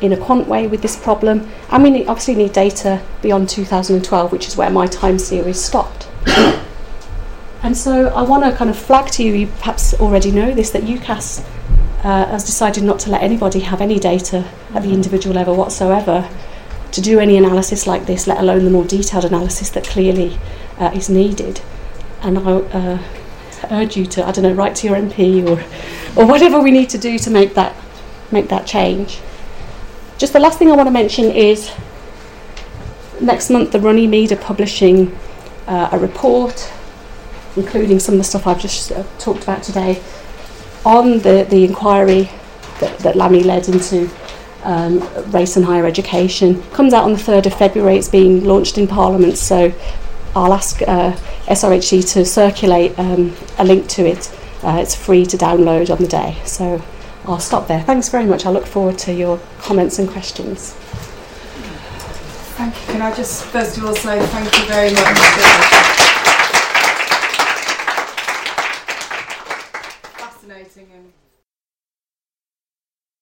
in 0.00 0.12
a 0.12 0.16
quant 0.16 0.46
way 0.46 0.68
with 0.68 0.82
this 0.82 0.94
problem. 0.94 1.50
And 1.70 1.82
we 1.82 1.90
need, 1.90 2.06
obviously 2.06 2.36
need 2.36 2.52
data 2.52 3.02
beyond 3.22 3.48
2012, 3.48 4.30
which 4.30 4.46
is 4.46 4.56
where 4.56 4.70
my 4.70 4.86
time 4.86 5.18
series 5.18 5.60
stopped. 5.60 6.06
and 7.64 7.76
so 7.76 8.06
I 8.14 8.22
want 8.22 8.44
to 8.44 8.52
kind 8.56 8.70
of 8.70 8.78
flag 8.78 9.10
to 9.12 9.24
you, 9.24 9.32
you 9.32 9.46
perhaps 9.48 9.94
already 9.94 10.30
know 10.30 10.54
this, 10.54 10.70
that 10.70 10.84
UCAS 10.84 11.44
uh, 12.04 12.26
has 12.26 12.44
decided 12.44 12.84
not 12.84 12.98
to 13.00 13.10
let 13.10 13.22
anybody 13.22 13.60
have 13.60 13.80
any 13.80 13.98
data 13.98 14.44
at 14.74 14.82
the 14.82 14.92
individual 14.92 15.34
level 15.34 15.56
whatsoever 15.56 16.28
to 16.92 17.00
do 17.00 17.18
any 17.18 17.36
analysis 17.36 17.86
like 17.86 18.06
this, 18.06 18.26
let 18.26 18.38
alone 18.38 18.64
the 18.64 18.70
more 18.70 18.84
detailed 18.84 19.24
analysis 19.24 19.70
that 19.70 19.84
clearly 19.84 20.38
uh, 20.78 20.92
is 20.94 21.08
needed. 21.08 21.60
And 22.20 22.38
I 22.38 22.42
uh, 22.42 23.02
urge 23.70 23.96
you 23.96 24.06
to, 24.06 24.24
I 24.24 24.30
don't 24.30 24.44
know, 24.44 24.52
write 24.52 24.76
to 24.76 24.86
your 24.86 24.96
MP 24.96 25.44
or, 25.44 25.58
or 26.20 26.26
whatever 26.26 26.60
we 26.60 26.70
need 26.70 26.90
to 26.90 26.98
do 26.98 27.18
to 27.18 27.30
make 27.30 27.54
that, 27.54 27.74
make 28.30 28.48
that 28.48 28.66
change. 28.66 29.20
Just 30.18 30.34
the 30.34 30.38
last 30.38 30.58
thing 30.58 30.70
I 30.70 30.76
want 30.76 30.86
to 30.86 30.92
mention 30.92 31.24
is 31.30 31.72
next 33.20 33.50
month 33.50 33.72
the 33.72 33.80
Runnymede 33.80 34.32
are 34.32 34.36
publishing 34.36 35.18
uh, 35.66 35.88
a 35.90 35.98
report, 35.98 36.70
including 37.56 37.98
some 37.98 38.14
of 38.14 38.18
the 38.18 38.24
stuff 38.24 38.46
I've 38.46 38.60
just 38.60 38.92
uh, 38.92 39.04
talked 39.18 39.42
about 39.42 39.62
today, 39.62 40.02
on 40.84 41.18
the, 41.18 41.46
the 41.48 41.64
inquiry 41.64 42.30
that, 42.80 42.98
that 43.00 43.16
Lammy 43.16 43.42
led 43.42 43.68
into 43.68 44.10
um, 44.64 45.00
race 45.30 45.56
and 45.56 45.64
higher 45.64 45.86
education. 45.86 46.62
Comes 46.72 46.92
out 46.92 47.04
on 47.04 47.12
the 47.12 47.18
3rd 47.18 47.46
of 47.46 47.54
February, 47.54 47.96
it's 47.96 48.08
being 48.08 48.44
launched 48.44 48.78
in 48.78 48.86
Parliament, 48.86 49.38
so 49.38 49.72
I'll 50.34 50.52
ask 50.52 50.82
uh, 50.82 51.12
SRHE 51.46 52.12
to 52.12 52.24
circulate 52.24 52.98
um, 52.98 53.34
a 53.58 53.64
link 53.64 53.88
to 53.90 54.06
it. 54.06 54.32
Uh, 54.62 54.78
it's 54.80 54.94
free 54.94 55.26
to 55.26 55.36
download 55.36 55.90
on 55.90 55.98
the 55.98 56.08
day. 56.08 56.36
So 56.44 56.82
I'll 57.26 57.38
stop 57.38 57.68
there. 57.68 57.82
Thanks 57.82 58.08
very 58.08 58.26
much. 58.26 58.46
I 58.46 58.50
look 58.50 58.66
forward 58.66 58.98
to 59.00 59.12
your 59.12 59.38
comments 59.58 59.98
and 59.98 60.08
questions. 60.08 60.72
Thank 62.56 62.74
you. 62.74 62.92
Can 62.92 63.02
I 63.02 63.14
just 63.14 63.44
first 63.46 63.76
of 63.76 63.84
all 63.84 63.94
say 63.94 64.24
thank 64.26 64.58
you 64.58 64.66
very 64.66 64.92
much. 64.92 65.93